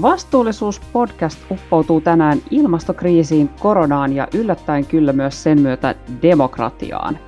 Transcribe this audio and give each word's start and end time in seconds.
Vastuullisuus-podcast 0.00 1.38
uppoutuu 1.50 2.00
tänään 2.00 2.38
ilmastokriisiin, 2.50 3.48
koronaan 3.48 4.12
ja 4.12 4.28
yllättäen 4.34 4.86
kyllä 4.86 5.12
myös 5.12 5.42
sen 5.42 5.60
myötä 5.60 5.94
demokratiaan. 6.22 7.18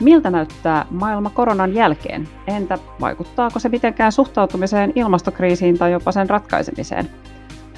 Miltä 0.00 0.30
näyttää 0.30 0.86
maailma 0.90 1.30
koronan 1.30 1.74
jälkeen? 1.74 2.28
Entä 2.46 2.78
vaikuttaako 3.00 3.58
se 3.58 3.68
mitenkään 3.68 4.12
suhtautumiseen 4.12 4.92
ilmastokriisiin 4.94 5.78
tai 5.78 5.92
jopa 5.92 6.12
sen 6.12 6.30
ratkaisemiseen? 6.30 7.10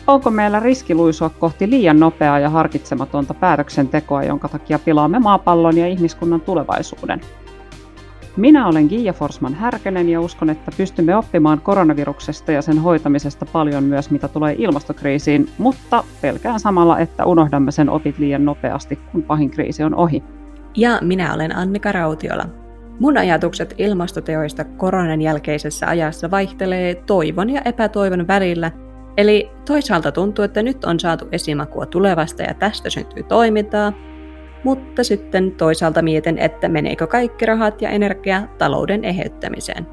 Onko 0.07 0.31
meillä 0.31 0.61
riski 0.61 0.95
luisua 0.95 1.29
kohti 1.29 1.71
liian 1.71 2.01
nopeaa 2.01 2.39
ja 2.39 2.51
harkitsematonta 2.51 3.35
päätöksentekoa, 3.35 4.23
jonka 4.23 4.49
takia 4.49 4.79
pilaamme 4.79 5.19
maapallon 5.19 5.79
ja 5.79 5.87
ihmiskunnan 5.87 6.41
tulevaisuuden? 6.41 7.21
Minä 8.37 8.67
olen 8.67 8.87
Gia 8.87 9.13
Forsman 9.13 9.55
Härkönen 9.55 10.09
ja 10.09 10.21
uskon, 10.21 10.51
että 10.51 10.71
pystymme 10.77 11.17
oppimaan 11.17 11.61
koronaviruksesta 11.61 12.53
ja 12.53 12.63
sen 12.63 12.79
hoitamisesta 12.79 13.47
paljon 13.53 13.85
myös 13.85 14.11
mitä 14.11 14.29
tulee 14.29 14.55
ilmastokriisiin, 14.59 15.49
mutta 15.59 16.05
pelkään 16.21 16.61
samalla, 16.61 16.99
että 16.99 17.25
unohdamme 17.25 17.71
sen 17.73 17.91
opit 17.91 18.19
liian 18.19 18.45
nopeasti, 18.45 18.99
kun 19.13 19.23
pahin 19.23 19.51
kriisi 19.51 19.83
on 19.83 19.95
ohi. 19.95 20.23
Ja 20.77 20.99
minä 21.01 21.35
olen 21.35 21.57
Annika 21.57 21.93
Rautiola. 21.93 22.45
Mun 23.01 23.19
ajatukset 23.19 23.75
ilmastoteoista 23.79 24.65
koronan 24.65 25.23
jälkeisessä 25.23 25.87
ajassa 25.87 26.31
vaihtelee 26.31 26.95
toivon 26.95 27.51
ja 27.51 27.63
epätoivon 27.65 28.27
välillä, 28.27 28.71
eli 29.17 29.51
toisaalta 29.67 30.13
tuntuu, 30.13 30.45
että 30.45 30.63
nyt 30.63 30.85
on 30.85 31.01
saatu 31.01 31.29
esimakua 31.33 31.87
tulevasta 31.87 32.43
ja 32.43 32.55
tästä 32.55 32.91
syntyy 32.91 33.23
toimintaa, 33.23 33.93
mutta 34.65 35.05
sitten 35.05 35.53
toisaalta 35.53 36.03
mietin, 36.03 36.39
että 36.39 36.69
meneekö 36.69 37.07
kaikki 37.07 37.47
rahat 37.47 37.83
ja 37.83 37.91
energia 37.91 38.43
talouden 38.59 39.05
eheyttämiseen. 39.05 39.87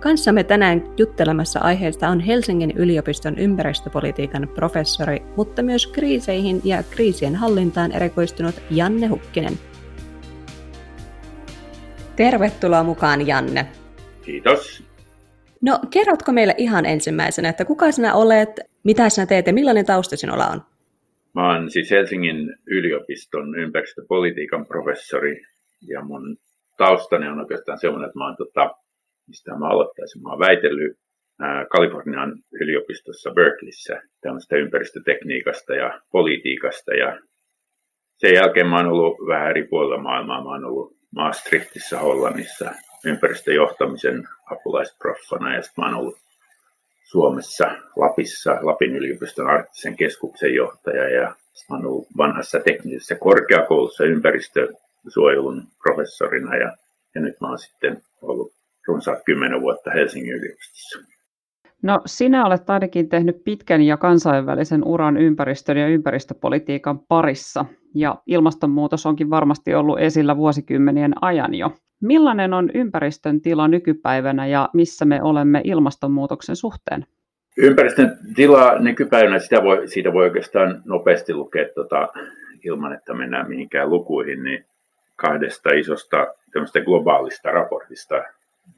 Kanssamme 0.00 0.44
tänään 0.44 0.84
juttelemassa 0.96 1.60
aiheesta 1.60 2.08
on 2.08 2.20
Helsingin 2.20 2.70
yliopiston 2.70 3.38
ympäristöpolitiikan 3.38 4.48
professori, 4.54 5.22
mutta 5.36 5.62
myös 5.62 5.86
kriiseihin 5.86 6.60
ja 6.64 6.82
kriisien 6.82 7.36
hallintaan 7.36 7.92
erikoistunut 7.92 8.54
Janne 8.70 9.06
Hukkinen. 9.06 9.58
Tervetuloa 12.16 12.82
mukaan, 12.84 13.26
Janne. 13.26 13.66
Kiitos. 14.22 14.82
No, 15.60 15.78
kerrotko 15.90 16.32
meille 16.32 16.54
ihan 16.56 16.86
ensimmäisenä, 16.86 17.48
että 17.48 17.64
kuka 17.64 17.92
sinä 17.92 18.14
olet, 18.14 18.60
mitä 18.84 19.08
sinä 19.08 19.26
teet 19.26 19.46
ja 19.46 19.52
millainen 19.52 19.86
tausta 19.86 20.16
sinulla 20.16 20.46
on? 20.46 20.62
Mä 21.34 21.52
oon 21.52 21.70
siis 21.70 21.90
Helsingin 21.90 22.56
yliopiston 22.66 23.58
ympäristöpolitiikan 23.58 24.66
professori 24.66 25.42
ja 25.88 26.04
mun 26.04 26.36
taustani 26.76 27.28
on 27.28 27.40
oikeastaan 27.40 27.78
semmoinen, 27.78 28.06
että 28.08 28.18
mä 28.18 28.26
oon 28.26 28.36
tota, 28.36 28.74
mistä 29.26 29.50
mä 29.58 29.68
aloittaisin, 29.68 30.22
mä 30.22 30.30
oon 30.30 30.38
väitellyt 30.38 30.96
ää, 31.40 31.66
Kalifornian 31.70 32.38
yliopistossa 32.60 33.30
Berkeleyssä 33.30 34.02
tämmöistä 34.20 34.56
ympäristötekniikasta 34.56 35.74
ja 35.74 36.00
politiikasta 36.12 36.94
ja 36.94 37.20
sen 38.16 38.34
jälkeen 38.34 38.66
mä 38.66 38.76
oon 38.76 38.86
ollut 38.86 39.16
vähän 39.26 39.50
eri 39.50 39.66
puolilla 39.66 40.02
maailmaa. 40.02 40.44
Mä 40.44 40.50
oon 40.50 40.64
ollut 40.64 40.96
Maastrichtissa 41.14 41.98
Hollannissa 41.98 42.70
ympäristöjohtamisen 43.04 44.28
apulaisproffana 44.50 45.54
ja 45.54 45.62
sitten 45.62 45.84
mä 45.84 45.88
oon 45.88 45.98
ollut 45.98 46.18
Suomessa 47.10 47.70
Lapissa 47.96 48.58
Lapin 48.62 48.96
yliopiston 48.96 49.46
arktisen 49.46 49.96
keskuksen 49.96 50.54
johtaja 50.54 51.08
ja 51.08 51.34
ollut 51.70 52.06
vanhassa 52.16 52.60
teknisessä 52.60 53.14
korkeakoulussa 53.14 54.04
ympäristösuojelun 54.04 55.62
professorina 55.82 56.56
ja, 56.56 56.76
ja 57.14 57.20
nyt 57.20 57.40
mä 57.40 57.48
olen 57.48 57.58
sitten 57.58 58.02
ollut 58.22 58.52
runsaat 58.86 59.24
kymmenen 59.24 59.60
vuotta 59.60 59.90
Helsingin 59.90 60.34
yliopistossa. 60.34 60.98
No 61.82 62.00
sinä 62.06 62.46
olet 62.46 62.70
ainakin 62.70 63.08
tehnyt 63.08 63.44
pitkän 63.44 63.82
ja 63.82 63.96
kansainvälisen 63.96 64.84
uran 64.84 65.16
ympäristön 65.16 65.76
ja 65.76 65.88
ympäristöpolitiikan 65.88 66.98
parissa, 66.98 67.64
ja 67.94 68.16
ilmastonmuutos 68.26 69.06
onkin 69.06 69.30
varmasti 69.30 69.74
ollut 69.74 69.98
esillä 70.00 70.36
vuosikymmenien 70.36 71.12
ajan 71.20 71.54
jo. 71.54 71.72
Millainen 72.00 72.54
on 72.54 72.70
ympäristön 72.74 73.40
tila 73.40 73.68
nykypäivänä 73.68 74.46
ja 74.46 74.68
missä 74.72 75.04
me 75.04 75.22
olemme 75.22 75.60
ilmastonmuutoksen 75.64 76.56
suhteen? 76.56 77.06
Ympäristön 77.56 78.18
tila 78.34 78.78
nykypäivänä, 78.78 79.38
sitä 79.38 79.62
voi, 79.62 79.88
siitä 79.88 80.12
voi 80.12 80.24
oikeastaan 80.24 80.82
nopeasti 80.84 81.34
lukea 81.34 81.64
tota, 81.74 82.08
ilman, 82.64 82.92
että 82.92 83.14
mennään 83.14 83.48
mihinkään 83.48 83.90
lukuihin, 83.90 84.42
niin 84.42 84.64
kahdesta 85.16 85.70
isosta 85.70 86.26
globaalista 86.84 87.50
raportista, 87.50 88.22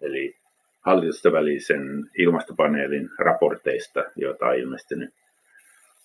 eli 0.01 0.40
hallitusten 0.81 1.33
välisen 1.33 2.11
ilmastopaneelin 2.19 3.11
raporteista, 3.19 4.05
joita 4.17 4.47
on 4.47 4.55
ilmestynyt 4.55 5.11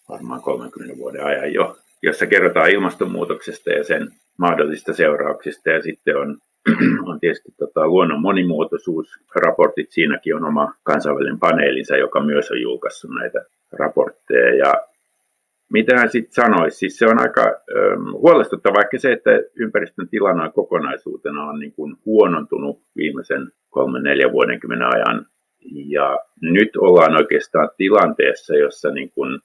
varmaan 0.10 0.42
30 0.42 0.98
vuoden 0.98 1.26
ajan 1.26 1.54
jo, 1.54 1.78
jossa 2.02 2.26
kerrotaan 2.26 2.70
ilmastonmuutoksesta 2.70 3.70
ja 3.70 3.84
sen 3.84 4.08
mahdollisista 4.38 4.94
seurauksista, 4.94 5.70
ja 5.70 5.82
sitten 5.82 6.18
on 6.18 6.38
on 7.10 7.20
tietysti 7.20 7.52
tota, 7.58 7.88
luonnon 7.88 8.22
monimuotoisuusraportit. 8.22 9.92
Siinäkin 9.92 10.36
on 10.36 10.46
oma 10.46 10.74
kansainvälinen 10.84 11.40
paneelinsa, 11.40 11.98
joka 11.98 12.24
myös 12.24 12.52
on 12.52 12.62
julkaissut 12.62 13.12
näitä 13.20 13.46
raportteja. 13.72 14.56
Ja 14.56 14.74
mitä 15.74 15.98
hän 15.98 16.10
sitten 16.10 16.34
sanoisi? 16.34 16.78
Siis 16.78 16.98
se 16.98 17.06
on 17.06 17.20
aika 17.20 17.42
ähm, 17.44 18.12
huolestuttava, 18.12 18.76
vaikka 18.76 19.00
se, 19.00 19.12
että 19.12 19.32
ympäristön 19.56 20.10
tilanne 20.10 20.52
kokonaisuutena 20.56 21.44
on 21.44 21.60
niin 21.60 21.72
kuin 21.72 21.96
huonontunut 22.06 22.82
viimeisen 22.96 23.52
kolmen, 23.70 24.04
neljän 24.04 24.32
vuodenkymmenen 24.32 24.88
ajan. 24.94 25.26
Ja 25.88 26.20
nyt 26.42 26.70
ollaan 26.78 27.16
oikeastaan 27.16 27.70
tilanteessa, 27.78 28.56
jossa 28.56 28.90
niin 28.90 29.12
kuin, 29.12 29.40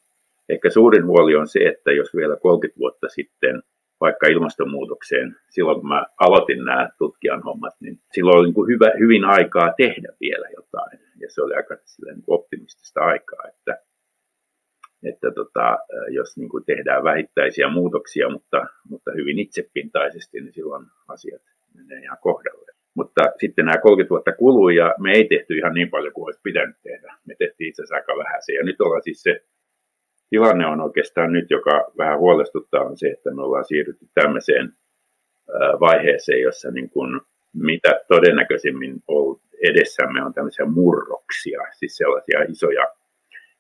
ehkä 0.49 0.71
suurin 0.71 1.07
huoli 1.07 1.37
on 1.37 1.49
se, 1.49 1.59
että 1.59 1.93
jos 1.93 2.17
vielä 2.17 2.37
30 2.37 2.79
vuotta 2.79 3.09
sitten 3.09 3.63
vaikka 4.01 4.27
ilmastonmuutokseen, 4.27 5.37
silloin 5.51 5.81
kun 5.81 5.89
mä 5.89 6.07
aloitin 6.21 6.65
nämä 6.65 6.89
tutkijan 6.99 7.43
hommat, 7.43 7.75
niin 7.81 7.99
silloin 8.13 8.39
oli 8.39 8.47
niin 8.47 8.55
kuin 8.55 8.69
hyvä, 8.69 8.91
hyvin 8.99 9.25
aikaa 9.25 9.73
tehdä 9.77 10.09
vielä 10.21 10.49
jotain. 10.57 11.01
Ja 11.21 11.31
se 11.31 11.43
oli 11.43 11.55
aika 11.55 11.75
niin 12.05 12.25
optimistista 12.27 13.01
aikaa, 13.01 13.41
että, 13.49 13.90
että 15.05 15.31
tota, 15.31 15.79
jos 16.09 16.37
niin 16.37 16.49
kuin 16.49 16.65
tehdään 16.65 17.05
vähittäisiä 17.05 17.69
muutoksia, 17.69 18.31
mutta, 18.31 18.67
mutta 18.89 19.11
hyvin 19.13 19.39
itsepintaisesti, 19.39 20.41
niin 20.41 20.53
silloin 20.53 20.87
asiat 21.09 21.43
menee 21.75 22.03
ihan 22.03 22.19
kohdalle. 22.21 22.73
Mutta 22.95 23.23
sitten 23.41 23.65
nämä 23.65 23.79
30 23.79 24.11
vuotta 24.11 24.33
kului 24.33 24.77
ja 24.77 24.95
me 24.99 25.13
ei 25.13 25.25
tehty 25.25 25.57
ihan 25.57 25.75
niin 25.75 25.91
paljon 25.91 26.13
kuin 26.13 26.25
olisi 26.25 26.41
pitänyt 26.43 26.77
tehdä. 26.83 27.15
Me 27.27 27.35
tehtiin 27.39 27.69
itse 27.69 27.83
asiassa 27.83 27.95
aika 27.95 28.19
vähän 28.19 28.43
se. 28.43 28.53
Ja 28.53 28.65
nyt 28.65 28.81
ollaan 28.81 29.03
siis 29.03 29.23
se 29.23 29.45
tilanne 30.31 30.67
on 30.67 30.81
oikeastaan 30.81 31.33
nyt, 31.33 31.51
joka 31.51 31.93
vähän 31.99 32.19
huolestuttaa, 32.19 32.85
on 32.85 32.99
se, 32.99 33.09
että 33.09 33.35
me 33.35 33.43
ollaan 33.43 33.65
siirrytty 33.65 34.07
tämmöiseen 34.15 34.73
vaiheeseen, 35.81 36.41
jossa 36.41 36.71
niin 36.71 36.91
kuin 36.91 37.21
mitä 37.55 38.01
todennäköisimmin 38.09 39.03
edessämme 39.71 40.25
on 40.25 40.35
tämmöisiä 40.35 40.67
murroksia, 40.67 41.61
siis 41.79 41.97
sellaisia 41.97 42.43
isoja 42.49 42.87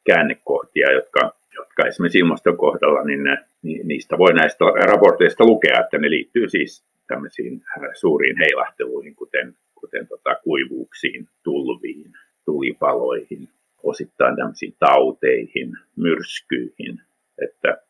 käännekohtia, 0.05 0.93
jotka, 0.93 1.21
jotka 1.55 1.87
esimerkiksi 1.87 2.19
ilmaston 2.19 2.57
kohdalla, 2.57 3.05
niin, 3.05 3.25
ne, 3.25 3.45
niistä 3.85 4.19
voi 4.19 4.35
näistä 4.35 4.65
raporteista 4.65 5.45
lukea, 5.45 5.81
että 5.81 5.99
ne 5.99 6.11
liittyy 6.11 6.49
siis 6.49 6.85
tämmöisiin 7.07 7.63
suuriin 7.95 8.37
heilahteluihin, 8.39 9.15
kuten, 9.15 9.55
kuten 9.75 10.07
tota, 10.07 10.35
kuivuuksiin, 10.45 11.29
tulviin, 11.43 12.13
tulipaloihin, 12.45 13.49
osittain 13.83 14.37
tämmöisiin 14.37 14.75
tauteihin, 14.79 15.73
myrskyihin, 15.97 17.01
että 17.43 17.83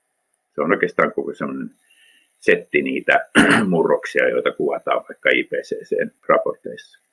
se 0.55 0.61
on 0.61 0.73
oikeastaan 0.73 1.13
koko 1.13 1.35
semmoinen 1.35 1.71
setti 2.39 2.83
niitä 2.83 3.27
murroksia, 3.71 4.29
joita 4.29 4.53
kuvataan 4.53 5.05
vaikka 5.09 5.31
IPCC-raporteissa. 5.31 7.10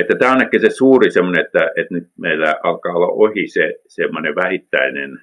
Että 0.00 0.14
tämä 0.18 0.32
on 0.32 0.42
ehkä 0.42 0.58
se 0.58 0.70
suuri 0.70 1.10
semmoinen, 1.10 1.44
että, 1.44 1.70
että 1.76 1.94
nyt 1.94 2.08
meillä 2.18 2.56
alkaa 2.62 2.94
olla 2.94 3.06
ohi 3.06 3.48
se 3.48 3.74
semmoinen 3.86 4.34
vähittäinen 4.34 5.20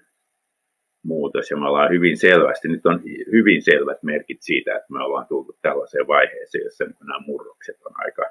muutos 1.04 1.52
ja 1.52 1.58
me 1.58 1.68
ollaan 1.68 1.92
hyvin 1.92 2.18
selvästi, 2.18 2.68
nyt 2.68 2.86
on 2.86 3.02
hyvin 3.32 3.62
selvät 3.62 4.04
merkit 4.04 4.42
siitä, 4.42 4.76
että 4.76 4.94
me 4.94 5.04
ollaan 5.04 5.28
tullut 5.28 5.58
tällaiseen 5.62 6.08
vaiheeseen, 6.08 6.64
jossa 6.64 6.84
nämä 6.84 7.20
murrokset 7.26 7.76
on 7.86 7.92
aika, 7.96 8.26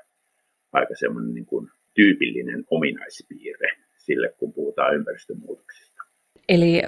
aika 0.72 0.94
semmoinen 0.94 1.34
niin 1.34 1.46
kuin 1.46 1.70
tyypillinen 1.94 2.64
ominaispiirre 2.70 3.68
sille, 3.96 4.34
kun 4.38 4.52
puhutaan 4.52 4.94
ympäristömuutoksista. 4.94 6.02
Eli 6.48 6.82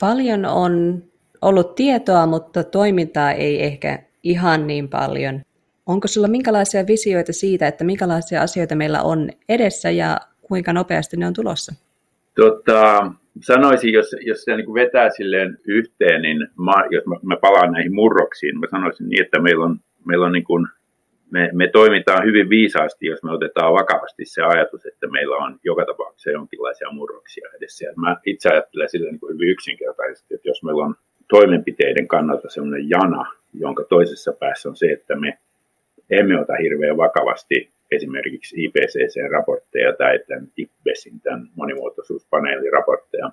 paljon 0.00 0.44
on 0.44 1.02
ollut 1.42 1.74
tietoa, 1.74 2.26
mutta 2.26 2.64
toimintaa 2.64 3.32
ei 3.32 3.62
ehkä 3.62 3.98
ihan 4.22 4.66
niin 4.66 4.88
paljon. 4.88 5.40
Onko 5.90 6.08
sinulla 6.08 6.30
minkälaisia 6.30 6.86
visioita 6.86 7.32
siitä, 7.32 7.68
että 7.68 7.84
minkälaisia 7.84 8.42
asioita 8.42 8.74
meillä 8.74 9.02
on 9.02 9.28
edessä 9.48 9.90
ja 9.90 10.16
kuinka 10.42 10.72
nopeasti 10.72 11.16
ne 11.16 11.26
on 11.26 11.32
tulossa? 11.32 11.72
Tota, 12.34 13.12
sanoisin, 13.40 13.92
jos, 13.92 14.16
jos 14.20 14.44
se 14.44 14.56
niin 14.56 14.74
vetää 14.74 15.10
silleen 15.10 15.58
yhteen, 15.66 16.22
niin 16.22 16.38
mä, 16.38 16.74
jos 16.90 17.06
mä, 17.06 17.16
mä 17.22 17.36
palaan 17.36 17.72
näihin 17.72 17.94
murroksiin, 17.94 18.60
mä 18.60 18.66
sanoisin 18.70 19.08
niin, 19.08 19.22
että 19.24 19.40
meillä 19.40 19.64
on, 19.64 19.80
meillä 20.04 20.26
on 20.26 20.32
niin 20.32 20.44
kuin 20.44 20.66
me, 21.30 21.50
me 21.52 21.68
toimitaan 21.68 22.24
hyvin 22.24 22.48
viisaasti, 22.48 23.06
jos 23.06 23.22
me 23.22 23.32
otetaan 23.32 23.72
vakavasti 23.72 24.24
se 24.24 24.42
ajatus, 24.42 24.86
että 24.86 25.06
meillä 25.08 25.36
on 25.36 25.58
joka 25.64 25.84
tapauksessa 25.84 26.30
jonkinlaisia 26.30 26.90
murroksia 26.90 27.48
edessä. 27.56 27.84
Ja 27.84 27.92
mä 27.96 28.16
itse 28.26 28.48
ajattelen 28.48 28.88
sillä 28.88 29.10
niin 29.10 29.32
hyvin 29.32 29.48
yksinkertaisesti, 29.48 30.34
että 30.34 30.48
jos 30.48 30.62
meillä 30.62 30.84
on 30.84 30.94
toimenpiteiden 31.28 32.08
kannalta 32.08 32.50
sellainen 32.50 32.88
jana, 32.88 33.24
jonka 33.52 33.84
toisessa 33.84 34.32
päässä 34.32 34.68
on 34.68 34.76
se, 34.76 34.86
että 34.86 35.16
me 35.16 35.38
emme 36.10 36.40
ota 36.40 36.52
hirveän 36.62 36.96
vakavasti 36.96 37.70
esimerkiksi 37.90 38.56
IPCC-raportteja 38.64 39.92
tai 39.98 40.18
tämän 40.28 40.48
IPBESin, 40.56 41.20
tämän 41.20 41.48
monimuotoisuuspaneelin 41.54 42.72
raportteja, 42.72 43.30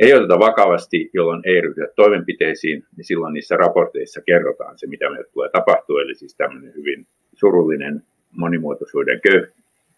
ei 0.00 0.14
oteta 0.14 0.38
vakavasti, 0.38 1.10
jolloin 1.12 1.42
ei 1.44 1.60
ryhdytä 1.60 1.92
toimenpiteisiin, 1.96 2.84
niin 2.96 3.04
silloin 3.04 3.34
niissä 3.34 3.56
raporteissa 3.56 4.20
kerrotaan 4.20 4.78
se, 4.78 4.86
mitä 4.86 5.10
meille 5.10 5.28
tulee 5.32 5.48
tapahtua, 5.52 6.02
eli 6.02 6.14
siis 6.14 6.34
tämmöinen 6.34 6.74
hyvin 6.74 7.06
surullinen 7.34 8.02
monimuotoisuuden 8.30 9.20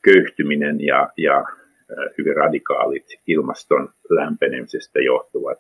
köyhtyminen 0.03 0.81
ja, 0.81 1.09
ja 1.17 1.45
hyvin 2.19 2.37
radikaalit 2.37 3.07
ilmaston 3.27 3.89
lämpenemisestä 4.11 5.01
johtuvat 5.01 5.59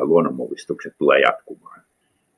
luonnonmuovistukset 0.00 0.94
tulee 0.98 1.20
jatkumaan. 1.20 1.80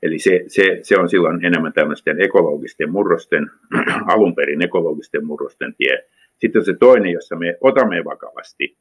Eli 0.03 0.19
se, 0.19 0.45
se, 0.47 0.79
se 0.83 0.99
on 0.99 1.09
silloin 1.09 1.45
enemmän 1.45 1.73
tämmöisten 1.73 2.21
ekologisten 2.25 2.91
murrosten, 2.91 3.51
alun 4.15 4.35
perin 4.35 4.63
ekologisten 4.63 5.27
murrosten 5.27 5.75
tie. 5.79 5.99
Sitten 6.39 6.61
on 6.61 6.65
se 6.65 6.75
toinen, 6.81 7.13
jossa 7.13 7.37
me 7.37 7.57
otamme 7.61 8.05
vakavasti 8.05 8.77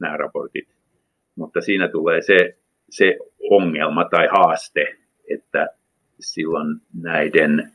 nämä 0.00 0.16
raportit, 0.16 0.68
mutta 1.36 1.60
siinä 1.60 1.88
tulee 1.88 2.22
se, 2.22 2.56
se 2.90 3.18
ongelma 3.50 4.04
tai 4.04 4.28
haaste, 4.32 4.96
että 5.30 5.68
silloin 6.20 6.80
näiden 7.02 7.72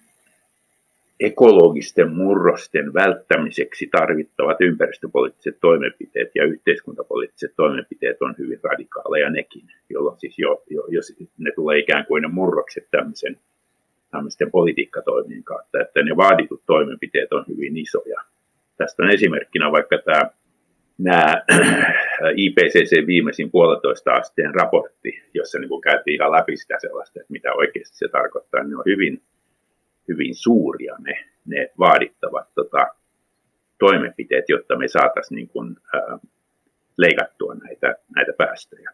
ekologisten 1.20 2.14
murrosten 2.14 2.94
välttämiseksi 2.94 3.88
tarvittavat 3.88 4.58
ympäristöpoliittiset 4.62 5.58
toimenpiteet 5.62 6.32
ja 6.36 6.46
yhteiskuntapoliittiset 6.46 7.54
toimenpiteet 7.56 8.22
on 8.22 8.36
hyvin 8.38 8.60
radikaaleja 8.64 9.30
nekin, 9.30 9.68
jolloin 9.90 10.20
siis 10.20 10.40
jo, 10.40 10.64
jo, 10.70 10.86
jos 10.88 11.14
ne 11.38 11.52
tulee 11.56 11.80
ikään 11.80 12.06
kuin 12.06 12.22
ne 12.22 12.28
murrokset 12.28 12.88
tämmöisen, 12.92 13.38
tämmöisten 14.12 14.52
politiikkatoimien 14.52 15.44
kautta, 15.44 15.82
että 15.82 16.04
ne 16.04 16.16
vaaditut 16.18 16.62
toimenpiteet 16.66 17.34
on 17.34 17.46
hyvin 17.48 17.78
isoja. 17.78 18.22
Tästä 18.78 19.04
on 19.04 19.12
esimerkkinä 19.12 19.72
vaikka 19.72 19.98
tämä 19.98 20.30
nämä 20.98 21.44
IPCC 22.44 23.08
viimeisin 23.08 23.52
puolitoista 23.52 24.12
asteen 24.12 24.56
raportti, 24.56 25.24
jossa 25.34 25.60
niin 25.60 25.82
käytiin 25.84 26.16
ihan 26.16 26.32
läpi 26.32 26.58
sitä 26.58 26.76
sellaista, 26.82 27.20
että 27.20 27.32
mitä 27.34 27.54
oikeasti 27.54 27.98
se 27.98 28.08
tarkoittaa, 28.08 28.64
niin 28.64 28.78
on 28.78 28.84
hyvin 28.86 29.22
hyvin 30.08 30.36
suuria 30.36 30.96
ne, 31.00 31.26
ne 31.46 31.70
vaadittavat 31.80 32.48
tota, 32.56 32.88
toimenpiteet, 33.80 34.46
jotta 34.50 34.78
me 34.78 34.88
saataisiin 34.88 35.36
niin 35.36 35.50
kuin, 35.50 35.76
ää, 35.94 36.20
leikattua 36.98 37.56
näitä, 37.56 37.96
näitä 38.16 38.34
päästöjä. 38.38 38.90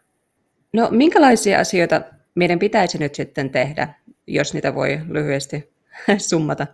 No 0.72 0.88
minkälaisia 0.90 1.60
asioita 1.60 2.02
meidän 2.34 2.58
pitäisi 2.58 2.98
nyt 2.98 3.14
sitten 3.14 3.50
tehdä, 3.50 3.88
jos 4.26 4.54
niitä 4.54 4.74
voi 4.74 4.98
lyhyesti 5.10 5.70
summata? 6.30 6.66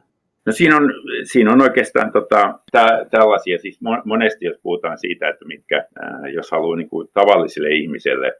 No 0.46 0.52
siinä 0.52 0.76
on, 0.76 0.92
siinä 1.24 1.52
on 1.52 1.62
oikeastaan 1.62 2.12
tota, 2.12 2.58
tä, 2.72 3.06
tällaisia, 3.10 3.58
siis 3.58 3.80
monesti 4.04 4.44
jos 4.44 4.58
puhutaan 4.62 4.98
siitä, 4.98 5.28
että 5.28 5.44
mitkä, 5.44 5.86
ää, 6.00 6.28
jos 6.28 6.50
haluaa 6.50 6.76
niin 6.76 6.88
kuin 6.88 7.08
tavalliselle 7.14 7.70
ihmiselle 7.70 8.32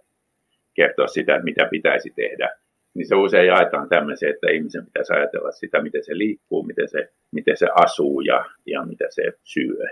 kertoa 0.75 1.07
sitä, 1.07 1.41
mitä 1.43 1.69
pitäisi 1.71 2.11
tehdä, 2.11 2.51
niin 2.97 3.09
se 3.09 3.15
usein 3.15 3.47
jaetaan 3.47 3.89
tämmöiseen, 3.89 4.35
että 4.35 4.51
ihmisen 4.51 4.85
pitäisi 4.85 5.13
ajatella 5.13 5.53
sitä, 5.53 5.83
miten 5.83 6.05
se 6.05 6.19
liikkuu, 6.19 6.63
miten 6.63 6.89
se, 6.89 7.09
miten 7.33 7.57
se 7.57 7.67
asuu 7.75 8.21
ja, 8.21 8.45
ja 8.67 8.85
mitä 8.85 9.05
se 9.11 9.23
syö. 9.43 9.85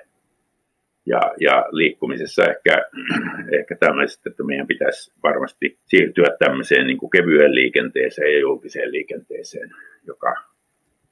Ja, 1.07 1.21
ja 1.41 1.67
liikkumisessa 1.71 2.45
ehkä, 2.45 2.85
ehkä 3.59 3.77
tämmöisestä, 3.77 4.31
että 4.31 4.45
meidän 4.45 4.67
pitäisi 4.67 5.13
varmasti 5.23 5.79
siirtyä 5.85 6.27
tämmöiseen 6.39 6.87
niin 6.87 6.99
kuin 6.99 7.11
kevyen 7.11 7.55
liikenteeseen 7.55 8.33
ja 8.33 8.41
julkiseen 8.41 8.93
liikenteeseen, 8.93 9.71
joka, 10.07 10.35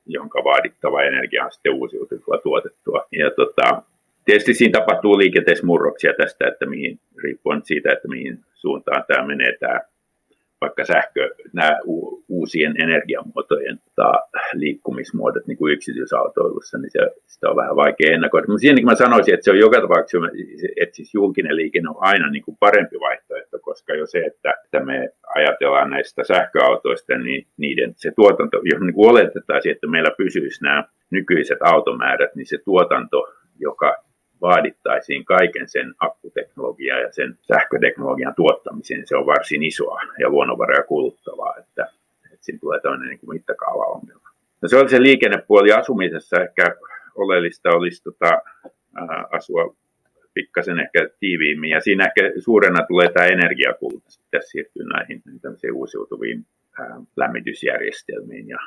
jonka 0.07 0.45
vaadittava 0.45 1.03
energia 1.03 1.45
on 1.45 1.53
sitten 1.53 1.75
uusiutuvilla 1.75 2.39
tuotettua. 2.43 3.07
Ja 3.13 3.31
tota, 3.31 3.83
tietysti 4.25 4.55
siinä 4.55 4.81
tapahtuu 4.81 5.19
liikenteessä 5.19 5.67
murroksia 5.67 6.13
tästä, 6.15 6.49
että 6.49 6.67
mihin, 6.67 7.01
riippuen 7.23 7.63
siitä, 7.65 7.93
että 7.93 8.09
mihin 8.09 8.39
suuntaan 8.55 9.05
tämä 9.09 9.27
menee 9.27 9.57
tämä 9.61 9.81
vaikka 10.65 10.85
sähkö, 10.85 11.23
nämä 11.53 11.79
uusien 12.29 12.75
energiamuotojen 12.85 13.79
ta, 13.97 14.13
liikkumismuodot 14.53 15.47
niin 15.47 15.59
kuin 15.59 15.73
yksityisautoilussa, 15.75 16.79
niin 16.79 16.91
se, 16.91 17.01
sitä 17.27 17.51
on 17.51 17.57
vähän 17.57 17.77
vaikea 17.77 18.15
ennakoida. 18.15 18.47
Mutta 18.49 18.61
siinäkin 18.61 18.87
mä 18.87 19.05
sanoisin, 19.05 19.35
että 19.35 19.45
se 19.45 19.51
on 19.51 19.59
joka 19.67 19.81
tapauksessa, 19.81 20.29
että 20.81 20.97
siis 20.97 21.15
julkinen 21.15 21.57
liikenne 21.57 21.89
on 21.91 21.97
aina 22.01 22.31
niin 22.31 22.45
kuin 22.45 22.57
parempi 22.61 22.97
vaihtoehto, 23.01 23.59
koska 23.59 23.95
jo 23.95 24.07
se, 24.07 24.19
että, 24.19 24.55
että 24.65 24.81
me 24.85 25.09
ajatellaan 25.35 25.91
näistä 25.91 26.25
sähköautoista, 26.25 27.19
niin 27.19 27.47
niiden 27.57 27.93
se 27.97 28.11
tuotanto, 28.17 28.57
jos 28.73 28.81
niin 28.81 28.95
kuin 28.95 29.11
oletetaan, 29.11 29.61
että 29.65 29.87
meillä 29.87 30.11
pysyisi 30.19 30.65
nämä 30.65 30.85
nykyiset 31.11 31.59
automäärät, 31.63 32.35
niin 32.35 32.47
se 32.47 32.59
tuotanto, 32.65 33.19
joka 33.59 33.97
vaadittaisiin 34.43 35.25
kaiken 35.25 35.69
sen 35.69 35.95
akkuteknologian 35.99 37.01
ja 37.01 37.13
sen 37.13 37.39
sähköteknologian 37.41 38.35
tuottamiseen, 38.35 39.07
se 39.07 39.17
on 39.17 39.27
varsin 39.27 39.63
isoa 39.63 40.01
ja 40.19 40.29
luonnonvaroja 40.29 40.83
kuluttavaa, 40.83 41.55
että, 41.59 41.87
että 42.25 42.45
siinä 42.45 42.59
tulee 42.61 42.81
tämmöinen 42.81 43.09
niin 43.09 43.31
mittakaava-ongelma. 43.33 44.29
No 44.63 44.69
se 44.69 44.77
on 44.77 44.89
se 44.89 45.03
liikennepuoli 45.03 45.73
asumisessa 45.73 46.37
ehkä 46.41 46.77
oleellista 47.15 47.71
olisi 47.71 48.03
tota, 48.03 48.43
ää, 48.95 49.25
asua 49.33 49.77
pikkasen 50.35 50.81
ehkä 50.81 51.09
tiiviimmin. 51.21 51.71
Ja 51.71 51.81
siinä 51.81 52.05
ehkä 52.05 52.41
suurena 52.41 52.87
tulee 52.87 53.09
tämä 53.13 53.27
energiakulutus, 53.27 54.21
pitäisi 54.25 54.51
siirtyä 54.51 54.85
näihin 54.85 55.23
uusiutuviin 55.73 56.47
ää, 56.79 57.01
lämmitysjärjestelmiin 57.17 58.49
ja 58.49 58.59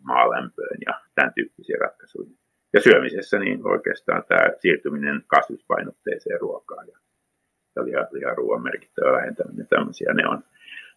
maalämpöön 0.00 0.78
ja 0.86 1.00
tämän 1.14 1.32
tyyppisiin 1.34 1.80
ratkaisuihin 1.80 2.36
ja 2.72 2.80
syömisessä 2.80 3.38
niin 3.38 3.66
oikeastaan 3.66 4.24
tämä 4.28 4.50
siirtyminen 4.58 5.22
kasvispainotteiseen 5.26 6.40
ruokaan 6.40 6.88
ja, 6.88 6.98
ja 7.76 8.06
liha, 8.12 8.34
ruoan 8.34 8.62
merkittävä 8.62 9.12
vähentäminen, 9.12 9.66
tämmöisiä 9.66 10.14
ne 10.14 10.28
on. 10.28 10.44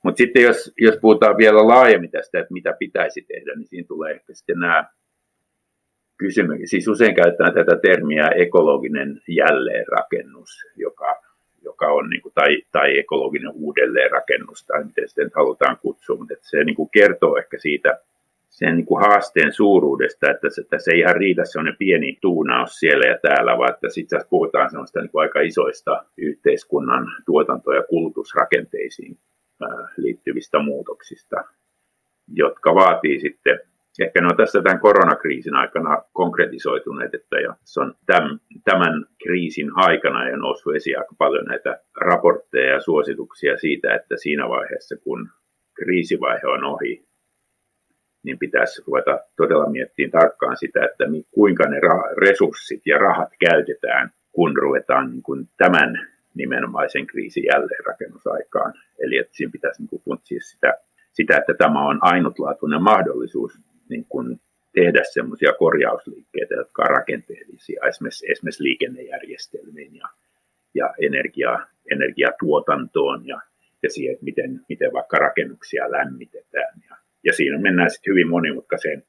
Mutta 0.03 0.17
sitten 0.17 0.43
jos, 0.43 0.73
jos 0.77 0.97
puhutaan 1.01 1.37
vielä 1.37 1.67
laajemmin 1.67 2.11
tästä, 2.11 2.39
että 2.39 2.53
mitä 2.53 2.73
pitäisi 2.79 3.21
tehdä, 3.21 3.55
niin 3.55 3.67
siinä 3.67 3.87
tulee 3.87 4.11
ehkä 4.13 4.33
sitten 4.33 4.59
nämä 4.59 4.85
kysymykset. 6.17 6.69
Siis 6.69 6.87
usein 6.87 7.15
käytetään 7.15 7.53
tätä 7.53 7.77
termiä 7.81 8.27
ekologinen 8.35 9.21
jälleenrakennus, 9.27 10.49
joka, 10.75 11.21
joka 11.61 11.87
on, 11.87 12.09
niin 12.09 12.21
kuin, 12.21 12.33
tai, 12.33 12.61
tai 12.71 12.99
ekologinen 12.99 13.51
uudelleenrakennus, 13.53 14.65
tai 14.65 14.83
miten 14.83 15.07
sitten 15.07 15.31
halutaan 15.35 15.77
kutsua, 15.77 16.15
mutta 16.17 16.33
se 16.41 16.63
niin 16.63 16.75
kuin 16.75 16.89
kertoo 16.89 17.37
ehkä 17.37 17.57
siitä 17.59 17.99
sen 18.57 18.75
niin 18.75 18.85
kuin 18.85 19.01
haasteen 19.01 19.53
suuruudesta, 19.53 20.31
että 20.31 20.49
se, 20.49 20.63
se 20.77 20.91
ei 20.91 20.99
ihan 20.99 21.15
riitä 21.15 21.45
sellainen 21.45 21.75
pieni 21.79 22.17
tuunaus 22.21 22.79
siellä 22.79 23.05
ja 23.05 23.17
täällä, 23.21 23.57
vaan 23.57 23.73
että 23.73 23.89
sitten 23.89 24.21
puhutaan 24.29 24.69
sellaista 24.69 25.01
niin 25.01 25.11
kuin 25.11 25.21
aika 25.21 25.41
isoista 25.41 26.05
yhteiskunnan 26.17 27.07
tuotanto- 27.25 27.73
ja 27.73 27.83
kulutusrakenteisiin 27.83 29.17
liittyvistä 29.97 30.59
muutoksista, 30.59 31.43
jotka 32.27 32.75
vaatii 32.75 33.19
sitten 33.19 33.59
Ehkä 33.99 34.21
ne 34.21 34.27
on 34.27 34.37
tässä 34.37 34.61
tämän 34.61 34.79
koronakriisin 34.79 35.55
aikana 35.55 36.01
konkretisoituneet, 36.13 37.13
että 37.13 37.39
ja 37.39 37.55
se 37.63 37.79
on 37.81 37.95
tämän, 38.05 38.39
tämän 38.63 39.05
kriisin 39.23 39.71
aikana 39.75 40.29
ja 40.29 40.37
noussut 40.37 40.75
esiin 40.75 40.97
aika 40.97 41.15
paljon 41.17 41.45
näitä 41.45 41.79
raportteja 42.01 42.73
ja 42.73 42.81
suosituksia 42.81 43.57
siitä, 43.57 43.95
että 43.95 44.15
siinä 44.17 44.49
vaiheessa, 44.49 44.95
kun 45.03 45.29
kriisivaihe 45.73 46.47
on 46.47 46.63
ohi, 46.63 47.05
niin 48.25 48.39
pitäisi 48.39 48.83
ruveta 48.87 49.19
todella 49.37 49.69
miettimään 49.69 50.11
tarkkaan 50.11 50.57
sitä, 50.57 50.85
että 50.85 51.05
kuinka 51.31 51.63
ne 51.69 51.79
resurssit 52.17 52.81
ja 52.85 52.97
rahat 52.97 53.29
käytetään, 53.49 54.09
kun 54.31 54.57
ruvetaan 54.57 55.11
niin 55.11 55.23
kuin 55.23 55.49
tämän 55.57 56.07
nimenomaisen 56.35 57.07
kriisin 57.07 57.43
jälleenrakennusaikaan. 57.43 58.73
Eli 58.99 59.17
että 59.17 59.35
siinä 59.35 59.51
pitäisi 59.51 59.81
niin 59.81 60.01
kuin 60.03 60.19
sitä, 60.41 60.73
sitä, 61.11 61.37
että 61.37 61.53
tämä 61.53 61.87
on 61.87 61.99
ainutlaatuinen 62.01 62.83
mahdollisuus 62.83 63.59
niin 63.89 64.05
kuin 64.09 64.39
tehdä 64.73 65.01
semmoisia 65.03 65.53
korjausliikkeitä, 65.53 66.55
jotka 66.55 66.81
on 66.81 66.95
rakenteellisia, 66.97 67.81
esimerkiksi, 67.87 68.31
esimerkiksi 68.31 68.63
liikennejärjestelmiin 68.63 69.95
ja, 69.95 70.07
ja 70.73 70.93
energia, 71.01 71.59
energiatuotantoon 71.91 73.27
ja, 73.27 73.41
ja 73.83 73.89
siihen, 73.89 74.13
että 74.13 74.25
miten, 74.25 74.61
miten 74.69 74.93
vaikka 74.93 75.17
rakennuksia 75.17 75.91
lämmitetään 75.91 76.73
ja 76.89 76.95
ja 77.25 77.33
siinä 77.33 77.59
mennään 77.59 77.89
sitten 77.89 78.11
hyvin 78.11 78.29
monimutkaiseen 78.29 79.03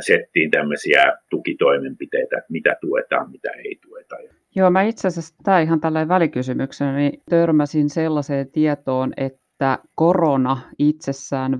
settiin 0.00 0.50
tämmöisiä 0.50 1.12
tukitoimenpiteitä, 1.30 2.42
mitä 2.48 2.76
tuetaan, 2.80 3.30
mitä 3.30 3.50
ei 3.50 3.78
tueta. 3.82 4.16
Joo, 4.56 4.70
mä 4.70 4.82
itse 4.82 5.08
asiassa 5.08 5.34
tämä 5.44 5.60
ihan 5.60 5.80
tällainen 5.80 6.08
välikysymyksenä 6.08 6.96
niin 6.96 7.22
törmäsin 7.30 7.90
sellaiseen 7.90 8.50
tietoon, 8.50 9.12
että 9.16 9.46
että 9.56 9.78
korona 9.94 10.60
itsessään 10.78 11.58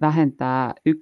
vähentää 0.00 0.74
1-5 0.88 0.92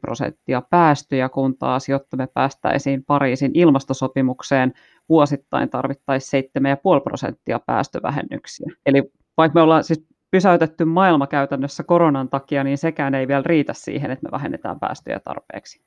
prosenttia 0.00 0.62
päästöjä, 0.70 1.28
kun 1.28 1.58
taas 1.58 1.88
jotta 1.88 2.16
me 2.16 2.26
päästäisiin 2.34 3.04
Pariisin 3.04 3.50
ilmastosopimukseen, 3.54 4.72
vuosittain 5.08 5.70
tarvittaisiin 5.70 6.44
7,5 6.44 7.02
prosenttia 7.04 7.60
päästövähennyksiä. 7.66 8.66
Eli 8.86 9.02
vaikka 9.36 9.58
me 9.58 9.62
ollaan 9.62 9.84
siis 9.84 10.06
pysäytetty 10.30 10.84
maailma 10.84 11.26
käytännössä 11.26 11.82
koronan 11.82 12.28
takia, 12.28 12.64
niin 12.64 12.78
sekään 12.78 13.14
ei 13.14 13.28
vielä 13.28 13.42
riitä 13.46 13.72
siihen, 13.72 14.10
että 14.10 14.26
me 14.26 14.30
vähennetään 14.32 14.80
päästöjä 14.80 15.20
tarpeeksi. 15.20 15.86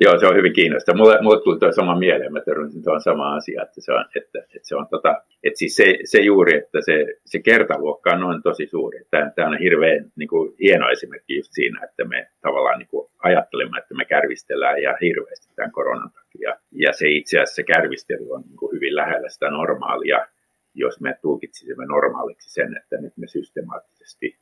Joo, 0.00 0.18
se 0.18 0.26
on 0.26 0.36
hyvin 0.36 0.52
kiinnostavaa. 0.52 0.98
Mulle, 0.98 1.18
mulle 1.22 1.42
tuli 1.44 1.58
tuo 1.58 1.72
sama 1.72 1.98
mieleen, 1.98 2.32
mä 2.32 2.40
törmäsin 2.40 2.84
tuon 2.84 3.00
sama 3.00 3.34
asia, 3.34 3.62
että 3.62 3.80
se 3.80 3.92
on, 3.92 4.04
että, 4.16 4.38
että 4.38 4.68
se 4.68 4.76
on 4.76 4.86
tota, 4.90 5.22
että 5.42 5.58
siis 5.58 5.76
se, 5.76 5.98
se, 6.04 6.20
juuri, 6.20 6.56
että 6.56 6.78
se, 6.80 7.06
se 7.24 7.38
kertaluokka 7.38 8.10
on 8.10 8.20
noin 8.20 8.42
tosi 8.42 8.66
suuri. 8.66 9.00
Tämä, 9.10 9.48
on 9.48 9.58
hirveän 9.58 10.04
niin 10.16 10.28
kuin, 10.28 10.54
hieno 10.60 10.90
esimerkki 10.90 11.36
just 11.36 11.52
siinä, 11.52 11.84
että 11.84 12.04
me 12.04 12.28
tavallaan 12.40 12.78
niin 12.78 12.88
kuin, 12.88 13.10
ajattelemme, 13.22 13.78
että 13.78 13.94
me 13.94 14.04
kärvistellään 14.04 14.82
ja 14.82 14.96
hirveästi 15.00 15.54
tämän 15.56 15.72
koronan 15.72 16.10
takia. 16.10 16.56
Ja 16.72 16.92
se 16.92 17.08
itse 17.08 17.38
asiassa 17.38 17.54
se 17.54 17.62
kärvistely 17.62 18.30
on 18.30 18.42
niin 18.48 18.56
kuin, 18.56 18.72
hyvin 18.72 18.96
lähellä 18.96 19.28
sitä 19.28 19.50
normaalia, 19.50 20.26
jos 20.74 21.00
me 21.00 21.18
tulkitsisimme 21.22 21.86
normaaliksi 21.86 22.50
sen, 22.50 22.76
että 22.76 22.96
nyt 22.96 23.12
me 23.16 23.26
systemaattisesti 23.26 24.38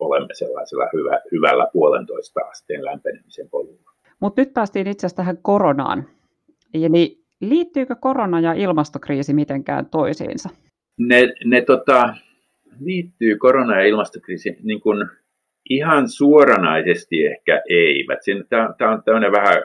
olemme 0.00 0.34
sellaisella 0.34 0.88
hyvä, 0.92 1.20
hyvällä 1.32 1.68
puolentoista 1.72 2.40
asteen 2.40 2.84
lämpenemisen 2.84 3.48
polulla. 3.50 3.90
Mutta 4.20 4.42
nyt 4.42 4.54
päästiin 4.54 4.86
itse 4.86 5.06
asiassa 5.06 5.16
tähän 5.16 5.38
koronaan. 5.42 6.08
Eli 6.74 7.18
liittyykö 7.40 7.96
korona 8.00 8.40
ja 8.40 8.52
ilmastokriisi 8.52 9.34
mitenkään 9.34 9.86
toisiinsa? 9.86 10.48
Ne, 10.98 11.34
ne 11.44 11.60
tota, 11.60 12.14
liittyy 12.80 13.36
korona 13.36 13.80
ja 13.80 13.86
ilmastokriisi 13.86 14.56
niin 14.62 14.80
kuin 14.80 15.08
ihan 15.70 16.08
suoranaisesti 16.08 17.26
ehkä 17.26 17.62
eivät. 17.68 18.18
Tämä 18.48 18.92
on 18.92 19.02
tämmöinen 19.02 19.32
vähän 19.32 19.62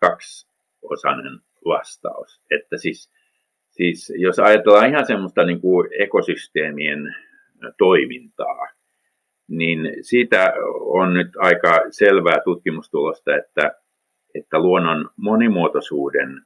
kaksiosainen 0.00 1.40
vastaus. 1.64 2.42
Että 2.50 2.76
siis, 2.76 3.12
siis 3.72 4.12
jos 4.16 4.38
ajatellaan 4.38 4.90
ihan 4.90 5.06
semmoista 5.06 5.44
niin 5.44 5.60
kuin 5.60 5.88
ekosysteemien 5.98 7.14
toimintaa, 7.78 8.68
niin 9.48 9.78
siitä 10.00 10.52
on 10.80 11.14
nyt 11.14 11.28
aika 11.36 11.82
selvää 11.90 12.40
tutkimustulosta, 12.44 13.36
että, 13.36 13.72
että 14.34 14.58
luonnon 14.58 15.10
monimuotoisuuden 15.16 16.42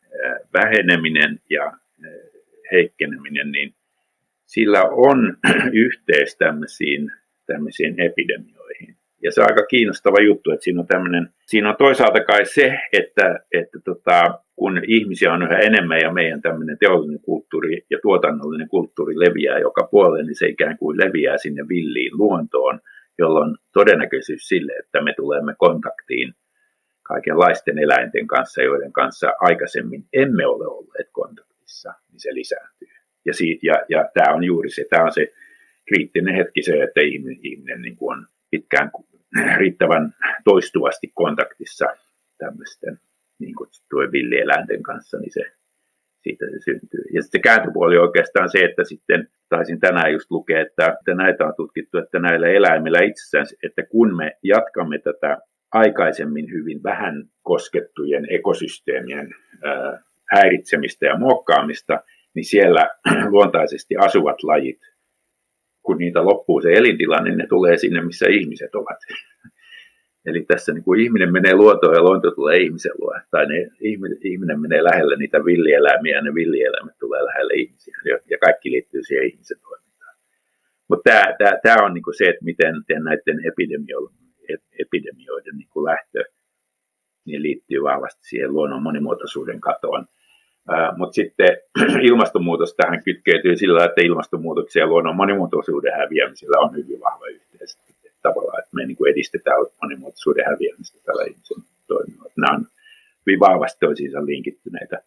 väheneminen 0.53 1.41
ja 1.51 1.73
heikkeneminen, 2.73 3.53
niin 3.53 3.75
sillä 4.47 4.83
on 4.83 5.37
yhteys 5.87 6.37
tämmöisiin, 6.37 7.13
tämmöisiin 7.47 8.01
epidemioihin. 8.01 8.97
Ja 9.27 9.33
se 9.33 9.41
on 9.41 9.47
aika 9.51 9.67
kiinnostava 9.67 10.21
juttu, 10.21 10.51
että 10.51 10.65
siinä 10.65 10.81
on, 10.81 10.87
tämmöinen, 10.87 11.29
siinä 11.47 11.69
on 11.71 11.77
toisaalta 11.77 12.25
kai 12.25 12.47
se, 12.47 12.79
että, 12.93 13.41
että 13.53 13.79
tota, 13.85 14.41
kun 14.57 14.81
ihmisiä 14.87 15.33
on 15.33 15.43
yhä 15.43 15.59
enemmän 15.59 16.01
ja 16.01 16.13
meidän 16.13 16.43
tämmöinen 16.43 16.79
teollinen 16.79 17.21
kulttuuri 17.21 17.83
ja 17.91 17.99
tuotannollinen 18.03 18.69
kulttuuri 18.69 19.19
leviää 19.19 19.59
joka 19.59 19.89
puolelle, 19.91 20.25
niin 20.25 20.39
se 20.39 20.47
ikään 20.47 20.79
kuin 20.79 20.99
leviää 20.99 21.39
sinne 21.39 21.69
villiin 21.69 22.19
luontoon, 22.19 22.81
jolloin 23.19 23.57
todennäköisyys 23.73 24.49
sille, 24.49 24.73
että 24.73 25.01
me 25.01 25.15
tulemme 25.17 25.55
kontaktiin 25.59 26.35
kaikenlaisten 27.03 27.79
eläinten 27.79 28.27
kanssa, 28.27 28.63
joiden 28.63 28.93
kanssa 28.93 29.33
aikaisemmin 29.41 30.05
emme 30.13 30.47
ole 30.47 30.67
olleet 30.67 31.09
kontaktissa, 31.13 31.93
niin 32.13 32.21
se 32.21 32.35
lisääntyy. 32.35 32.89
Ja, 33.25 33.35
siitä, 33.35 33.67
ja, 33.67 33.75
ja 33.89 34.11
tämä 34.15 34.35
on 34.35 34.45
juuri 34.45 34.71
se, 34.71 34.85
tämä 34.91 35.05
on 35.05 35.13
se 35.13 35.33
kriittinen 35.89 36.35
hetki 36.35 36.63
se, 36.63 36.83
että 36.83 37.01
ihminen, 37.01 37.39
ihminen 37.43 37.83
niin 37.83 37.97
kuin 37.97 38.19
on 38.19 38.27
pitkään 38.51 38.91
riittävän 39.57 40.15
toistuvasti 40.45 41.13
kontaktissa 41.15 41.87
tämmöisten 42.39 42.99
niin 43.39 43.55
kutsuttujen 43.55 44.13
villieläinten 44.13 44.83
kanssa, 44.83 45.19
niin 45.19 45.33
se, 45.33 45.43
siitä 46.23 46.47
se 46.47 46.59
syntyy. 46.65 47.05
Ja 47.13 47.23
sitten 47.23 47.39
se 47.39 47.43
kääntöpuoli 47.43 47.99
oikeastaan 47.99 48.51
se, 48.51 48.59
että 48.59 48.85
sitten 48.85 49.29
taisin 49.49 49.81
tänään 49.81 50.13
just 50.13 50.31
lukea, 50.31 50.61
että, 50.61 50.87
että 50.87 51.15
näitä 51.15 51.47
on 51.47 51.55
tutkittu, 51.57 51.99
että 51.99 52.19
näillä 52.19 52.49
eläimillä 52.49 52.99
itsessään, 53.03 53.47
että 53.63 53.83
kun 53.83 54.17
me 54.17 54.37
jatkamme 54.43 54.99
tätä 54.99 55.39
aikaisemmin 55.73 56.51
hyvin 56.51 56.83
vähän 56.83 57.25
koskettujen 57.43 58.27
ekosysteemien 58.31 59.35
häiritsemistä 60.33 61.07
ja 61.07 61.19
muokkaamista, 61.19 62.03
niin 62.35 62.45
siellä 62.45 62.91
luontaisesti 63.35 63.97
asuvat 63.97 64.43
lajit, 64.43 64.81
kun 65.87 65.99
niitä 65.99 66.25
loppuu 66.25 66.61
se 66.61 66.73
elintila, 66.73 67.21
niin 67.21 67.39
ne 67.39 67.47
tulee 67.47 67.77
sinne, 67.77 68.01
missä 68.01 68.27
ihmiset 68.29 68.75
ovat. 68.75 68.99
Eli 70.29 70.45
tässä 70.45 70.73
niin 70.73 70.85
kuin 70.85 71.01
ihminen 71.01 71.33
menee 71.33 71.55
luontoon 71.55 71.95
ja 71.95 72.03
luonto 72.03 72.31
tulee 72.31 72.59
ihmisen 72.59 72.93
luo. 72.99 73.15
Tai 73.31 73.47
ne, 73.47 73.69
ihminen, 73.81 74.19
ihminen 74.25 74.61
menee 74.61 74.85
lähelle 74.85 75.17
niitä 75.17 75.45
villieläimiä 75.45 76.17
ja 76.17 76.23
ne 76.23 76.35
villieläimet 76.35 76.99
tulee 76.99 77.25
lähelle 77.25 77.55
ihmisiä. 77.55 77.97
Ja 78.31 78.39
kaikki 78.39 78.71
liittyy 78.71 79.03
siihen 79.03 79.27
ihmisen 79.27 79.59
toimintaan. 79.63 80.17
Mutta 80.89 81.11
tämä, 81.11 81.25
tämä, 81.39 81.59
tämä 81.63 81.87
on 81.87 81.95
niin 81.95 82.03
kuin 82.03 82.17
se, 82.17 82.25
että 82.25 82.45
miten, 82.45 82.75
miten 82.79 83.05
näiden 83.05 83.39
epidemioiden, 83.51 84.17
epidemioiden 84.79 85.57
niin 85.57 85.69
kuin 85.73 85.85
lähtö 85.85 86.25
niin 87.27 87.43
liittyy 87.43 87.83
vahvasti 87.83 88.29
siihen 88.29 88.53
luonnon 88.53 88.83
monimuotoisuuden 88.83 89.61
katoon. 89.61 90.07
Mutta 90.97 91.15
sitten 91.15 91.49
ilmastonmuutos 92.09 92.75
tähän 92.75 93.03
kytkeytyy 93.05 93.57
sillä, 93.57 93.85
että 93.85 94.01
ilmastonmuutoksen 94.05 94.81
ja 94.81 94.87
luonnon 94.87 95.17
monimuotoisuuden 95.17 95.93
häviämisellä 95.97 96.59
on 96.59 96.77
hyvin 96.77 97.01
vahva 97.01 97.27
yhteys 97.27 97.79
tavallaan, 98.23 98.59
että 98.59 98.77
me 98.77 98.87
niin 98.87 98.97
kuin 98.97 99.13
edistetään 99.13 99.57
monimuotoisuuden 99.83 100.45
häviämistä 100.47 100.99
tällä 101.05 101.25
ihmisen 101.25 101.63
toiminnalla. 101.87 102.33
Nämä 102.37 102.57
on 102.57 102.67
hyvin 103.27 103.41
vahvasti 103.41 103.79
toisiinsa 103.81 104.27
linkittyneitä. 104.27 105.03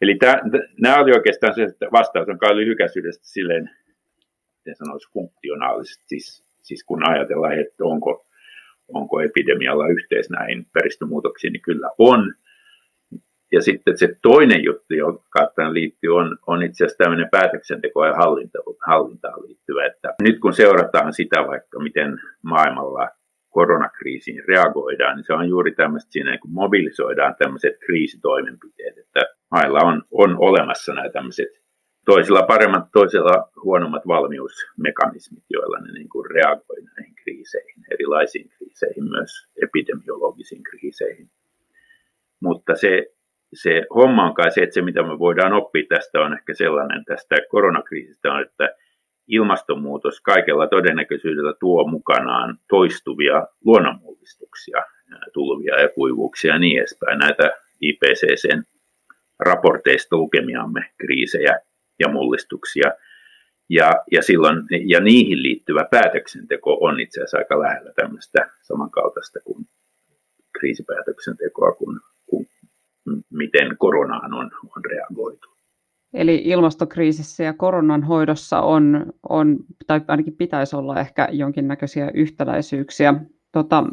Eli 0.00 0.14
tämä, 0.14 0.34
nämä 0.80 1.00
oli 1.00 1.12
oikeastaan 1.12 1.54
se, 1.54 1.62
että 1.62 1.86
vastaus 1.92 2.28
on 2.28 2.38
kai 2.38 2.56
lyhykäisyydestä 2.56 3.26
silleen, 3.26 3.70
miten 4.58 4.76
sanoisi, 4.76 5.12
funktionaalisesti, 5.12 6.04
siis, 6.06 6.44
siis 6.62 6.84
kun 6.84 7.08
ajatellaan, 7.08 7.58
että 7.58 7.84
onko, 7.84 8.26
onko 8.88 9.20
epidemialla 9.20 9.88
yhteys 9.88 10.30
näihin 10.30 10.58
ympäristömuutoksiin, 10.58 11.52
niin 11.52 11.62
kyllä 11.62 11.90
on. 11.98 12.34
Ja 13.52 13.62
sitten 13.62 13.98
se 13.98 14.16
toinen 14.22 14.64
juttu, 14.64 14.94
joka 14.94 15.50
tähän 15.56 15.74
liittyy, 15.74 16.16
on, 16.16 16.38
on 16.46 16.62
itse 16.62 16.84
asiassa 16.84 17.04
tämmöinen 17.04 17.28
päätöksenteko 17.30 18.06
ja 18.06 18.14
hallinta, 18.14 18.58
hallintaan 18.86 19.42
liittyvä. 19.42 19.86
Että 19.86 20.14
nyt 20.22 20.40
kun 20.40 20.52
seurataan 20.52 21.12
sitä 21.12 21.46
vaikka, 21.46 21.80
miten 21.80 22.20
maailmalla 22.42 23.08
koronakriisiin 23.48 24.42
reagoidaan, 24.48 25.16
niin 25.16 25.24
se 25.24 25.32
on 25.32 25.48
juuri 25.48 25.72
tämmöistä 25.74 26.12
siinä, 26.12 26.38
kun 26.38 26.50
mobilisoidaan 26.50 27.34
tämmöiset 27.38 27.78
kriisitoimenpiteet, 27.86 28.98
että 28.98 29.20
mailla 29.50 29.80
on, 29.80 30.02
on 30.10 30.36
olemassa 30.38 30.94
nämä 30.94 31.10
tämmöiset 31.10 31.48
toisilla 32.04 32.42
paremmat, 32.42 32.84
toisilla 32.92 33.50
huonommat 33.64 34.06
valmiusmekanismit, 34.06 35.44
joilla 35.50 35.78
ne 35.80 35.92
niin 35.92 36.08
kuin 36.08 36.30
reagoi 36.30 36.82
näihin 36.82 37.14
kriiseihin, 37.14 37.84
erilaisiin 37.90 38.48
kriiseihin, 38.48 39.04
myös 39.04 39.30
epidemiologisiin 39.62 40.62
kriiseihin. 40.62 41.30
Mutta 42.40 42.74
se 42.74 43.06
se 43.54 43.82
homma 43.94 44.26
on 44.26 44.34
kai 44.34 44.50
se, 44.50 44.62
että 44.62 44.74
se 44.74 44.82
mitä 44.82 45.02
me 45.02 45.18
voidaan 45.18 45.52
oppia 45.52 45.84
tästä 45.88 46.20
on 46.20 46.32
ehkä 46.32 46.54
sellainen 46.54 47.04
tästä 47.04 47.36
koronakriisistä 47.48 48.32
on, 48.32 48.42
että 48.42 48.74
ilmastonmuutos 49.28 50.20
kaikella 50.20 50.66
todennäköisyydellä 50.66 51.54
tuo 51.60 51.88
mukanaan 51.88 52.58
toistuvia 52.68 53.46
luonnonmullistuksia, 53.64 54.82
tulvia 55.32 55.80
ja 55.80 55.88
kuivuuksia 55.88 56.52
ja 56.52 56.58
niin 56.58 56.78
edespäin. 56.78 57.18
Näitä 57.18 57.50
IPCCn 57.80 58.62
raporteista 59.38 60.16
lukemiamme 60.16 60.90
kriisejä 60.98 61.60
ja 61.98 62.08
mullistuksia. 62.08 62.92
Ja, 63.68 63.92
ja, 64.12 64.22
silloin, 64.22 64.56
ja 64.86 65.00
niihin 65.00 65.42
liittyvä 65.42 65.84
päätöksenteko 65.90 66.78
on 66.80 67.00
itse 67.00 67.20
asiassa 67.20 67.38
aika 67.38 67.60
lähellä 67.60 67.92
tämmöistä 67.92 68.50
samankaltaista 68.62 69.40
kuin 69.44 69.64
kriisipäätöksentekoa, 70.58 71.72
kun 71.72 72.00
miten 73.30 73.76
koronaan 73.78 74.34
on, 74.34 74.50
on 74.76 74.84
reagoitu. 74.84 75.48
Eli 76.14 76.42
ilmastokriisissä 76.44 77.44
ja 77.44 77.52
koronan 77.52 78.02
hoidossa 78.02 78.60
on, 78.60 79.12
on, 79.28 79.56
tai 79.86 80.00
ainakin 80.08 80.36
pitäisi 80.36 80.76
olla 80.76 81.00
ehkä 81.00 81.28
jonkinnäköisiä 81.32 82.10
yhtäläisyyksiä. 82.14 83.14
Tota, 83.52 83.84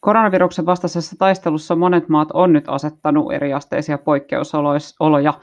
koronaviruksen 0.00 0.66
vastaisessa 0.66 1.16
taistelussa 1.18 1.76
monet 1.76 2.08
maat 2.08 2.28
on 2.32 2.52
nyt 2.52 2.64
asettanut 2.66 3.32
eriasteisia 3.32 3.98
poikkeusoloja 3.98 5.34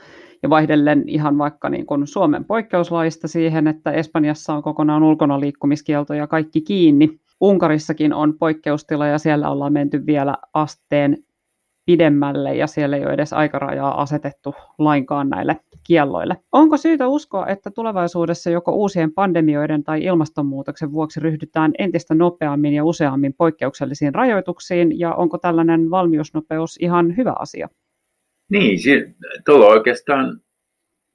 ja 0.44 0.50
vaihdellen 0.50 1.04
ihan 1.08 1.38
vaikka 1.38 1.70
niin 1.70 1.86
kuin 1.86 2.08
Suomen 2.08 2.46
poikkeuslaista 2.46 3.28
siihen, 3.28 3.68
että 3.68 3.92
Espanjassa 3.92 4.54
on 4.54 4.64
kokonaan 4.64 5.04
ulkona 5.04 5.40
liikkumiskielto 5.40 6.14
ja 6.14 6.28
kaikki 6.28 6.62
kiinni. 6.62 7.20
Unkarissakin 7.42 8.14
on 8.14 8.38
poikkeustila 8.40 9.08
ja 9.08 9.18
siellä 9.18 9.50
ollaan 9.50 9.74
menty 9.74 10.06
vielä 10.06 10.38
asteen 10.54 11.18
pidemmälle 11.90 12.56
ja 12.56 12.68
siellä 12.68 12.98
ei 12.98 13.06
ole 13.06 13.14
edes 13.14 13.34
aikarajaa 13.34 14.02
asetettu 14.02 14.56
lainkaan 14.78 15.30
näille 15.30 15.60
kielloille. 15.88 16.38
Onko 16.52 16.78
syytä 16.78 17.08
uskoa, 17.08 17.48
että 17.48 17.72
tulevaisuudessa 17.72 18.50
joko 18.50 18.72
uusien 18.72 19.14
pandemioiden 19.14 19.84
tai 19.84 20.04
ilmastonmuutoksen 20.04 20.92
vuoksi 20.92 21.20
ryhdytään 21.20 21.72
entistä 21.80 22.16
nopeammin 22.16 22.74
ja 22.74 22.86
useammin 22.86 23.34
poikkeuksellisiin 23.34 24.16
rajoituksiin, 24.16 25.00
ja 25.00 25.14
onko 25.14 25.38
tällainen 25.38 25.90
valmiusnopeus 25.90 26.78
ihan 26.82 27.18
hyvä 27.18 27.34
asia? 27.40 27.70
Niin, 28.52 28.80
tuolla 29.46 29.66
on 29.66 29.72
oikeastaan 29.72 30.42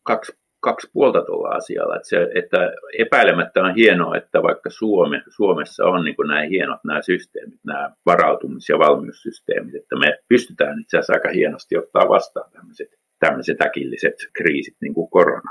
kaksi, 0.03 0.33
kaksi 0.65 0.91
puolta 0.93 1.23
tuolla 1.23 1.49
asialla. 1.49 1.97
Että, 1.97 2.09
se, 2.09 2.29
että 2.35 2.59
epäilemättä 2.99 3.63
on 3.63 3.75
hienoa, 3.75 4.17
että 4.17 4.43
vaikka 4.43 4.71
Suome, 4.71 5.23
Suomessa 5.29 5.85
on 5.85 6.05
niin 6.05 6.15
nämä 6.29 6.43
hienot 6.43 6.85
nämä 6.85 7.03
systeemit, 7.03 7.61
nämä 7.67 7.91
varautumis- 8.07 8.69
ja 8.69 8.79
valmiussysteemit, 8.79 9.75
että 9.75 9.97
me 9.97 10.19
pystytään 10.29 10.81
itse 10.81 10.99
asiassa 10.99 11.13
aika 11.13 11.29
hienosti 11.29 11.79
ottaa 11.79 12.09
vastaan 12.09 12.51
tämmöiset, 12.53 12.89
tämmöiset 13.19 13.61
äkilliset 13.63 14.15
kriisit, 14.37 14.77
niin 14.81 14.95
kuin 14.95 15.11
korona. 15.11 15.51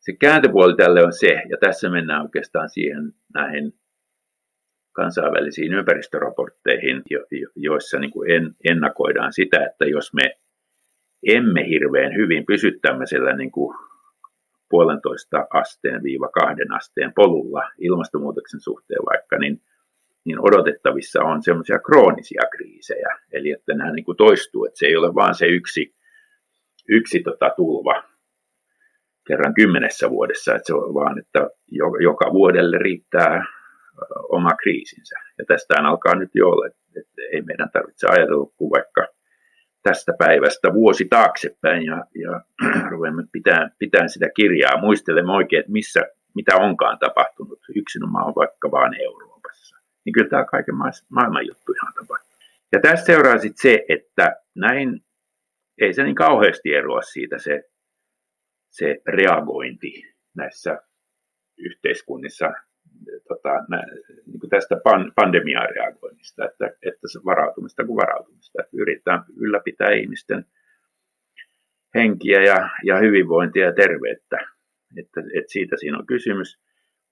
Se 0.00 0.12
kääntöpuoli 0.20 0.76
tälle 0.76 1.04
on 1.04 1.12
se, 1.12 1.42
ja 1.50 1.56
tässä 1.60 1.90
mennään 1.90 2.22
oikeastaan 2.22 2.70
siihen 2.70 3.12
näihin 3.34 3.72
kansainvälisiin 4.92 5.74
ympäristöraportteihin, 5.74 7.02
joissa 7.56 7.98
niin 7.98 8.10
kuin 8.10 8.28
ennakoidaan 8.70 9.32
sitä, 9.32 9.66
että 9.66 9.84
jos 9.84 10.14
me 10.14 10.36
emme 11.26 11.68
hirveän 11.68 12.14
hyvin 12.14 12.46
pysy 12.46 12.78
tämmöisellä 12.82 13.36
niin 13.36 13.50
kuin 13.50 13.76
puolentoista 14.68 15.46
asteen 15.50 16.02
viiva 16.02 16.28
kahden 16.28 16.72
asteen 16.72 17.12
polulla 17.14 17.70
ilmastonmuutoksen 17.78 18.60
suhteen 18.60 19.00
vaikka, 19.10 19.38
niin, 19.38 19.62
niin 20.24 20.38
odotettavissa 20.40 21.22
on 21.22 21.42
semmoisia 21.42 21.78
kroonisia 21.78 22.42
kriisejä. 22.56 23.18
Eli 23.32 23.50
että 23.50 23.74
nämä 23.74 23.92
niin 23.92 24.04
kuin 24.04 24.16
toistuu, 24.16 24.64
että 24.64 24.78
se 24.78 24.86
ei 24.86 24.96
ole 24.96 25.14
vain 25.14 25.34
se 25.34 25.46
yksi, 25.46 25.94
yksi 26.88 27.20
tota 27.20 27.50
tulva 27.56 28.04
kerran 29.26 29.54
kymmenessä 29.54 30.10
vuodessa, 30.10 30.54
että 30.54 30.66
se 30.66 30.74
on 30.74 30.94
vaan, 30.94 31.18
että 31.18 31.50
joka 32.00 32.32
vuodelle 32.32 32.78
riittää 32.78 33.44
oma 34.28 34.50
kriisinsä. 34.62 35.14
Ja 35.38 35.44
tästä 35.44 35.74
alkaa 35.78 36.14
nyt 36.14 36.30
jo 36.34 36.48
olla, 36.48 36.66
että 36.66 37.22
ei 37.32 37.42
meidän 37.42 37.70
tarvitse 37.72 38.06
ajatella 38.06 38.52
kuin 38.56 38.70
vaikka– 38.70 39.06
tästä 39.82 40.12
päivästä 40.18 40.74
vuosi 40.74 41.04
taaksepäin 41.04 41.86
ja, 41.86 42.04
ja 42.14 42.40
ruvemme 42.90 43.24
pitää, 43.32 43.70
pitää 43.78 44.08
sitä 44.08 44.26
kirjaa. 44.36 44.80
Muistelemme 44.80 45.32
oikein, 45.32 45.60
että 45.60 45.72
missä, 45.72 46.00
mitä 46.34 46.56
onkaan 46.56 46.98
tapahtunut 46.98 47.60
yksinomaan 47.74 48.34
vaikka 48.34 48.70
vaan 48.70 49.00
Euroopassa. 49.00 49.76
Niin 50.04 50.12
kyllä 50.12 50.28
tämä 50.28 50.44
kaiken 50.44 50.74
maailman 51.08 51.46
juttu 51.46 51.72
ihan 51.72 51.92
tapahtuu. 51.94 52.32
Ja 52.72 52.80
tästä 52.80 53.06
seuraa 53.06 53.38
sitten 53.38 53.62
se, 53.62 53.84
että 53.88 54.36
näin 54.54 55.04
ei 55.78 55.94
se 55.94 56.02
niin 56.02 56.14
kauheasti 56.14 56.74
eroa 56.74 57.02
siitä 57.02 57.38
se, 57.38 57.70
se 58.70 59.02
reagointi 59.06 60.14
näissä 60.34 60.82
yhteiskunnissa 61.58 62.52
tota, 63.28 63.64
nä, 63.68 63.82
niin 64.26 64.40
kuin 64.40 64.50
tästä 64.50 64.76
pan, 64.84 65.12
pandemiaan 65.16 65.68
reagoinnista, 65.76 66.44
että, 66.44 66.66
että 66.82 67.08
se 67.12 67.20
varautumista 67.24 67.84
kuin 67.84 67.96
varautumista. 67.96 68.62
Että 68.62 68.76
yritetään 68.76 69.24
ylläpitää 69.36 69.90
ihmisten 69.90 70.44
henkiä 71.94 72.42
ja, 72.42 72.68
ja 72.84 72.98
hyvinvointia 72.98 73.66
ja 73.66 73.72
terveyttä. 73.72 74.38
Että, 74.96 75.20
että 75.20 75.52
siitä 75.52 75.76
siinä 75.76 75.98
on 75.98 76.06
kysymys. 76.06 76.60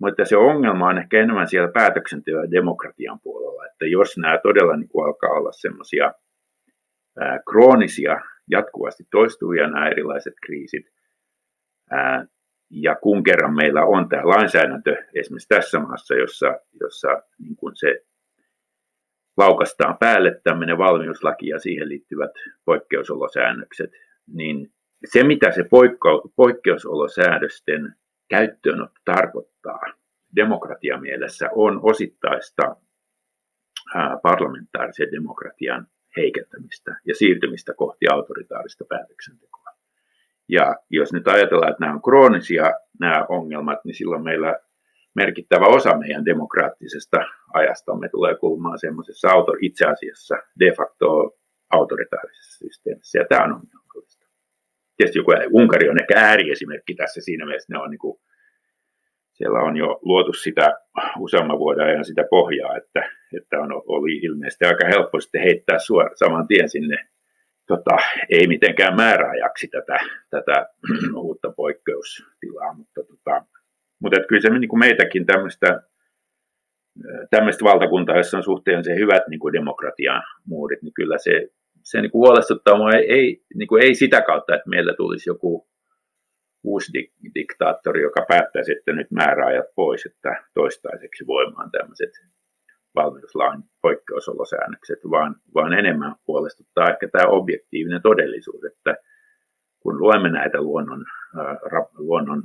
Mutta 0.01 0.25
se 0.25 0.37
ongelma 0.37 0.89
on 0.89 0.99
ehkä 0.99 1.21
enemmän 1.21 1.49
siellä 1.49 1.73
päätöksenteon 1.73 2.45
ja 2.45 2.51
demokratian 2.51 3.21
puolella, 3.21 3.67
että 3.67 3.87
jos 3.87 4.19
nämä 4.19 4.39
todella 4.43 4.77
niin 4.77 4.89
kuin 4.89 5.07
alkaa 5.07 5.31
olla 5.31 5.53
semmoisia 5.53 6.13
kroonisia, 7.51 8.21
jatkuvasti 8.51 9.05
toistuvia 9.11 9.69
nämä 9.69 9.89
erilaiset 9.89 10.35
kriisit, 10.47 10.87
ää, 11.91 12.27
ja 12.71 12.95
kun 12.95 13.23
kerran 13.23 13.55
meillä 13.55 13.85
on 13.85 14.09
tämä 14.09 14.29
lainsäädäntö 14.29 14.97
esimerkiksi 15.15 15.49
tässä 15.49 15.79
maassa, 15.79 16.15
jossa, 16.15 16.59
jossa 16.81 17.09
niin 17.39 17.57
kuin 17.57 17.77
se 17.77 18.05
laukastaan 19.37 19.99
päälle 19.99 20.41
tämmöinen 20.45 20.79
valmiuslaki 20.79 21.49
ja 21.49 21.59
siihen 21.59 21.89
liittyvät 21.89 22.31
poikkeusolosäännökset, 22.65 23.91
niin 24.27 24.73
se 25.05 25.25
mitä 25.25 25.53
se 25.53 25.65
poikkeusolosäädösten 26.37 27.95
käyttöönotto 28.29 29.01
tarkoittaa 29.05 29.81
demokratiamielessä 30.37 31.49
on 31.55 31.81
osittaista 31.83 32.77
parlamentaarisen 34.23 35.13
demokratian 35.13 35.87
heikentämistä 36.17 36.97
ja 37.07 37.15
siirtymistä 37.15 37.75
kohti 37.75 38.07
autoritaarista 38.13 38.85
päätöksentekoa. 38.89 39.60
Ja 40.51 40.77
jos 40.91 41.13
nyt 41.13 41.29
ajatellaan, 41.29 41.71
että 41.71 41.85
nämä 41.85 41.95
on 41.95 42.03
kroonisia 42.03 42.73
nämä 43.01 43.27
ongelmat, 43.29 43.85
niin 43.85 43.95
silloin 43.95 44.23
meillä 44.23 44.59
merkittävä 45.15 45.67
osa 45.67 45.99
meidän 45.99 46.25
demokraattisesta 46.25 47.17
ajastamme 47.55 48.09
tulee 48.09 48.35
kulmaan 48.35 48.79
semmoisessa 48.79 49.31
auto, 49.31 49.53
itse 49.61 49.87
asiassa 49.87 50.37
de 50.59 50.73
facto 50.77 51.39
autoritaarisessa 51.71 52.59
systeemissä, 52.59 53.19
ja 53.19 53.25
tämä 53.29 53.45
on 53.45 53.53
ongelmallista. 53.53 54.27
Tietysti 54.97 55.19
joku 55.19 55.33
Unkari 55.53 55.89
on 55.89 56.01
ehkä 56.01 56.15
ääriesimerkki 56.17 56.95
tässä 56.95 57.21
siinä 57.21 57.45
mielessä, 57.47 57.73
ne 57.73 57.79
on 57.79 57.91
niin 57.91 57.99
kuin, 57.99 58.21
siellä 59.33 59.59
on 59.59 59.77
jo 59.77 59.99
luotu 60.03 60.33
sitä 60.33 60.79
useamman 61.19 61.59
vuoden 61.59 61.87
ajan 61.87 62.05
sitä 62.05 62.25
pohjaa, 62.31 62.77
että, 62.77 63.11
että 63.37 63.61
on, 63.61 63.73
oli 63.73 64.17
ilmeisesti 64.17 64.65
aika 64.65 64.87
helppo 64.87 65.21
sitten 65.21 65.43
heittää 65.43 65.79
suoraan 65.79 66.17
saman 66.17 66.47
tien 66.47 66.69
sinne 66.69 66.97
tota, 67.71 67.97
ei 68.29 68.47
mitenkään 68.47 68.97
määräajaksi 68.97 69.69
tätä, 69.69 69.99
tätä 70.31 70.67
uutta 71.27 71.53
poikkeustilaa, 71.57 72.75
mutta, 72.75 73.01
tota, 73.03 73.45
mutta 74.03 74.17
et 74.19 74.27
kyllä 74.29 74.43
se 74.43 74.49
niin 74.49 74.69
kuin 74.69 74.81
meitäkin 74.81 75.27
tämmöistä 75.27 75.83
tämmöistä 77.31 77.65
valtakuntaa, 77.65 78.17
jossa 78.17 78.37
on 78.37 78.43
suhteen 78.43 78.85
se 78.85 78.95
hyvät 78.95 79.29
niin 79.29 79.41
kuin 79.41 79.53
demokratian 79.53 80.23
muodit, 80.47 80.83
niin 80.83 80.95
kyllä 80.95 81.19
se, 81.19 81.49
se 81.83 82.01
niin 82.01 82.11
kuin 82.11 82.21
huolestuttaa 82.21 82.77
mua. 82.77 82.93
Ei, 82.93 83.13
ei, 83.13 83.43
niin 83.55 83.69
kuin 83.69 83.83
ei 83.83 83.95
sitä 83.95 84.23
kautta, 84.23 84.55
että 84.55 84.71
meillä 84.71 84.95
tulisi 84.95 85.31
joku 85.31 85.69
uusi 86.65 86.93
dik- 86.99 87.31
diktaattori, 87.35 88.03
joka 88.03 88.25
päättäisi, 88.29 88.73
että 88.73 88.93
nyt 88.93 89.11
määräajat 89.11 89.67
pois, 89.75 90.07
että 90.07 90.45
toistaiseksi 90.55 91.27
voimaan 91.27 91.71
tämmöiset 91.71 92.11
valmiuslain 92.95 93.63
poikkeusolosäännökset, 93.83 94.99
vaan, 95.11 95.37
vaan 95.55 95.73
enemmän 95.73 96.15
huolestuttaa 96.27 96.91
ehkä 96.91 97.09
tämä 97.09 97.27
objektiivinen 97.27 98.03
todellisuus, 98.03 98.65
että 98.65 98.95
kun 99.81 99.99
luemme 99.99 100.31
näitä 100.31 100.63
luonnon, 100.63 101.05
äh, 101.39 101.57
luonnon 101.99 102.43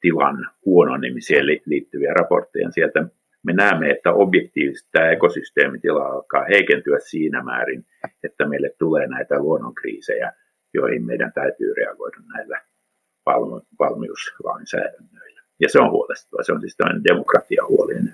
tilan 0.00 0.50
huononemiseen 0.64 1.46
liittyviä 1.46 2.14
raportteja, 2.14 2.66
niin 2.66 2.72
sieltä 2.72 3.08
me 3.46 3.52
näemme, 3.52 3.90
että 3.90 4.12
objektiivisesti 4.12 4.88
tämä 4.92 5.10
ekosysteemitila 5.10 6.06
alkaa 6.06 6.44
heikentyä 6.44 6.98
siinä 6.98 7.42
määrin, 7.42 7.86
että 8.24 8.48
meille 8.48 8.70
tulee 8.78 9.06
näitä 9.06 9.38
luonnonkriisejä, 9.38 10.32
joihin 10.74 11.06
meidän 11.06 11.32
täytyy 11.32 11.74
reagoida 11.74 12.16
näillä 12.34 12.60
valmiuslainsäädännöillä. 13.78 15.42
Ja 15.60 15.68
se 15.68 15.78
on 15.78 15.90
huolestuttava, 15.90 16.42
se 16.42 16.52
on 16.52 16.60
siis 16.60 16.76
tämmöinen 16.76 17.04
demokratiahuolinen 17.04 18.12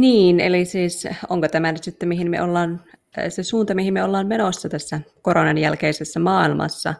niin, 0.00 0.40
eli 0.40 0.64
siis 0.64 1.08
onko 1.28 1.48
tämä 1.48 1.72
nyt 1.72 1.84
sitten 1.84 2.08
mihin 2.08 2.30
me 2.30 2.42
ollaan, 2.42 2.80
se 3.28 3.42
suunta 3.42 3.74
mihin 3.74 3.94
me 3.94 4.04
ollaan 4.04 4.26
menossa 4.26 4.68
tässä 4.68 5.00
koronan 5.22 5.58
jälkeisessä 5.58 6.20
maailmassa? 6.20 6.94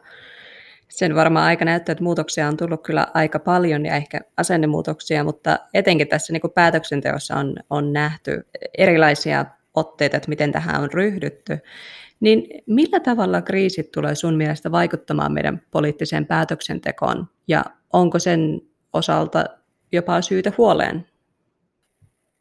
Sen 0.89 1.15
varmaan 1.15 1.47
aika 1.47 1.65
näyttää, 1.65 1.93
että 1.93 2.05
muutoksia 2.05 2.49
on 2.49 2.57
tullut 2.57 2.83
kyllä 2.83 3.07
aika 3.15 3.39
paljon 3.39 3.87
ja 3.87 3.97
ehkä 3.97 4.21
asennemuutoksia, 4.37 5.25
mutta 5.25 5.59
etenkin 5.75 6.09
tässä 6.09 6.33
niin 6.33 6.41
kuin 6.41 6.53
päätöksenteossa 6.53 7.37
on, 7.37 7.57
on 7.71 7.93
nähty 7.93 8.47
erilaisia 8.79 9.47
otteita, 9.75 10.17
että 10.17 10.29
miten 10.29 10.53
tähän 10.53 10.83
on 10.83 10.93
ryhdytty. 10.93 11.59
Niin 12.21 12.63
millä 12.67 13.01
tavalla 13.01 13.43
kriisit 13.43 13.93
tulee 13.93 14.15
sun 14.15 14.35
mielestä 14.35 14.73
vaikuttamaan 14.73 15.33
meidän 15.33 15.63
poliittiseen 15.71 16.27
päätöksentekoon 16.27 17.29
ja 17.49 17.65
onko 17.93 18.19
sen 18.19 18.61
osalta 18.93 19.45
jopa 19.93 20.23
syytä 20.23 20.53
huoleen? 20.59 21.12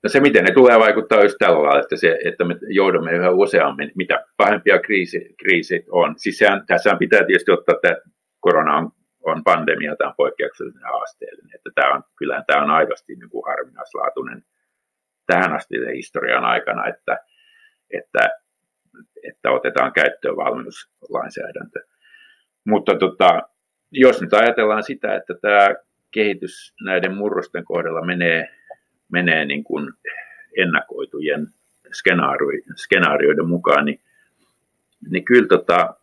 No 0.04 0.10
se, 0.10 0.20
miten 0.20 0.44
ne 0.44 0.54
tulee 0.54 0.80
vaikuttaa 0.80 1.24
just 1.24 1.36
tällä 1.40 1.64
lailla, 1.64 1.80
että, 1.80 1.96
se, 1.96 2.20
että 2.26 2.46
me 2.46 2.56
joudumme 2.68 3.12
yhä 3.12 3.30
useammin, 3.30 3.92
mitä 3.96 4.26
pahempia 4.38 4.80
kriisi, 4.80 5.36
kriisit 5.40 5.86
on. 5.92 6.14
Siis 6.18 6.38
sehän, 6.38 6.66
tässä 6.68 6.96
pitää 7.00 7.24
tietysti 7.24 7.52
ottaa, 7.52 7.76
että 7.76 8.02
korona 8.40 8.78
on, 8.78 8.92
on 9.24 9.44
pandemia, 9.44 9.96
tämä 9.96 10.10
on 10.10 10.16
poikkeuksellinen 10.18 10.84
haasteellinen. 10.84 11.56
Että 11.56 11.70
tämä 11.76 11.94
on, 11.94 12.04
kyllähän 12.18 12.44
tämä 12.48 12.64
on 12.64 12.72
aidosti 12.72 13.16
niin 13.16 13.30
kuin 13.30 13.44
harvinaislaatuinen 13.48 14.44
tähän 15.28 15.54
asti 15.54 15.76
historian 15.96 16.46
aikana, 16.46 16.88
että, 16.88 17.18
että, 17.94 18.30
että 19.24 19.52
otetaan 19.52 19.94
käyttöön 19.94 20.38
valmiuslainsäädäntö. 20.38 21.80
Mutta 22.66 22.96
tota, 22.96 23.42
jos 23.92 24.22
nyt 24.22 24.34
ajatellaan 24.34 24.84
sitä, 24.84 25.16
että 25.16 25.34
tämä 25.42 25.76
kehitys 26.12 26.74
näiden 26.86 27.16
murrosten 27.16 27.66
kohdalla 27.66 28.06
menee 28.06 28.61
menee 29.12 29.46
niin 29.46 29.64
kuin 29.64 29.94
ennakoitujen 30.58 31.48
skenaarioiden 32.76 33.48
mukaan, 33.48 33.86
niin, 33.86 34.00
niin 35.10 35.26
kyllä 35.26 35.48
tota, 35.48 35.96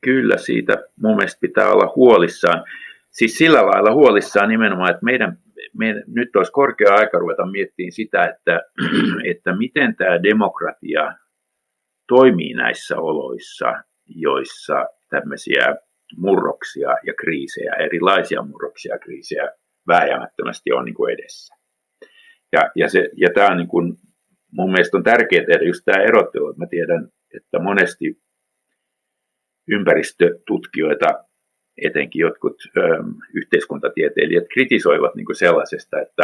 kyllä 0.00 0.36
siitä 0.36 0.84
mun 1.02 1.16
mielestä 1.16 1.40
pitää 1.40 1.72
olla 1.72 1.92
huolissaan. 1.96 2.64
Siis 3.10 3.38
sillä 3.38 3.66
lailla 3.66 3.94
huolissaan 3.94 4.48
nimenomaan, 4.48 4.90
että 4.90 5.04
meidän, 5.04 5.38
meidän 5.78 6.02
nyt 6.06 6.36
olisi 6.36 6.52
korkea 6.52 6.94
aika 6.94 7.18
ruveta 7.18 7.46
miettimään 7.46 7.92
sitä, 7.92 8.24
että, 8.24 8.60
että 9.32 9.56
miten 9.56 9.96
tämä 9.96 10.22
demokratia 10.22 11.12
toimii 12.08 12.54
näissä 12.54 12.96
oloissa, 12.96 13.82
joissa 14.06 14.86
tämmöisiä 15.10 15.76
murroksia 16.16 16.88
ja 17.06 17.14
kriisejä, 17.14 17.72
erilaisia 17.72 18.42
murroksia 18.42 18.94
ja 18.94 18.98
kriisejä 18.98 19.48
vääjäämättömästi 19.88 20.72
on 20.72 20.84
niin 20.84 20.94
kuin 20.94 21.14
edessä. 21.14 21.54
Ja, 22.52 22.70
ja, 22.74 22.88
se, 22.88 23.10
ja 23.16 23.28
tämä 23.34 23.50
on 23.50 23.56
niin 23.56 23.68
kuin, 23.68 23.96
mun 24.52 24.72
mielestä 24.72 24.96
on 24.96 25.02
tärkeää 25.02 25.44
tehdä 25.46 25.64
just 25.64 25.82
tämä 25.84 26.02
erottelu, 26.02 26.54
mä 26.56 26.66
tiedän, 26.66 27.08
että 27.36 27.58
monesti 27.58 28.22
ympäristötutkijoita, 29.68 31.24
etenkin 31.82 32.20
jotkut 32.20 32.56
ö, 32.76 32.80
yhteiskuntatieteilijät 33.34 34.44
kritisoivat 34.52 35.14
niin 35.14 35.26
kuin 35.26 35.36
sellaisesta, 35.36 36.00
että, 36.00 36.22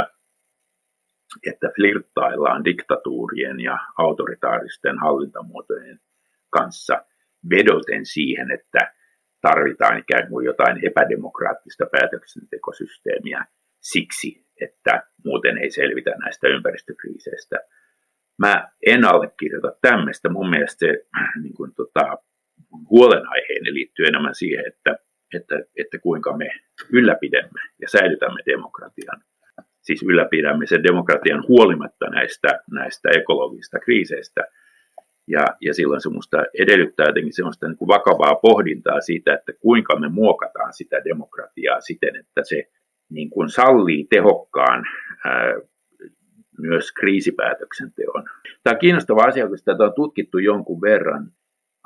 että 1.47 1.69
flirttaillaan 1.77 2.65
diktatuurien 2.65 3.61
ja 3.61 3.79
autoritaaristen 3.99 4.99
hallintamuotojen 4.99 6.01
kanssa 6.51 7.05
vedoten 7.51 8.07
siihen, 8.07 8.51
että 8.51 8.95
tarvitaan 9.43 9.99
ikään 9.99 10.29
kuin 10.29 10.47
jotain 10.47 10.87
epädemokraattista 10.87 11.87
päätöksentekosysteemiä 11.87 13.45
siksi, 13.81 14.47
että 14.61 15.03
muuten 15.25 15.59
ei 15.59 15.71
selvitä 15.71 16.11
näistä 16.11 16.49
ympäristökriiseistä. 16.49 17.57
Mä 18.39 18.69
en 18.87 19.05
allekirjoita 19.05 19.77
tämmöistä. 19.83 20.29
Mun 20.29 20.51
mielestä 20.51 20.87
se 20.87 21.07
niin 21.43 21.55
kuin, 21.55 21.75
tota, 21.75 22.19
huolenaiheeni 22.91 23.75
liittyy 23.75 24.07
enemmän 24.07 24.35
siihen, 24.35 24.65
että, 24.67 24.97
että, 25.35 25.55
että 25.79 25.99
kuinka 25.99 26.37
me 26.37 26.49
ylläpidämme 26.93 27.61
ja 27.81 27.89
säilytämme 27.89 28.41
demokratian. 28.47 29.23
Siis 29.81 30.03
ylläpidämme 30.03 30.67
sen 30.67 30.83
demokratian 30.83 31.45
huolimatta 31.49 32.07
näistä, 32.11 32.49
näistä 32.71 33.09
ekologisista 33.11 33.79
kriiseistä– 33.79 34.45
ja, 35.29 35.47
ja 35.61 35.75
silloin 35.75 36.01
se 36.01 36.09
minusta 36.09 36.45
edellyttää 36.59 37.07
jotenkin 37.07 37.33
sellaista 37.33 37.69
niin 37.69 37.77
kuin 37.77 37.89
vakavaa 37.89 38.35
pohdintaa 38.35 39.01
siitä, 39.01 39.35
että 39.35 39.53
kuinka 39.61 39.99
me 39.99 40.09
muokataan 40.09 40.73
sitä 40.73 41.05
demokratiaa 41.05 41.81
siten, 41.81 42.17
että 42.17 42.41
se 42.45 42.63
niin 43.11 43.31
kuin 43.31 43.49
sallii 43.49 44.07
tehokkaan 44.11 44.85
ää, 45.25 45.55
myös 46.59 46.93
kriisipäätöksenteon. 46.93 48.25
Tämä 48.63 48.75
on 48.75 48.79
kiinnostava 48.79 49.23
asia, 49.23 49.49
koska 49.49 49.73
tätä 49.73 49.85
on 49.85 49.95
tutkittu 49.95 50.39
jonkun 50.39 50.81
verran 50.81 51.33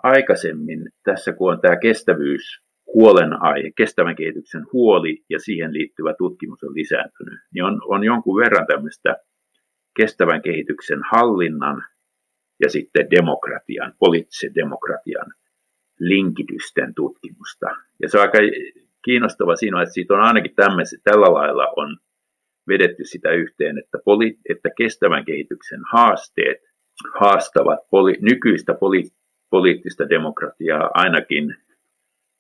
aikaisemmin 0.03 0.91
tässä, 1.05 1.33
kun 1.33 1.53
on 1.53 1.61
tämä 1.61 1.77
kestävyys 1.77 2.67
huolenaihe, 2.95 3.71
kestävän 3.77 4.17
kehityksen 4.17 4.67
huoli 4.73 5.25
ja 5.31 5.39
siihen 5.39 5.73
liittyvä 5.73 6.15
tutkimus 6.19 6.65
on 6.65 6.75
lisääntynyt, 6.75 7.41
niin 7.55 7.65
on, 7.65 7.81
on 7.85 8.05
jonkun 8.05 8.37
verran 8.37 8.67
tämmöistä 8.67 9.17
kestävän 9.97 10.43
kehityksen 10.43 11.01
hallinnan 11.13 11.85
ja 12.61 12.71
sitten 12.71 13.11
demokratian, 13.11 13.95
poliittisen 13.99 14.55
demokratian 14.55 15.33
linkitysten 15.99 16.95
tutkimusta. 16.95 17.67
Ja 18.03 18.09
se 18.09 18.19
on 18.19 18.23
aika 18.23 18.39
kiinnostava 19.05 19.57
siinä, 19.57 19.83
että 19.83 19.93
siitä 19.93 20.15
on 20.15 20.21
ainakin 20.21 20.55
tämmöisen, 20.55 21.01
tällä 21.05 21.33
lailla 21.33 21.67
on 21.77 21.99
vedetty 22.69 23.05
sitä 23.05 23.31
yhteen, 23.31 23.79
että, 23.79 23.99
poli, 24.05 24.39
että 24.51 24.69
kestävän 24.77 25.25
kehityksen 25.25 25.81
haasteet 25.93 26.59
haastavat 27.21 27.79
poli, 27.91 28.19
nykyistä 28.21 28.75
poli, 28.75 29.03
poliittista 29.51 30.09
demokratiaa 30.09 30.91
ainakin 30.95 31.57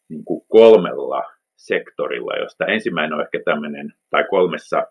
niin 0.09 0.25
kuin 0.25 0.45
kolmella 0.49 1.23
sektorilla, 1.57 2.37
josta 2.37 2.67
ensimmäinen 2.67 3.13
on 3.13 3.23
ehkä 3.25 3.41
tämmöinen, 3.45 3.93
tai 4.11 4.25
kolmessa 4.31 4.87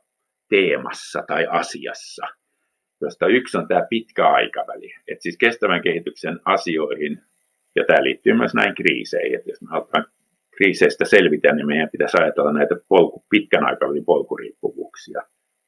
teemassa 0.50 1.24
tai 1.28 1.46
asiassa– 1.46 2.28
josta 3.02 3.28
yksi 3.28 3.58
on 3.58 3.68
tämä 3.68 3.88
pitkä 3.90 4.28
aikaväli. 4.28 4.94
että 5.08 5.24
siis 5.24 5.38
kestävän 5.38 5.82
kehityksen 5.82 6.40
asioihin, 6.46 7.22
ja 7.76 7.84
tämä 7.88 8.04
liittyy 8.04 8.34
myös 8.34 8.54
näin 8.54 8.76
kriiseihin, 8.76 9.36
että 9.36 9.50
jos 9.50 9.62
me 9.62 9.68
halutaan 9.70 10.06
kriiseistä 10.58 11.06
selvitä, 11.06 11.56
niin 11.56 11.68
meidän 11.68 11.90
pitäisi 11.90 12.18
ajatella 12.22 12.54
näitä 12.54 12.76
polku, 12.88 13.26
pitkän 13.30 13.66
aikavälin 13.66 14.06
polkuriippuvuuksia. 14.06 15.22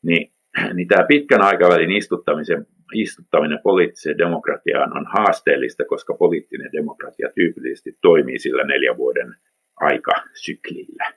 Niin, 0.06 0.32
niin 0.74 0.88
tämä 0.88 1.08
pitkän 1.08 1.42
aikavälin 1.42 1.92
istuttamisen, 1.92 2.68
istuttaminen 2.94 3.60
poliittiseen 3.64 4.18
demokratiaan 4.18 4.98
on 4.98 5.06
haasteellista, 5.18 5.86
koska 5.86 6.14
poliittinen 6.14 6.72
demokratia 6.72 7.30
tyypillisesti 7.36 7.98
toimii 8.02 8.40
sillä 8.40 8.64
neljän 8.64 8.98
vuoden 8.98 9.36
aikasyklillä. 9.76 11.14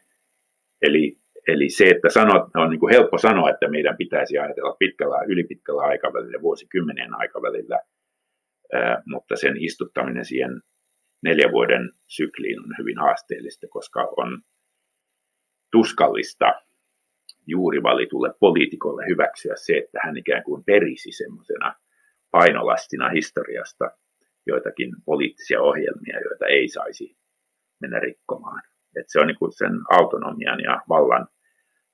Eli 0.83 1.19
Eli 1.53 1.69
se, 1.69 1.85
että 1.85 2.09
sanot, 2.09 2.43
on 2.57 2.71
niin 2.71 2.81
kuin 2.81 2.95
helppo 2.95 3.19
sanoa, 3.19 3.51
että 3.51 3.69
meidän 3.69 3.97
pitäisi 3.97 4.39
ajatella 4.39 4.77
pitkällä, 4.79 5.25
ylipitkällä 5.29 5.83
aikavälillä, 5.83 6.43
vuosikymmenien 6.43 7.15
aikavälillä, 7.15 7.79
mutta 9.07 9.37
sen 9.37 9.57
istuttaminen 9.57 10.25
siihen 10.25 10.61
neljän 11.23 11.53
vuoden 11.53 11.93
sykliin 12.07 12.61
on 12.61 12.75
hyvin 12.79 12.99
haasteellista, 12.99 13.67
koska 13.71 14.09
on 14.17 14.43
tuskallista 15.73 16.53
juuri 17.47 17.83
valitulle 17.83 18.35
poliitikolle 18.41 19.07
hyväksyä 19.09 19.55
se, 19.57 19.77
että 19.77 19.99
hän 20.05 20.17
ikään 20.17 20.43
kuin 20.43 20.65
perisi 20.65 21.13
semmoisena 21.13 21.75
painolastina 22.31 23.09
historiasta 23.09 23.91
joitakin 24.47 24.91
poliittisia 25.05 25.63
ohjelmia, 25.63 26.21
joita 26.21 26.47
ei 26.47 26.69
saisi 26.69 27.17
mennä 27.81 27.99
rikkomaan. 27.99 28.63
Että 28.97 29.13
se 29.13 29.21
on 29.21 29.27
niin 29.27 29.53
sen 29.59 29.73
autonomian 29.91 30.61
ja 30.61 30.83
vallan 30.89 31.27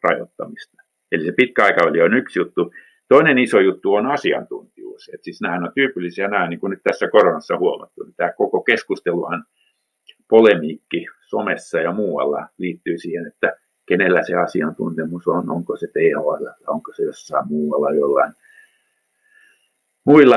rajoittamista. 0.02 0.82
Eli 1.12 1.24
se 1.24 1.32
pitkä 1.32 1.64
aikaväli 1.64 2.02
on 2.02 2.14
yksi 2.14 2.38
juttu. 2.38 2.72
Toinen 3.08 3.38
iso 3.38 3.60
juttu 3.60 3.94
on 3.94 4.06
asiantuntijuus. 4.06 5.10
Et 5.14 5.24
siis 5.24 5.40
nämä 5.40 5.54
on 5.54 5.72
tyypillisiä, 5.74 6.28
nämä, 6.28 6.48
niin 6.48 6.60
kuin 6.60 6.70
nyt 6.70 6.82
tässä 6.82 7.08
koronassa 7.08 7.58
huomattu, 7.58 8.02
niin 8.02 8.14
tämä 8.16 8.32
koko 8.32 8.62
keskusteluhan, 8.62 9.44
polemiikki 10.28 11.06
somessa 11.28 11.78
ja 11.80 11.92
muualla 11.92 12.48
liittyy 12.58 12.98
siihen, 12.98 13.26
että 13.26 13.56
kenellä 13.88 14.22
se 14.22 14.34
asiantuntemus 14.34 15.28
on, 15.28 15.50
onko 15.50 15.76
se 15.76 15.86
THL, 15.86 16.46
onko 16.66 16.92
se 16.92 17.02
jossain 17.02 17.48
muualla 17.48 17.90
jollain 17.90 18.32
muilla 20.06 20.36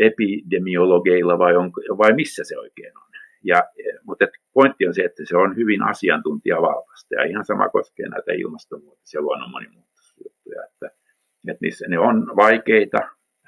epidemiologeilla 0.00 1.38
vai, 1.38 1.56
onko, 1.56 1.80
vai 1.98 2.12
missä 2.12 2.44
se 2.44 2.58
oikein 2.58 2.98
on. 2.98 3.09
Ja, 3.44 3.62
mutta 4.04 4.26
pointti 4.54 4.86
on 4.86 4.94
se, 4.94 5.02
että 5.02 5.22
se 5.26 5.36
on 5.36 5.56
hyvin 5.56 5.82
asiantuntijavaltaista 5.82 7.14
ja 7.14 7.24
ihan 7.24 7.44
sama 7.44 7.68
koskee 7.68 8.08
näitä 8.08 8.32
ilmastonmuutos- 8.32 9.14
ja 9.14 9.22
luonnon 9.22 9.50
monimuotoisuusjuttuja, 9.50 10.64
että, 10.64 10.86
että 11.48 11.58
niissä, 11.60 11.86
ne 11.88 11.98
on 11.98 12.36
vaikeita, 12.36 12.98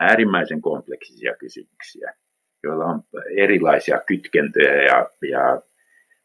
äärimmäisen 0.01 0.63
kompleksisia 0.63 1.35
kysymyksiä, 1.37 2.15
joilla 2.63 2.85
on 2.85 3.03
erilaisia 3.37 4.01
kytkentöjä 4.07 4.83
ja, 4.83 5.11
ja 5.31 5.63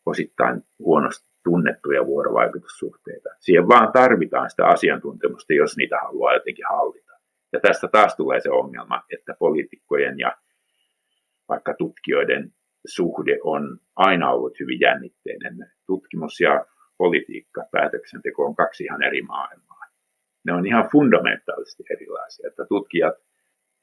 osittain 0.06 0.62
huonosti 0.80 1.28
tunnettuja 1.44 2.06
vuorovaikutussuhteita. 2.06 3.30
Siihen 3.40 3.68
vaan 3.68 3.92
tarvitaan 3.92 4.50
sitä 4.50 4.66
asiantuntemusta, 4.66 5.54
jos 5.54 5.78
niitä 5.78 5.98
haluaa 6.04 6.34
jotenkin 6.34 6.66
hallita. 6.70 7.12
Ja 7.54 7.60
tästä 7.60 7.88
taas 7.88 8.16
tulee 8.16 8.40
se 8.42 8.50
ongelma, 8.50 9.04
että 9.10 9.36
poliitikkojen 9.40 10.20
ja 10.20 10.38
vaikka 11.50 11.74
tutkijoiden 11.74 12.54
suhde 12.88 13.38
on 13.44 13.80
aina 13.96 14.32
ollut 14.32 14.60
hyvin 14.60 14.80
jännitteinen. 14.80 15.72
Tutkimus 15.86 16.40
ja 16.40 16.66
politiikka, 16.98 17.64
päätöksenteko 17.72 18.46
on 18.46 18.56
kaksi 18.56 18.84
ihan 18.84 19.04
eri 19.04 19.22
maailmaa. 19.22 19.82
Ne 20.46 20.54
on 20.54 20.66
ihan 20.66 20.90
fundamentaalisesti 20.92 21.84
erilaisia, 21.90 22.48
että 22.48 22.66
tutkijat, 22.70 23.16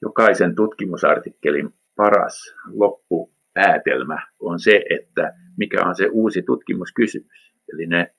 jokaisen 0.02 0.54
tutkimusartikkelin 0.54 1.74
paras 1.96 2.54
loppupäätelmä 2.72 4.26
on 4.40 4.60
se, 4.60 4.84
että 4.90 5.34
mikä 5.56 5.82
on 5.86 5.96
se 5.96 6.08
uusi 6.12 6.42
tutkimuskysymys. 6.42 7.54
Eli 7.72 7.86
ne 7.86 8.14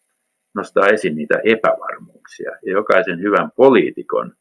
nostaa 0.56 0.88
esiin 0.88 1.16
niitä 1.16 1.42
epävarmuuksia. 1.44 2.52
Ja 2.66 2.72
jokaisen 2.72 3.20
hyvän 3.20 3.52
poliitikon 3.56 4.34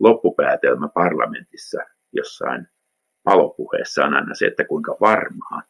loppupäätelmä 0.00 0.88
parlamentissa 0.88 1.80
jossain 2.12 2.66
palopuheessa 3.24 4.04
on 4.04 4.14
aina 4.14 4.34
se, 4.34 4.46
että 4.46 4.64
kuinka 4.64 4.96
varmaa 5.00 5.62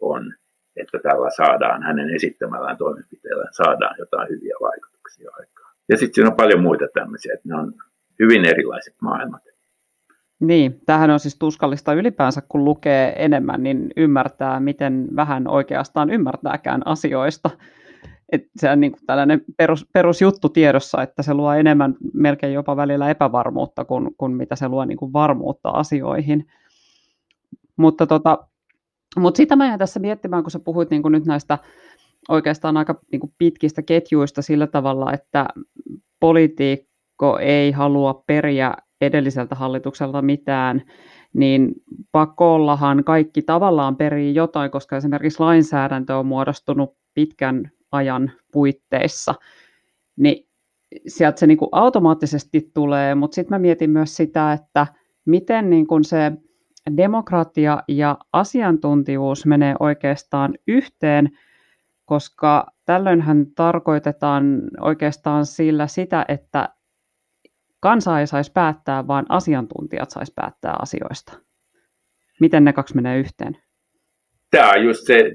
on, 0.00 0.34
että 0.76 0.98
tällä 1.02 1.30
saadaan, 1.36 1.82
hänen 1.82 2.14
esittämällään 2.14 2.76
toimenpiteellä 2.76 3.44
saadaan 3.50 3.96
jotain 3.98 4.28
hyviä 4.28 4.54
vaikutuksia 4.60 5.30
aikaan. 5.40 5.74
Ja 5.88 5.96
sitten 5.96 6.14
siinä 6.14 6.30
on 6.30 6.36
paljon 6.36 6.62
muita 6.62 6.84
tämmöisiä, 6.94 7.34
että 7.34 7.48
ne 7.48 7.54
on 7.54 7.74
hyvin 8.18 8.44
erilaiset 8.44 8.94
maailmat. 9.02 9.42
Niin, 10.40 10.80
tämähän 10.86 11.10
on 11.10 11.20
siis 11.20 11.38
tuskallista 11.38 11.94
ylipäänsä, 11.94 12.42
kun 12.48 12.64
lukee 12.64 13.24
enemmän, 13.24 13.62
niin 13.62 13.90
ymmärtää, 13.96 14.60
miten 14.60 15.08
vähän 15.16 15.48
oikeastaan 15.48 16.10
ymmärtääkään 16.10 16.82
asioista. 16.84 17.50
Et 18.32 18.42
se 18.56 18.70
on 18.70 18.80
niin 18.80 18.92
kuin 18.92 19.06
tällainen 19.06 19.44
perus, 19.56 19.86
perusjuttu 19.92 20.48
tiedossa, 20.48 21.02
että 21.02 21.22
se 21.22 21.34
luo 21.34 21.52
enemmän, 21.52 21.94
melkein 22.14 22.52
jopa 22.52 22.76
välillä 22.76 23.10
epävarmuutta 23.10 23.84
kuin, 23.84 24.14
kuin 24.16 24.32
mitä 24.32 24.56
se 24.56 24.68
luo 24.68 24.84
niin 24.84 24.98
kuin 24.98 25.12
varmuutta 25.12 25.70
asioihin. 25.70 26.46
Mutta 27.76 28.06
tota, 28.06 28.47
mutta 29.16 29.36
sitä 29.36 29.56
mä 29.56 29.66
jäin 29.66 29.78
tässä 29.78 30.00
miettimään, 30.00 30.42
kun 30.42 30.50
sä 30.50 30.58
puhuit 30.58 30.90
niin 30.90 31.02
nyt 31.08 31.26
näistä 31.26 31.58
oikeastaan 32.28 32.76
aika 32.76 33.00
niin 33.12 33.34
pitkistä 33.38 33.82
ketjuista 33.82 34.42
sillä 34.42 34.66
tavalla, 34.66 35.12
että 35.12 35.48
politiikko 36.20 37.38
ei 37.38 37.72
halua 37.72 38.22
periä 38.26 38.74
edelliseltä 39.00 39.54
hallitukselta 39.54 40.22
mitään, 40.22 40.82
niin 41.34 41.72
pakollahan 42.12 43.04
kaikki 43.04 43.42
tavallaan 43.42 43.96
perii 43.96 44.34
jotain, 44.34 44.70
koska 44.70 44.96
esimerkiksi 44.96 45.40
lainsäädäntö 45.40 46.16
on 46.16 46.26
muodostunut 46.26 46.96
pitkän 47.14 47.70
ajan 47.92 48.32
puitteissa, 48.52 49.34
niin 50.16 50.48
sieltä 51.06 51.40
se 51.40 51.46
niin 51.46 51.58
automaattisesti 51.72 52.70
tulee, 52.74 53.14
mutta 53.14 53.34
sitten 53.34 53.54
mä 53.54 53.58
mietin 53.58 53.90
myös 53.90 54.16
sitä, 54.16 54.52
että 54.52 54.86
miten 55.24 55.70
niin 55.70 55.86
kuin 55.86 56.04
se 56.04 56.32
demokratia 56.96 57.82
ja 57.88 58.18
asiantuntijuus 58.32 59.46
menee 59.46 59.74
oikeastaan 59.80 60.54
yhteen, 60.68 61.28
koska 62.04 62.66
tällöinhän 62.84 63.46
tarkoitetaan 63.56 64.62
oikeastaan 64.80 65.46
sillä 65.46 65.86
sitä, 65.86 66.24
että 66.28 66.68
kansa 67.80 68.20
ei 68.20 68.26
saisi 68.26 68.52
päättää, 68.52 69.06
vaan 69.06 69.26
asiantuntijat 69.28 70.10
saisi 70.10 70.32
päättää 70.36 70.74
asioista. 70.82 71.38
Miten 72.40 72.64
ne 72.64 72.72
kaksi 72.72 72.94
menee 72.94 73.18
yhteen? 73.18 73.56
Tämä 74.50 74.70
on 74.70 74.84
just 74.84 75.06
se, 75.06 75.32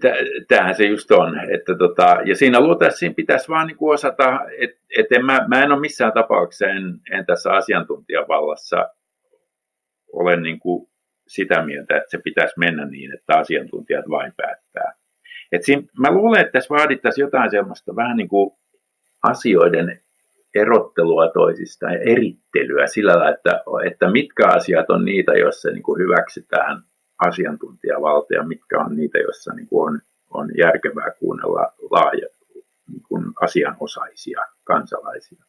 tämähän 0.47 0.75
se 0.75 0.85
just 0.85 1.11
on. 1.11 1.39
Että 1.53 1.75
tota, 1.77 2.17
ja 2.25 2.35
siinä 2.35 2.59
luultavasti 2.59 2.99
siinä 2.99 3.15
pitäisi 3.15 3.49
vaan 3.49 3.67
niin 3.67 3.77
osata, 3.79 4.39
että 4.59 4.79
et 4.99 5.23
mä, 5.23 5.45
mä 5.47 5.63
en 5.63 5.71
ole 5.71 5.79
missään 5.79 6.13
tapauksessa, 6.13 6.67
en, 6.67 6.99
en 7.11 7.25
tässä 7.25 7.51
asiantuntijavallassa 7.51 8.89
ole 10.13 10.41
niin 10.41 10.59
kuin 10.59 10.89
sitä 11.35 11.65
mieltä, 11.65 11.97
että 11.97 12.09
se 12.09 12.17
pitäisi 12.17 12.59
mennä 12.59 12.85
niin, 12.85 13.13
että 13.13 13.37
asiantuntijat 13.37 14.09
vain 14.09 14.33
päättää. 14.37 14.93
Et 15.51 15.63
siinä, 15.63 15.83
mä 15.99 16.11
luulen, 16.11 16.41
että 16.41 16.51
tässä 16.51 16.75
vaadittaisiin 16.75 17.23
jotain 17.23 17.51
sellaista 17.51 17.95
vähän 17.95 18.17
niin 18.17 18.27
kuin 18.27 18.51
asioiden 19.23 20.01
erottelua 20.55 21.29
toisista 21.29 21.85
ja 21.85 21.99
erittelyä 21.99 22.87
sillä 22.87 23.11
lailla, 23.11 23.29
että, 23.29 23.63
että 23.85 24.11
mitkä 24.11 24.47
asiat 24.47 24.89
on 24.89 25.05
niitä, 25.05 25.31
joissa 25.31 25.69
niin 25.71 25.83
kuin 25.83 25.99
hyväksytään 25.99 26.83
asiantuntijavalta 27.27 28.33
ja 28.33 28.43
mitkä 28.43 28.79
on 28.79 28.95
niitä, 28.95 29.17
joissa 29.17 29.53
niin 29.53 29.67
kuin 29.67 29.93
on, 29.93 30.01
on 30.29 30.49
järkevää 30.57 31.11
kuunnella 31.19 31.73
laaja 31.91 32.27
niin 32.91 33.03
kuin 33.07 33.25
asianosaisia 33.41 34.41
kansalaisia. 34.63 35.43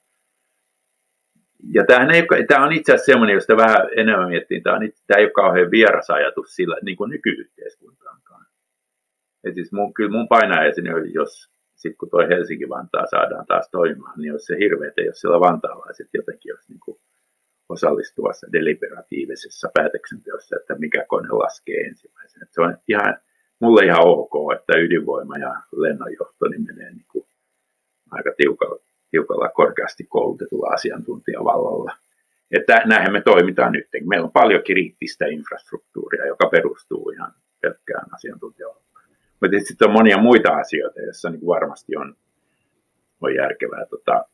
Ja 1.74 1.84
tämähän 1.86 2.10
ei, 2.10 2.26
tämä 2.48 2.64
on 2.64 2.72
itse 2.72 2.92
asiassa 2.92 3.12
semmoinen, 3.12 3.34
josta 3.34 3.56
vähän 3.56 3.88
enemmän 3.96 4.28
miettii, 4.28 4.60
tämä, 4.60 4.76
on, 4.76 4.90
tämä 5.06 5.18
ei 5.18 5.24
ole 5.24 5.32
kauhean 5.32 5.70
vieras 5.70 6.10
ajatus 6.10 6.56
sillä 6.56 6.76
niin 6.82 6.96
kuin 6.96 7.10
nykyyhteiskuntaankaan. 7.10 8.46
Et 9.44 9.54
siis 9.54 9.72
mun, 9.72 9.94
kyllä 9.94 10.10
mun 10.10 10.28
painajaiseni 10.28 10.90
jos 11.14 11.54
sitten 11.74 11.98
kun 11.98 12.10
toi 12.10 12.28
Helsinki-Vantaa 12.28 13.06
saadaan 13.06 13.46
taas 13.46 13.68
toimimaan, 13.70 14.20
niin 14.20 14.32
olisi 14.32 14.46
se 14.46 14.56
hirveätä, 14.58 15.00
jos 15.02 15.20
siellä 15.20 15.40
vantaalaiset 15.40 16.08
jotenkin 16.14 16.54
olisi 16.54 16.72
niin 16.72 16.80
kuin 16.80 16.98
osallistuvassa 17.68 18.46
deliberatiivisessa 18.52 19.68
päätöksenteossa, 19.74 20.56
että 20.56 20.74
mikä 20.78 21.04
kone 21.08 21.28
laskee 21.28 21.80
ensimmäisenä. 21.80 22.46
Se 22.50 22.60
on 22.62 22.78
ihan, 22.88 23.16
mulle 23.60 23.84
ihan 23.84 24.06
ok, 24.06 24.34
että 24.58 24.78
ydinvoima 24.78 25.38
ja 25.38 25.54
lennonjohto 25.76 26.48
niin 26.48 26.64
menee 26.66 26.90
niin 26.90 27.06
kuin 27.12 27.26
aika 28.10 28.32
tiukalla, 28.36 28.83
tiukalla 29.14 29.48
korkeasti 29.48 30.04
koulutetulla 30.04 30.74
asiantuntijavallalla. 30.74 31.92
Että 32.50 32.82
näinhän 32.84 33.12
me 33.12 33.20
toimitaan 33.20 33.72
nyt. 33.72 33.86
Meillä 34.06 34.24
on 34.24 34.32
paljon 34.32 34.62
kriittistä 34.66 35.26
infrastruktuuria, 35.26 36.26
joka 36.26 36.48
perustuu 36.48 37.10
ihan 37.10 37.32
pelkkään 37.60 38.06
asiantuntijavaltaan. 38.14 39.04
Mutta 39.40 39.56
sitten 39.64 39.88
on 39.88 39.94
monia 39.94 40.18
muita 40.18 40.52
asioita, 40.52 41.00
joissa 41.00 41.30
niin 41.30 41.46
varmasti 41.46 41.96
on, 41.96 42.16
on 43.20 43.34
järkevää 43.34 43.86
tota, 43.86 44.24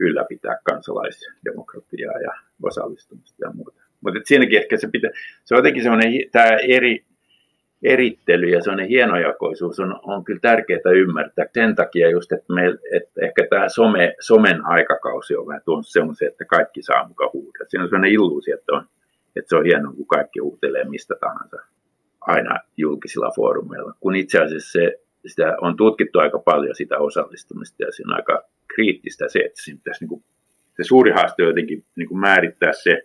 ylläpitää 0.00 0.58
kansalaisdemokratiaa 0.64 2.18
ja 2.20 2.32
osallistumista 2.62 3.44
ja 3.44 3.52
muuta. 3.52 3.82
Mutta 4.00 4.20
siinäkin 4.24 4.58
ehkä 4.58 4.76
se 4.76 4.88
pitää, 4.92 5.10
se 5.44 5.54
on 5.54 5.58
jotenkin 5.58 5.82
semmoinen, 5.82 6.12
tämä 6.32 6.46
eri, 6.68 7.04
erittely 7.82 8.46
ja 8.46 8.62
semmoinen 8.62 8.88
hienojakoisuus 8.88 9.80
on, 9.80 10.00
on 10.02 10.24
kyllä 10.24 10.40
tärkeää 10.40 10.92
ymmärtää. 10.94 11.46
Sen 11.54 11.74
takia 11.74 12.10
just, 12.10 12.32
että, 12.32 12.52
me, 12.52 12.66
että 12.92 13.20
ehkä 13.22 13.46
tämä 13.50 13.68
some, 13.68 14.14
somen 14.20 14.66
aikakausi 14.66 15.36
on 15.36 15.46
vähän 15.46 15.62
tuonut 15.64 15.86
semmoisen, 15.88 16.28
että 16.28 16.44
kaikki 16.44 16.82
saa 16.82 17.08
mukaan 17.08 17.30
huudella. 17.32 17.68
Siinä 17.68 17.82
on 17.82 17.88
semmoinen 17.88 18.12
illuusio, 18.12 18.54
että, 18.54 18.72
on, 18.72 18.84
että 19.36 19.48
se 19.48 19.56
on 19.56 19.64
hienoa, 19.64 19.92
kun 19.92 20.06
kaikki 20.06 20.40
huutelee 20.40 20.84
mistä 20.84 21.14
tahansa 21.20 21.56
aina 22.20 22.60
julkisilla 22.76 23.30
foorumeilla, 23.36 23.94
kun 24.00 24.16
itse 24.16 24.38
asiassa 24.38 24.72
se, 24.72 25.00
sitä 25.26 25.56
on 25.60 25.76
tutkittu 25.76 26.18
aika 26.18 26.38
paljon 26.38 26.74
sitä 26.74 26.98
osallistumista 26.98 27.82
ja 27.82 27.92
se 27.92 28.02
on 28.06 28.16
aika 28.16 28.42
kriittistä 28.74 29.28
se, 29.28 29.38
että 29.38 29.62
siinä 29.62 29.78
pitäisi, 29.78 30.04
niin 30.04 30.08
kuin, 30.08 30.22
se 30.76 30.84
suuri 30.84 31.10
haaste 31.10 31.42
on 31.42 31.48
jotenkin 31.48 31.84
niin 31.96 32.08
kuin 32.08 32.20
määrittää 32.20 32.72
se, 32.72 33.02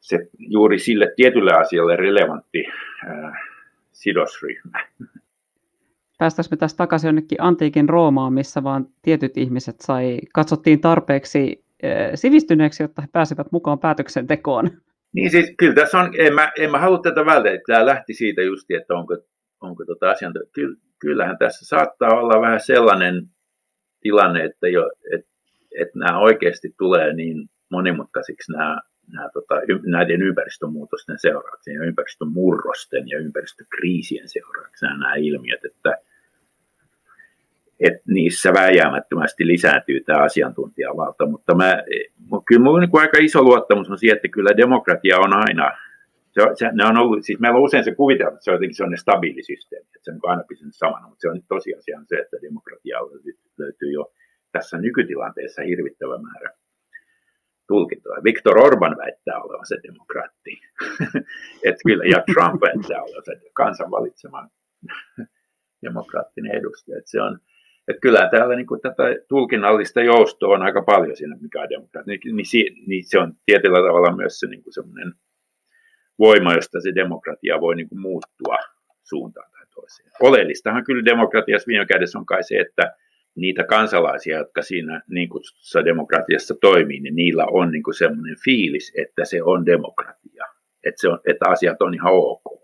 se 0.00 0.28
juuri 0.38 0.78
sille 0.78 1.12
tietylle 1.16 1.52
asialle 1.52 1.96
relevantti 1.96 2.64
ää, 3.06 3.55
sidosryhmä. 3.96 4.86
Päästäisiin 6.18 6.52
me 6.52 6.56
tästä 6.56 6.76
takaisin 6.76 7.08
jonnekin 7.08 7.40
antiikin 7.40 7.88
Roomaan, 7.88 8.32
missä 8.32 8.62
vaan 8.62 8.86
tietyt 9.02 9.36
ihmiset 9.36 9.76
sai, 9.80 10.18
katsottiin 10.34 10.80
tarpeeksi 10.80 11.64
sivistyneeksi, 12.14 12.82
jotta 12.82 13.02
he 13.02 13.08
pääsivät 13.12 13.52
mukaan 13.52 13.78
päätöksentekoon. 13.78 14.70
Niin 15.12 15.30
siis 15.30 15.54
kyllä 15.58 15.74
tässä 15.74 15.98
on, 15.98 16.12
en 16.18 16.34
mä, 16.34 16.52
en 16.58 16.70
mä 16.70 16.78
halua 16.78 16.98
tätä 16.98 17.26
välttää, 17.26 17.58
tämä 17.66 17.86
lähti 17.86 18.14
siitä 18.14 18.42
just, 18.42 18.70
että 18.70 18.94
onko, 18.94 19.16
onko 19.60 19.84
tota 19.84 20.10
asiantuntija. 20.10 20.68
Kyllähän 20.98 21.38
tässä 21.38 21.66
saattaa 21.66 22.20
olla 22.20 22.40
vähän 22.40 22.60
sellainen 22.60 23.22
tilanne, 24.00 24.44
että, 24.44 24.68
jo, 24.68 24.90
että, 25.14 25.30
että 25.80 25.98
nämä 25.98 26.18
oikeasti 26.18 26.74
tulee 26.78 27.12
niin 27.12 27.48
monimutkaisiksi 27.70 28.52
nämä, 28.52 28.80
nämä 29.12 29.28
tota, 29.32 29.54
näiden 29.86 30.22
ympäristömuutosten 30.22 31.18
seurauksena 31.18 31.82
ja 31.82 31.88
ympäristömurrosten 31.88 33.08
ja 33.08 33.18
ympäristökriisien 33.18 34.28
seurauksena 34.28 34.98
nämä 34.98 35.14
ilmiöt, 35.14 35.64
että, 35.64 35.98
että 37.80 38.02
niissä 38.06 38.52
vääjäämättömästi 38.52 39.46
lisääntyy 39.46 40.00
tämä 40.00 40.22
asiantuntijavalta, 40.22 41.26
mutta 41.26 41.54
mä, 41.54 41.82
kyllä 42.46 42.60
minulla 42.60 42.76
on 42.76 42.80
niin 42.80 43.00
aika 43.00 43.18
iso 43.20 43.42
luottamus 43.42 43.90
on 43.90 43.98
siihen, 43.98 44.16
että 44.16 44.28
kyllä 44.28 44.56
demokratia 44.56 45.18
on 45.18 45.32
aina, 45.32 45.70
se, 46.32 46.40
se, 46.54 46.70
ne 46.72 46.84
on 46.84 46.98
ollut, 46.98 47.24
siis 47.24 47.40
meillä 47.40 47.58
on 47.58 47.64
usein 47.64 47.84
se 47.84 47.94
kuvitelma, 47.94 48.32
että 48.32 48.44
se 48.44 48.50
on 48.50 48.54
jotenkin 48.54 48.76
sellainen 48.76 48.98
stabiili 48.98 49.42
systeemi, 49.42 49.86
että 49.86 49.98
se 50.02 50.10
on 50.10 50.30
aina 50.30 50.44
pysynyt 50.48 50.74
samana, 50.74 51.08
mutta 51.08 51.20
se 51.20 51.28
on 51.28 51.42
tosiasia 51.48 52.00
se, 52.06 52.16
että 52.16 52.36
demokratia 52.42 52.98
löytyy 53.58 53.90
jo 53.92 54.12
tässä 54.52 54.78
nykytilanteessa 54.78 55.62
hirvittävä 55.62 56.18
määrä 56.18 56.50
tulkintoja. 57.68 58.24
Viktor 58.24 58.58
Orban 58.58 58.96
väittää 58.96 59.42
olevansa 59.42 59.74
demokraatti. 59.82 60.60
että 61.68 61.82
kyllä, 61.86 62.04
ja 62.04 62.24
Trump 62.32 62.62
väittää 62.62 63.02
olevansa 63.02 63.32
kansan 63.52 63.90
valitsema 63.90 64.48
demokraattinen 65.82 66.54
edustaja. 66.54 66.98
Että 66.98 67.10
se 67.10 67.22
on, 67.22 67.38
että 67.88 68.00
kyllä 68.00 68.28
täällä 68.30 68.56
niin 68.56 68.66
kuin 68.66 68.80
tätä 68.80 69.04
tulkinnallista 69.28 70.02
joustoa 70.02 70.54
on 70.54 70.62
aika 70.62 70.82
paljon 70.82 71.16
siinä, 71.16 71.36
mikä 71.40 71.62
on 71.62 71.70
demokratia. 71.70 72.18
Niin, 72.24 72.36
niin, 72.36 72.88
niin 72.88 73.04
se 73.04 73.18
on 73.18 73.32
tietyllä 73.46 73.78
tavalla 73.78 74.16
myös 74.16 74.40
se 74.40 74.46
niin 74.46 74.62
kuin 74.62 74.74
semmoinen 74.74 75.12
voima, 76.18 76.54
josta 76.54 76.80
se 76.80 76.94
demokratia 76.94 77.60
voi 77.60 77.76
niin 77.76 77.88
kuin 77.88 78.00
muuttua 78.00 78.56
suuntaan 79.02 79.50
tai 79.52 79.66
toiseen. 79.74 80.10
Oleellistahan 80.20 80.84
kyllä 80.84 81.04
demokratiassa 81.04 81.66
viime 81.66 81.86
kädessä 81.86 82.18
on 82.18 82.26
kai 82.26 82.44
se, 82.44 82.56
että 82.56 82.96
niitä 83.36 83.64
kansalaisia, 83.64 84.38
jotka 84.38 84.62
siinä 84.62 85.02
niin 85.08 85.28
kutsutussa 85.28 85.84
demokratiassa 85.84 86.54
toimii, 86.60 87.00
niin 87.00 87.16
niillä 87.16 87.46
on 87.50 87.70
niin 87.72 87.82
kuin 87.82 87.94
semmoinen 87.94 88.36
fiilis, 88.44 88.92
että 88.98 89.24
se 89.24 89.42
on 89.42 89.66
demokratia, 89.66 90.44
että, 90.84 91.00
se 91.00 91.08
on, 91.08 91.20
että 91.26 91.48
asiat 91.48 91.82
on 91.82 91.94
ihan 91.94 92.12
ok. 92.12 92.56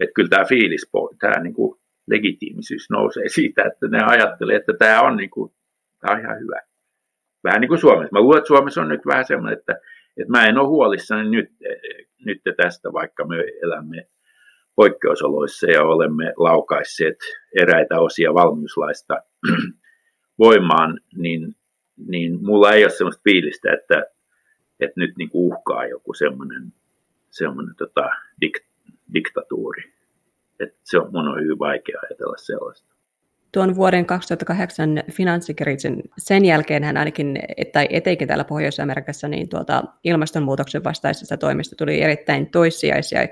Että 0.00 0.12
kyllä 0.14 0.28
tämä 0.28 0.44
fiilis, 0.44 0.90
tämä 1.20 1.42
niin 1.42 1.54
kuin 1.54 1.80
legitiimisyys 2.08 2.90
nousee 2.90 3.28
siitä, 3.38 3.62
että 3.64 3.88
ne 3.88 3.98
ajattelee, 4.06 4.56
että 4.56 4.72
tämä 4.78 5.00
on, 5.02 5.16
niin 5.16 5.30
kuin, 5.30 5.52
tämä 6.00 6.14
on 6.14 6.20
ihan 6.20 6.40
hyvä. 6.40 6.60
Vähän 7.44 7.60
niin 7.60 7.68
kuin 7.68 7.80
Suomessa. 7.80 8.12
Mä 8.12 8.20
luulen, 8.20 8.38
että 8.38 8.48
Suomessa 8.48 8.80
on 8.80 8.88
nyt 8.88 9.06
vähän 9.06 9.24
semmoinen, 9.24 9.58
että, 9.58 9.72
että 10.16 10.30
mä 10.30 10.46
en 10.46 10.58
ole 10.58 10.68
huolissani 10.68 11.30
nyt, 11.30 11.50
nyt 12.26 12.40
tästä, 12.56 12.92
vaikka 12.92 13.26
me 13.26 13.36
elämme 13.62 14.08
poikkeusoloissa 14.80 15.66
ja 15.70 15.82
olemme 15.82 16.32
laukaisseet 16.36 17.16
eräitä 17.60 18.00
osia 18.00 18.34
valmiuslaista 18.34 19.14
voimaan, 20.44 21.00
niin, 21.16 21.54
niin 22.08 22.44
mulla 22.44 22.72
ei 22.72 22.84
ole 22.84 22.90
sellaista 22.90 23.22
fiilistä, 23.24 23.72
että, 23.72 24.04
että 24.80 25.00
nyt 25.00 25.16
niin 25.18 25.30
uhkaa 25.32 25.86
joku 25.86 26.14
semmoinen, 26.14 26.72
semmoinen 27.30 27.74
tota, 27.76 28.10
dik, 28.40 28.58
diktatuuri. 29.14 29.82
Et 30.60 30.74
se 30.82 30.98
on, 30.98 31.10
mun 31.12 31.28
on 31.28 31.40
hyvin 31.40 31.58
vaikea 31.58 32.00
ajatella 32.02 32.36
sellaista. 32.36 32.94
Tuon 33.52 33.76
vuoden 33.76 34.06
2008 34.06 35.02
finanssikriisin 35.12 36.02
sen 36.18 36.44
jälkeen 36.44 36.84
hän 36.84 36.96
ainakin, 36.96 37.38
tai 37.72 37.86
etenkin 37.90 38.28
täällä 38.28 38.44
Pohjois-Amerikassa, 38.44 39.28
niin 39.28 39.48
tuolta 39.48 39.84
ilmastonmuutoksen 40.04 40.84
vastaisesta 40.84 41.36
toimista 41.36 41.76
tuli 41.76 42.02
erittäin 42.02 42.50
toissijaisia 42.50 43.20
ja 43.20 43.28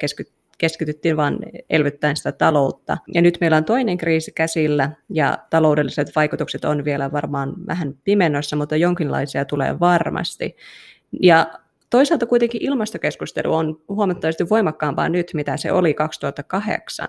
keskityttiin 0.59 1.16
vain 1.16 1.38
elvyttäen 1.71 2.16
sitä 2.16 2.33
taloutta. 2.33 2.97
Ja 3.14 3.23
nyt 3.23 3.38
meillä 3.40 3.57
on 3.57 3.64
toinen 3.64 3.99
kriisi 3.99 4.33
käsillä 4.33 4.90
ja 5.12 5.38
taloudelliset 5.51 6.16
vaikutukset 6.16 6.64
on 6.64 6.85
vielä 6.85 7.12
varmaan 7.12 7.55
vähän 7.66 7.94
pimennossa, 8.05 8.57
mutta 8.57 8.77
jonkinlaisia 8.77 9.44
tulee 9.44 9.81
varmasti. 9.81 10.57
Ja 11.23 11.51
toisaalta 11.90 12.27
kuitenkin 12.27 12.64
ilmastokeskustelu 12.64 13.55
on 13.55 13.81
huomattavasti 13.88 14.49
voimakkaampaa 14.49 15.09
nyt, 15.09 15.31
mitä 15.35 15.57
se 15.57 15.73
oli 15.73 15.94
2008. 15.94 17.09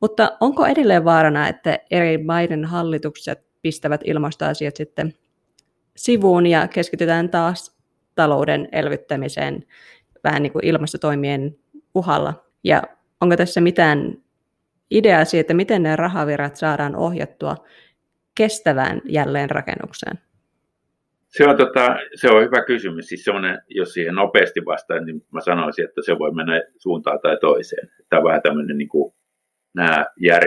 Mutta 0.00 0.36
onko 0.40 0.66
edelleen 0.66 1.04
vaarana, 1.04 1.48
että 1.48 1.78
eri 1.90 2.18
maiden 2.18 2.64
hallitukset 2.64 3.44
pistävät 3.62 4.00
ilmastoasiat 4.04 4.76
sitten 4.76 5.14
sivuun 5.96 6.46
ja 6.46 6.68
keskitytään 6.68 7.30
taas 7.30 7.76
talouden 8.14 8.68
elvyttämiseen 8.72 9.64
vähän 10.24 10.42
niin 10.42 10.52
kuin 10.52 10.64
ilmastotoimien 10.64 11.56
uhalla? 11.94 12.43
Ja 12.64 12.82
onko 13.20 13.36
tässä 13.36 13.60
mitään 13.60 14.14
ideaa 14.90 15.24
siitä, 15.24 15.40
että 15.40 15.54
miten 15.54 15.82
ne 15.82 15.96
rahavirrat 15.96 16.56
saadaan 16.56 16.96
ohjattua 16.96 17.56
kestävään 18.34 19.00
jälleenrakennukseen? 19.04 20.18
Se 21.28 21.44
on, 21.48 21.56
tota, 21.56 21.96
se 22.14 22.28
on 22.30 22.44
hyvä 22.44 22.64
kysymys. 22.64 23.06
Siis 23.06 23.26
jos 23.68 23.92
siihen 23.92 24.14
nopeasti 24.14 24.60
vastaan, 24.66 25.06
niin 25.06 25.26
mä 25.32 25.40
sanoisin, 25.40 25.84
että 25.84 26.02
se 26.02 26.18
voi 26.18 26.32
mennä 26.32 26.62
suuntaan 26.76 27.20
tai 27.22 27.36
toiseen. 27.40 27.90
Tämä 28.08 28.20
on 28.20 28.24
vähän 28.24 28.42
tämmöinen 28.42 28.78
niin 28.78 28.88
kuin 28.88 29.14
nämä 29.74 30.06
jär, 30.20 30.42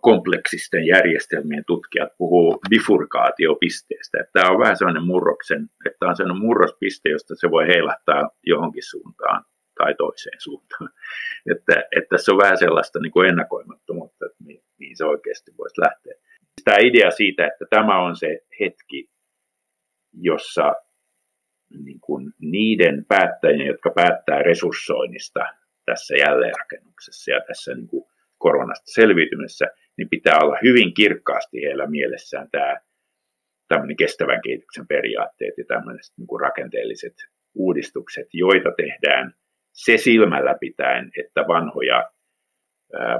kompleksisten 0.00 0.86
järjestelmien 0.86 1.64
tutkijat 1.66 2.08
puhuu 2.18 2.58
bifurkaatiopisteestä. 2.70 4.18
Että 4.20 4.30
tämä 4.32 4.50
on 4.50 4.58
vähän 4.58 4.76
sellainen 4.76 5.06
murroksen, 5.06 5.68
että 5.86 6.06
on 6.06 6.16
sellainen 6.16 6.42
murrospiste, 6.42 7.08
josta 7.08 7.34
se 7.36 7.50
voi 7.50 7.66
heilahtaa 7.66 8.30
johonkin 8.46 8.90
suuntaan 8.90 9.44
tai 9.78 9.94
toiseen 9.94 10.40
suuntaan. 10.40 10.90
Että, 11.52 11.74
että 11.96 12.08
tässä 12.10 12.32
on 12.32 12.38
vähän 12.38 12.58
sellaista 12.58 12.98
niin 13.00 13.12
kuin 13.12 13.28
ennakoimattomuutta, 13.28 14.26
että 14.26 14.44
mihin 14.78 14.96
se 14.96 15.04
oikeasti 15.04 15.50
voisi 15.58 15.80
lähteä. 15.80 16.14
Tämä 16.64 16.76
idea 16.80 17.10
siitä, 17.10 17.46
että 17.46 17.64
tämä 17.70 18.02
on 18.02 18.16
se 18.16 18.40
hetki, 18.60 19.10
jossa 20.12 20.74
niin 21.84 22.00
kuin 22.00 22.32
niiden 22.40 23.04
päättäjien, 23.08 23.66
jotka 23.66 23.90
päättää 23.90 24.42
resurssoinnista 24.42 25.40
tässä 25.86 26.14
jälleenrakennuksessa 26.16 27.30
ja 27.30 27.40
tässä 27.48 27.74
niin 27.74 27.88
kuin 27.88 28.04
koronasta 28.38 28.92
selviytymisessä, 28.92 29.66
niin 29.96 30.08
pitää 30.08 30.38
olla 30.42 30.58
hyvin 30.62 30.94
kirkkaasti 30.94 31.62
heillä 31.62 31.86
mielessään 31.86 32.48
tämä 32.50 32.80
tämmöinen 33.68 33.96
kestävän 33.96 34.40
kehityksen 34.42 34.86
periaatteet 34.86 35.58
ja 35.58 35.64
tämmöiset 35.68 36.14
niin 36.18 36.26
kuin 36.26 36.40
rakenteelliset 36.40 37.14
uudistukset, 37.54 38.28
joita 38.32 38.70
tehdään 38.76 39.34
se 39.84 39.96
silmällä 39.96 40.54
pitäen, 40.60 41.10
että 41.22 41.40
vanhoja 41.48 42.10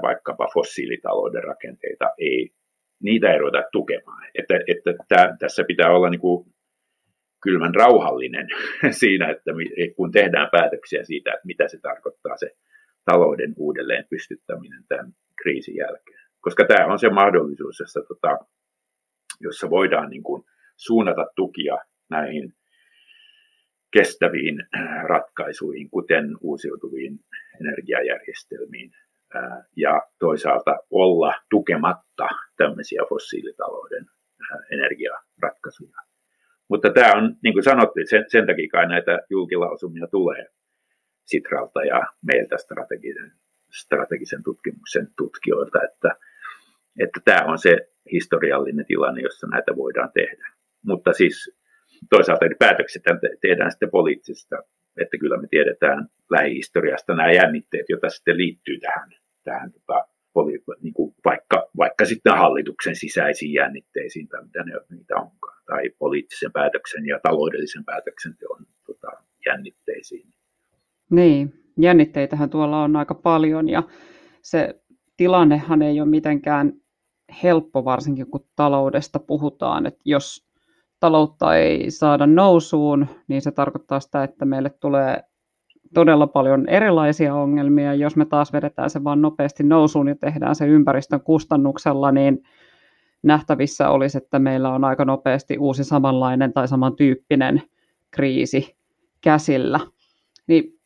vaikkapa 0.03 0.49
fossiilitalouden 0.55 1.44
rakenteita 1.44 2.11
ei, 2.18 2.51
niitä 3.03 3.33
ei 3.33 3.38
ruveta 3.38 3.62
tukemaan. 3.73 4.27
Että, 4.38 4.55
että 4.66 4.94
tää, 5.09 5.37
tässä 5.38 5.64
pitää 5.64 5.90
olla 5.90 6.11
niin 6.11 6.21
kuin 6.21 6.47
kylmän 7.42 7.75
rauhallinen 7.75 8.49
siinä, 9.01 9.31
että 9.31 9.51
kun 9.97 10.11
tehdään 10.12 10.49
päätöksiä 10.53 11.05
siitä, 11.05 11.31
että 11.31 11.47
mitä 11.47 11.68
se 11.68 11.79
tarkoittaa 11.83 12.37
se 12.37 12.51
talouden 13.05 13.55
uudelleen 13.57 14.05
pystyttäminen 14.11 14.85
tämän 14.88 15.12
kriisin 15.42 15.77
jälkeen. 15.77 16.29
Koska 16.40 16.64
tämä 16.64 16.87
on 16.87 16.99
se 16.99 17.09
mahdollisuus, 17.09 17.81
jossa, 17.81 18.01
tota, 18.09 18.38
jossa 19.40 19.71
voidaan 19.71 20.11
niin 20.11 20.23
kuin 20.23 20.42
suunnata 20.77 21.27
tukia 21.37 21.79
näihin 22.11 22.53
kestäviin 23.90 24.66
ratkaisuihin, 25.03 25.90
kuten 25.90 26.37
uusiutuviin 26.40 27.18
energiajärjestelmiin, 27.61 28.90
ja 29.77 30.03
toisaalta 30.18 30.79
olla 30.90 31.35
tukematta 31.51 32.29
tämmöisiä 32.57 33.03
fossiilitalouden 33.09 34.07
energiaratkaisuja. 34.72 35.96
Mutta 36.68 36.90
tämä 36.90 37.12
on, 37.12 37.37
niin 37.42 37.53
kuin 37.53 37.62
sanottu, 37.62 37.94
sen, 38.05 38.24
sen 38.29 38.46
takia 38.46 38.68
kai 38.72 38.88
näitä 38.88 39.18
julkilausumia 39.31 40.07
tulee 40.07 40.46
Sitralta 41.24 41.85
ja 41.85 42.03
meiltä 42.22 42.59
strategisen, 42.59 43.33
strategisen 43.81 44.42
tutkimuksen 44.42 45.09
tutkijoilta, 45.16 45.79
että, 45.85 46.16
että 46.98 47.20
tämä 47.24 47.44
on 47.44 47.59
se 47.59 47.77
historiallinen 48.12 48.87
tilanne, 48.87 49.20
jossa 49.20 49.46
näitä 49.46 49.77
voidaan 49.77 50.11
tehdä. 50.14 50.48
Mutta 50.87 51.12
siis 51.12 51.59
toisaalta 52.11 52.44
eri 52.44 52.56
päätökset 52.58 53.02
tehdään 53.40 53.70
sitten 53.70 53.90
poliittisesta, 53.90 54.56
että 55.00 55.18
kyllä 55.18 55.37
me 55.37 55.48
tiedetään 55.50 56.06
lähihistoriasta 56.30 57.14
nämä 57.14 57.32
jännitteet, 57.32 57.87
joita 57.88 58.08
sitten 58.08 58.37
liittyy 58.37 58.78
tähän, 58.80 59.11
tähän 59.44 59.72
tota, 59.72 60.06
poli, 60.32 60.62
niin 60.82 60.94
kuin 60.94 61.14
vaikka, 61.24 61.68
vaikka 61.76 62.04
sitten 62.04 62.38
hallituksen 62.38 62.96
sisäisiin 62.96 63.52
jännitteisiin 63.52 64.28
tai 64.28 64.44
mitä 64.44 64.64
ne 64.64 64.72
niitä 64.90 65.16
onkaan, 65.16 65.62
tai 65.66 65.90
poliittisen 65.98 66.52
päätöksen 66.52 67.06
ja 67.06 67.20
taloudellisen 67.22 67.84
päätöksenteon 67.84 68.66
tota, 68.87 69.08
jännitteisiin. 69.46 70.28
Niin, 71.11 71.52
jännitteitähän 71.80 72.50
tuolla 72.50 72.82
on 72.82 72.96
aika 72.96 73.14
paljon 73.14 73.68
ja 73.68 73.82
se 74.42 74.80
tilannehan 75.16 75.82
ei 75.82 76.00
ole 76.00 76.08
mitenkään 76.08 76.72
helppo, 77.42 77.84
varsinkin 77.84 78.30
kun 78.30 78.46
taloudesta 78.56 79.18
puhutaan. 79.18 79.87
Että 79.87 80.00
jos 80.04 80.47
taloutta 81.00 81.56
ei 81.56 81.90
saada 81.90 82.26
nousuun, 82.26 83.06
niin 83.28 83.42
se 83.42 83.50
tarkoittaa 83.50 84.00
sitä, 84.00 84.24
että 84.24 84.44
meille 84.44 84.70
tulee 84.70 85.22
todella 85.94 86.26
paljon 86.26 86.68
erilaisia 86.68 87.34
ongelmia. 87.34 87.94
Jos 87.94 88.16
me 88.16 88.24
taas 88.24 88.52
vedetään 88.52 88.90
se 88.90 89.04
vaan 89.04 89.22
nopeasti 89.22 89.62
nousuun 89.62 90.08
ja 90.08 90.16
tehdään 90.16 90.54
se 90.54 90.66
ympäristön 90.66 91.20
kustannuksella, 91.20 92.12
niin 92.12 92.42
nähtävissä 93.22 93.90
olisi, 93.90 94.18
että 94.18 94.38
meillä 94.38 94.70
on 94.70 94.84
aika 94.84 95.04
nopeasti 95.04 95.58
uusi 95.58 95.84
samanlainen 95.84 96.52
tai 96.52 96.68
samantyyppinen 96.68 97.62
kriisi 98.11 98.76
käsillä. 99.20 99.80
Niin 100.46 100.78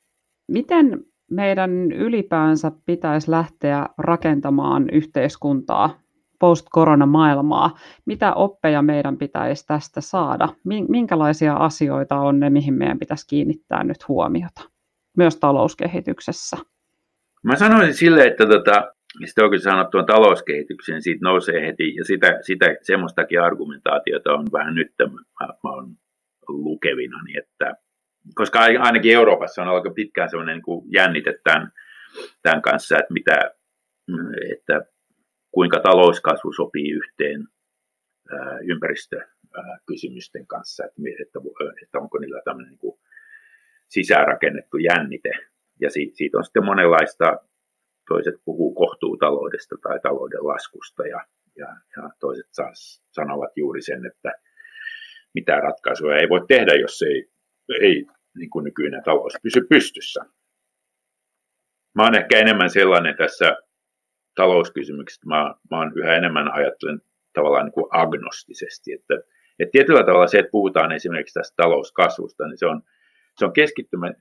miten 0.48 1.05
meidän 1.31 1.92
ylipäänsä 1.92 2.72
pitäisi 2.87 3.31
lähteä 3.31 3.87
rakentamaan 3.98 4.90
yhteiskuntaa 4.90 6.02
post-koronamaailmaa. 6.42 7.70
Mitä 8.07 8.35
oppeja 8.35 8.83
meidän 8.83 9.16
pitäisi 9.18 9.66
tästä 9.66 10.00
saada? 10.00 10.48
Minkälaisia 10.88 11.55
asioita 11.55 12.16
on 12.16 12.40
ne, 12.40 12.50
mihin 12.50 12.74
meidän 12.74 12.98
pitäisi 12.98 13.26
kiinnittää 13.28 13.85
nyt 13.85 14.09
huomiota? 14.09 14.62
Myös 15.16 15.37
talouskehityksessä. 15.37 16.57
Mä 17.44 17.57
sanoisin 17.57 17.94
sille, 17.94 18.24
että 18.24 18.46
tota, 18.46 18.92
sitten 19.24 19.44
oikein 19.44 19.62
sanottu 19.62 19.90
tuon 19.90 20.07
talouskehitykseen, 20.07 21.02
siitä 21.02 21.20
nousee 21.22 21.66
heti, 21.66 21.94
ja 21.94 22.05
sitä, 22.05 22.38
sitä 22.40 22.66
semmoistakin 22.83 23.40
argumentaatiota 23.40 24.33
on 24.33 24.46
vähän 24.52 24.74
nyt, 24.74 24.92
mä, 24.98 25.46
mä 25.46 25.70
oon 25.70 25.90
lukevina, 26.48 27.22
niin 27.22 27.38
että, 27.38 27.74
koska 28.35 28.59
ainakin 28.61 29.12
Euroopassa 29.12 29.62
on 29.62 29.68
aika 29.68 29.90
pitkään 29.90 30.31
semmoinen 30.31 30.62
niin 30.66 30.92
jännite 30.92 31.35
tämän, 31.44 31.72
tämän 32.42 32.62
kanssa, 32.62 32.98
että, 32.98 33.12
mitä, 33.12 33.50
että 34.52 34.91
kuinka 35.53 35.81
talouskasvu 35.81 36.53
sopii 36.53 36.91
yhteen 36.91 37.47
ympäristökysymysten 38.65 40.47
kanssa, 40.47 40.85
että, 40.85 41.99
onko 41.99 42.19
niillä 42.19 42.43
tämmöinen 42.45 42.79
kuin 42.79 43.01
sisäänrakennettu 43.88 44.77
jännite. 44.77 45.31
Ja 45.81 45.91
siitä 45.91 46.38
on 46.38 46.45
sitten 46.45 46.65
monenlaista, 46.65 47.38
toiset 48.09 48.35
puhuu 48.45 48.75
kohtuutaloudesta 48.75 49.77
tai 49.83 50.01
talouden 50.01 50.47
laskusta 50.47 51.07
ja, 51.07 51.21
toiset 52.21 52.47
taas 52.57 53.05
sanovat 53.11 53.51
juuri 53.57 53.83
sen, 53.83 54.07
että 54.07 54.33
mitään 55.35 55.62
ratkaisuja 55.62 56.17
ei 56.17 56.29
voi 56.29 56.41
tehdä, 56.49 56.75
jos 56.75 57.03
ei, 57.03 57.31
ei 57.81 58.07
niin 58.37 58.51
kuin 58.51 58.65
nykyinen 58.65 59.03
talous 59.05 59.33
pysy 59.43 59.61
pystyssä. 59.69 60.21
Mä 61.95 62.03
oon 62.03 62.15
ehkä 62.15 62.38
enemmän 62.38 62.71
sellainen 62.71 63.17
tässä 63.17 63.57
talouskysymyksistä 64.35 65.27
mä, 65.29 65.55
mä 65.71 65.79
oon 65.79 65.92
yhä 65.97 66.16
enemmän 66.16 66.53
ajattelen 66.53 67.01
tavallaan 67.33 67.64
niin 67.64 67.73
kuin 67.73 67.87
agnostisesti, 67.90 68.92
että, 68.92 69.14
että 69.59 69.73
tietyllä 69.73 70.05
tavalla 70.05 70.27
se, 70.27 70.38
että 70.38 70.51
puhutaan 70.51 70.92
esimerkiksi 70.92 71.35
tästä 71.35 71.62
talouskasvusta, 71.62 72.47
niin 72.47 72.59
se 72.59 72.66
on, 72.66 72.83
se 73.38 73.45
on 73.45 73.53
keskittymä, 73.53 74.12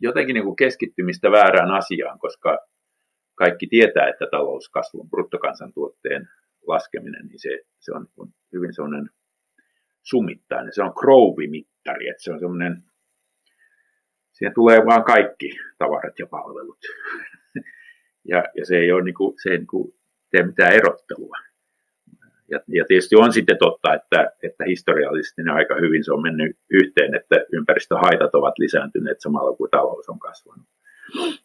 jotenkin 0.00 0.34
niin 0.34 0.44
kuin 0.44 0.56
keskittymistä 0.56 1.30
väärään 1.30 1.70
asiaan, 1.70 2.18
koska 2.18 2.58
kaikki 3.34 3.66
tietää, 3.66 4.08
että 4.08 4.26
talouskasvun 4.30 5.10
bruttokansantuotteen 5.10 6.28
laskeminen, 6.66 7.26
niin 7.26 7.40
se, 7.40 7.48
se 7.80 7.92
on 7.92 8.06
niin 8.18 8.34
hyvin 8.52 8.74
sellainen 8.74 9.10
summittainen. 10.02 10.72
Se 10.74 10.82
on 10.82 10.94
Crowe-mittari, 10.94 12.08
että 12.08 12.22
se 12.22 12.32
on 12.32 12.40
semmoinen, 12.40 12.82
siihen 14.32 14.54
tulee 14.54 14.78
vaan 14.86 15.04
kaikki 15.04 15.50
tavarat 15.78 16.18
ja 16.18 16.26
palvelut 16.26 16.78
ja, 18.24 18.44
ja 18.56 18.66
se 18.66 18.76
ei 18.76 18.92
ole 18.92 19.04
niin 19.04 19.14
kuin, 19.14 19.34
se 19.42 19.50
ei 19.50 19.58
niin 19.58 19.66
kuin 19.66 19.94
tee 20.30 20.42
mitään 20.42 20.72
erottelua. 20.72 21.36
Ja, 22.50 22.60
ja 22.68 22.84
tietysti 22.88 23.16
on 23.16 23.32
sitten 23.32 23.58
totta, 23.58 23.94
että, 23.94 24.32
että 24.42 24.64
historiallisesti 24.64 25.42
ne 25.42 25.52
aika 25.52 25.74
hyvin 25.74 26.04
se 26.04 26.12
on 26.12 26.22
mennyt 26.22 26.56
yhteen, 26.70 27.14
että 27.14 27.36
ympäristöhaitat 27.52 28.34
ovat 28.34 28.58
lisääntyneet 28.58 29.20
samalla 29.20 29.56
kuin 29.56 29.70
talous 29.70 30.08
on 30.08 30.18
kasvanut. 30.18 30.66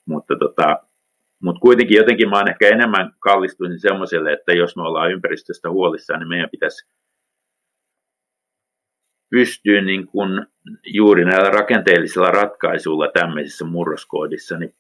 Mutta 0.06 0.36
tota, 0.40 0.80
Mutta 1.44 1.60
kuitenkin 1.60 1.98
jotenkin 1.98 2.30
mä 2.30 2.38
oon 2.38 2.50
ehkä 2.50 2.68
enemmän 2.68 3.14
kallistuisin 3.20 3.80
semmoiselle, 3.80 4.34
että 4.34 4.54
jos 4.54 4.76
me 4.76 4.84
ollaan 4.84 5.12
ympäristöstä 5.12 5.70
huolissaan, 5.70 6.20
niin 6.20 6.30
meidän 6.30 6.50
pitäisi 6.50 6.88
pystyä 9.30 9.82
niin 9.82 10.08
kun 10.08 10.48
juuri 10.86 11.26
näillä 11.26 11.50
rakenteellisilla 11.50 12.32
ratkaisuilla 12.32 13.08
tämmöisessä 13.14 13.66
murroskoodissa, 13.66 14.58
niin 14.58 14.76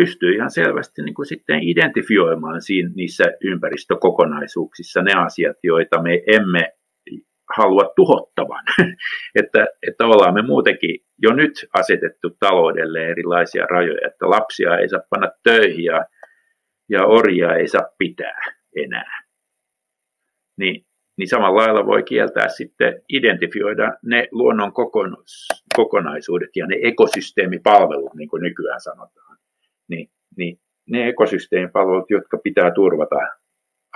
pystyy 0.00 0.34
ihan 0.34 0.50
selvästi 0.50 1.02
niin 1.02 1.14
kuin 1.14 1.26
sitten 1.26 1.62
identifioimaan 1.62 2.62
siinä, 2.62 2.90
niissä 2.94 3.24
ympäristökokonaisuuksissa 3.44 5.02
ne 5.02 5.12
asiat, 5.26 5.56
joita 5.62 6.02
me 6.02 6.22
emme 6.26 6.72
halua 7.56 7.92
tuhottavan. 7.96 8.64
että, 9.40 9.66
että 9.88 10.06
ollaan 10.06 10.34
me 10.34 10.42
muutenkin 10.42 11.00
jo 11.22 11.32
nyt 11.32 11.52
asetettu 11.72 12.30
taloudelle 12.40 13.08
erilaisia 13.08 13.66
rajoja, 13.66 14.08
että 14.08 14.30
lapsia 14.30 14.78
ei 14.78 14.88
saa 14.88 15.00
panna 15.10 15.30
töihin 15.42 15.84
ja, 15.84 16.06
ja 16.88 17.06
orjia 17.06 17.54
ei 17.54 17.68
saa 17.68 17.88
pitää 17.98 18.40
enää. 18.76 19.22
Niin, 20.58 20.86
niin 21.16 21.28
samalla 21.28 21.62
lailla 21.62 21.86
voi 21.86 22.02
kieltää 22.02 22.48
sitten 22.48 23.02
identifioida 23.08 23.92
ne 24.02 24.28
luonnon 24.30 24.72
kokonaisuudet 25.76 26.50
ja 26.56 26.66
ne 26.66 26.76
ekosysteemipalvelut, 26.82 28.14
niin 28.14 28.28
kuin 28.28 28.42
nykyään 28.42 28.80
sanotaan. 28.80 29.27
Niin, 29.88 30.10
niin 30.36 30.60
ne 30.90 31.08
ekosysteemipalvelut, 31.08 32.10
jotka 32.10 32.38
pitää 32.38 32.70
turvata 32.70 33.16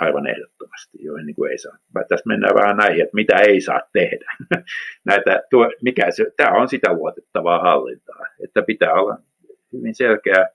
aivan 0.00 0.26
ehdottomasti, 0.26 0.98
joihin 1.00 1.26
niin 1.26 1.36
kuin 1.36 1.50
ei 1.50 1.58
saa. 1.58 1.78
Tässä 2.08 2.28
mennään 2.28 2.54
vähän 2.54 2.76
näihin, 2.76 3.02
että 3.02 3.14
mitä 3.14 3.36
ei 3.36 3.60
saa 3.60 3.80
tehdä. 3.92 4.32
Näitä, 5.06 5.42
tuo, 5.50 5.70
mikä 5.82 6.10
se, 6.10 6.26
tämä 6.36 6.50
on 6.60 6.68
sitä 6.68 6.92
luotettavaa 6.92 7.58
hallintaa, 7.58 8.26
että 8.44 8.62
pitää 8.62 8.92
olla 8.92 9.18
hyvin 9.72 9.94
selkeä 9.94 10.48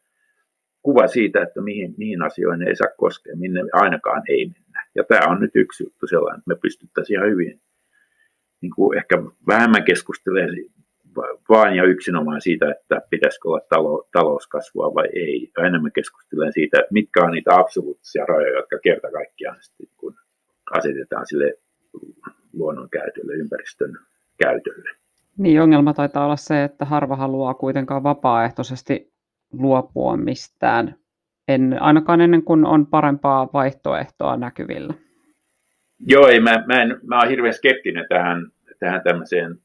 kuva 0.81 1.07
siitä, 1.07 1.41
että 1.41 1.61
mihin, 1.61 1.95
mihin 1.97 2.21
asioihin 2.21 2.67
ei 2.67 2.75
saa 2.75 2.87
koskea, 2.97 3.35
minne 3.35 3.61
ainakaan 3.73 4.23
ei 4.29 4.45
mennä. 4.45 4.85
Ja 4.95 5.03
tämä 5.03 5.31
on 5.31 5.39
nyt 5.39 5.55
yksi 5.55 5.83
juttu 5.83 6.07
sellainen, 6.07 6.39
että 6.39 6.49
me 6.49 6.55
pystyttäisiin 6.61 7.19
ihan 7.19 7.31
hyvin 7.31 7.61
niin 8.61 8.71
kuin 8.75 8.97
ehkä 8.97 9.15
vähemmän 9.47 9.83
keskustelemaan 9.83 10.55
vain 11.49 11.75
ja 11.75 11.83
yksinomaan 11.83 12.41
siitä, 12.41 12.71
että 12.71 13.01
pitäisikö 13.09 13.49
olla 13.49 13.61
talo, 13.69 14.07
talouskasvua 14.11 14.95
vai 14.95 15.07
ei. 15.13 15.51
Enemmän 15.67 15.91
keskustelen 15.91 16.53
siitä, 16.53 16.79
että 16.79 16.93
mitkä 16.93 17.23
on 17.23 17.31
niitä 17.31 17.55
absoluuttisia 17.55 18.25
rajoja, 18.25 18.57
jotka 18.57 18.79
kerta 18.83 19.11
kaikkiaan 19.11 19.57
sitten, 19.61 19.87
kun 19.97 20.15
asetetaan 20.77 21.25
sille 21.25 21.53
luonnon 22.53 22.89
käytölle, 22.89 23.33
ympäristön 23.33 23.97
käytölle. 24.43 24.89
Niin, 25.37 25.61
ongelma 25.61 25.93
taitaa 25.93 26.25
olla 26.25 26.35
se, 26.35 26.63
että 26.63 26.85
harva 26.85 27.15
haluaa 27.15 27.53
kuitenkaan 27.53 28.03
vapaaehtoisesti 28.03 29.11
luopua 29.53 30.17
mistään, 30.17 30.95
en, 31.47 31.77
ainakaan 31.81 32.21
ennen 32.21 32.43
kuin 32.43 32.65
on 32.65 32.87
parempaa 32.87 33.49
vaihtoehtoa 33.53 34.37
näkyvillä. 34.37 34.93
Joo, 36.07 36.27
ei, 36.27 36.39
mä, 36.39 36.63
mä, 36.67 36.81
en, 36.81 36.99
mä 37.07 37.17
olen 37.17 37.29
hirveän 37.29 37.53
skeptinen 37.53 38.05
tähän, 38.09 38.51
tähän 38.79 39.01
tämmöiseen 39.03 39.57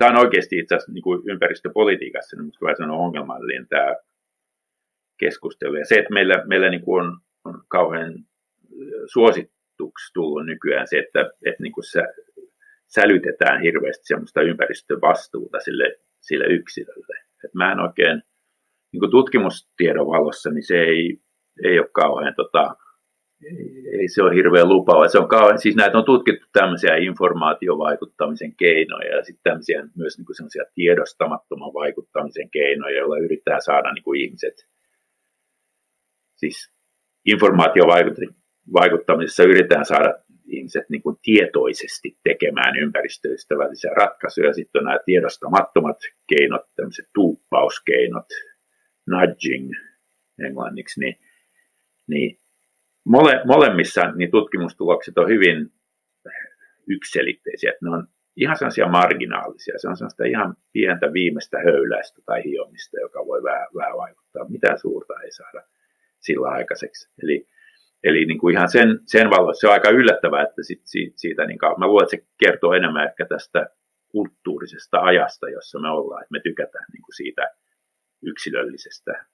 tämä 0.00 0.10
on 0.10 0.24
oikeasti 0.24 0.58
itse 0.58 0.74
asiassa 0.74 0.92
niin 0.92 1.02
kuin 1.02 1.22
ympäristöpolitiikassa, 1.30 2.36
niin 2.36 2.44
minusta 2.44 2.74
sanoa 2.78 3.04
ongelmallinen 3.06 3.68
tämä 3.68 3.96
keskustelu. 5.18 5.74
Ja 5.74 5.84
se, 5.84 5.94
että 5.94 6.14
meillä, 6.14 6.34
meillä 6.46 6.70
niin 6.70 6.84
kuin 6.84 7.04
on, 7.04 7.18
on 7.44 7.62
kauhean 7.68 8.14
suosituksi 9.12 10.12
tullut 10.14 10.46
nykyään 10.46 10.86
se, 10.86 10.98
että, 10.98 11.20
että 11.20 11.62
niin 11.62 11.72
kuin 11.72 11.84
sä, 11.84 12.02
sälytetään 12.86 13.62
hirveästi 13.62 14.06
semmoista 14.06 14.42
ympäristövastuuta 14.42 15.60
sille, 15.60 15.96
sille 16.20 16.44
yksilölle. 16.44 17.16
Et 17.44 17.54
mä 17.54 17.72
en 17.72 17.80
oikein, 17.80 18.22
niin 18.92 19.00
kuin 19.00 19.10
tutkimustiedon 19.10 20.06
valossa, 20.06 20.50
niin 20.50 20.66
se 20.66 20.78
ei, 20.78 21.20
ei 21.64 21.78
ole 21.78 21.88
kauhean 21.92 22.34
tota, 22.36 22.76
ei 24.00 24.08
se 24.08 24.22
ole 24.22 24.34
hirveän 24.34 24.68
lupaava. 24.68 25.08
Se 25.08 25.18
on 25.18 25.28
kauan, 25.28 25.58
siis 25.58 25.76
näitä 25.76 25.98
on 25.98 26.04
tutkittu 26.04 26.46
tämmöisiä 26.52 26.96
informaatiovaikuttamisen 26.96 28.56
keinoja 28.56 29.16
ja 29.16 29.24
sitten 29.24 29.42
tämmöisiä 29.42 29.88
myös 29.96 30.18
niin 30.18 30.26
semmoisia 30.32 30.64
tiedostamattoman 30.74 31.74
vaikuttamisen 31.74 32.50
keinoja, 32.50 32.98
joilla 32.98 33.18
yrittää 33.18 33.60
saada 33.60 33.92
niin 33.92 34.04
kuin 34.04 34.20
ihmiset, 34.20 34.68
siis 36.36 36.72
informaatiovaikuttamisessa 37.26 39.42
yritetään 39.42 39.84
saada 39.84 40.14
ihmiset 40.46 40.90
niin 40.90 41.02
kuin 41.02 41.16
tietoisesti 41.22 42.18
tekemään 42.24 42.76
ympäristöystävällisiä 42.76 43.90
ratkaisuja. 43.96 44.52
Sitten 44.52 44.78
on 44.78 44.84
nämä 44.84 44.98
tiedostamattomat 45.04 45.96
keinot, 46.28 46.62
tämmöiset 46.76 47.06
tuuppauskeinot, 47.14 48.26
nudging 49.06 49.70
englanniksi, 50.46 51.00
niin, 51.00 51.16
niin 52.06 52.38
mole, 53.04 53.40
molemmissa 53.44 54.12
niin 54.12 54.30
tutkimustulokset 54.30 55.18
on 55.18 55.28
hyvin 55.28 55.72
ykselitteisiä. 56.88 57.72
Ne 57.82 57.90
on 57.90 58.06
ihan 58.36 58.56
sellaisia 58.56 58.88
marginaalisia. 58.88 59.78
Se 59.78 59.88
on 59.88 59.96
sellaista 59.96 60.24
ihan 60.24 60.56
pientä 60.72 61.12
viimeistä 61.12 61.58
höyläistä 61.58 62.22
tai 62.26 62.44
hiomista, 62.44 63.00
joka 63.00 63.26
voi 63.26 63.42
vähän, 63.42 63.66
vähän 63.76 63.96
vaikuttaa. 63.96 64.48
Mitään 64.48 64.78
suurta 64.78 65.14
ei 65.24 65.32
saada 65.32 65.62
sillä 66.18 66.48
aikaiseksi. 66.48 67.10
Eli, 67.22 67.46
eli 68.04 68.24
niin 68.24 68.38
kuin 68.38 68.54
ihan 68.54 68.70
sen, 68.70 69.00
sen 69.06 69.30
valossa 69.30 69.60
se 69.60 69.66
on 69.66 69.72
aika 69.72 69.90
yllättävää, 69.90 70.42
että 70.42 70.62
sit, 70.62 70.80
siitä, 70.84 71.12
siitä 71.16 71.46
niin 71.46 71.58
kauan, 71.58 71.80
mä 71.80 71.86
luulen, 71.86 72.04
että 72.04 72.16
se 72.16 72.26
kertoo 72.44 72.72
enemmän 72.72 73.08
ehkä 73.08 73.26
tästä 73.26 73.66
kulttuurisesta 74.08 75.00
ajasta, 75.00 75.48
jossa 75.48 75.78
me 75.78 75.88
ollaan, 75.88 76.22
että 76.22 76.32
me 76.32 76.40
tykätään 76.40 76.86
niin 76.92 77.02
kuin 77.02 77.14
siitä 77.14 77.50
yksilöllisestä 78.22 79.26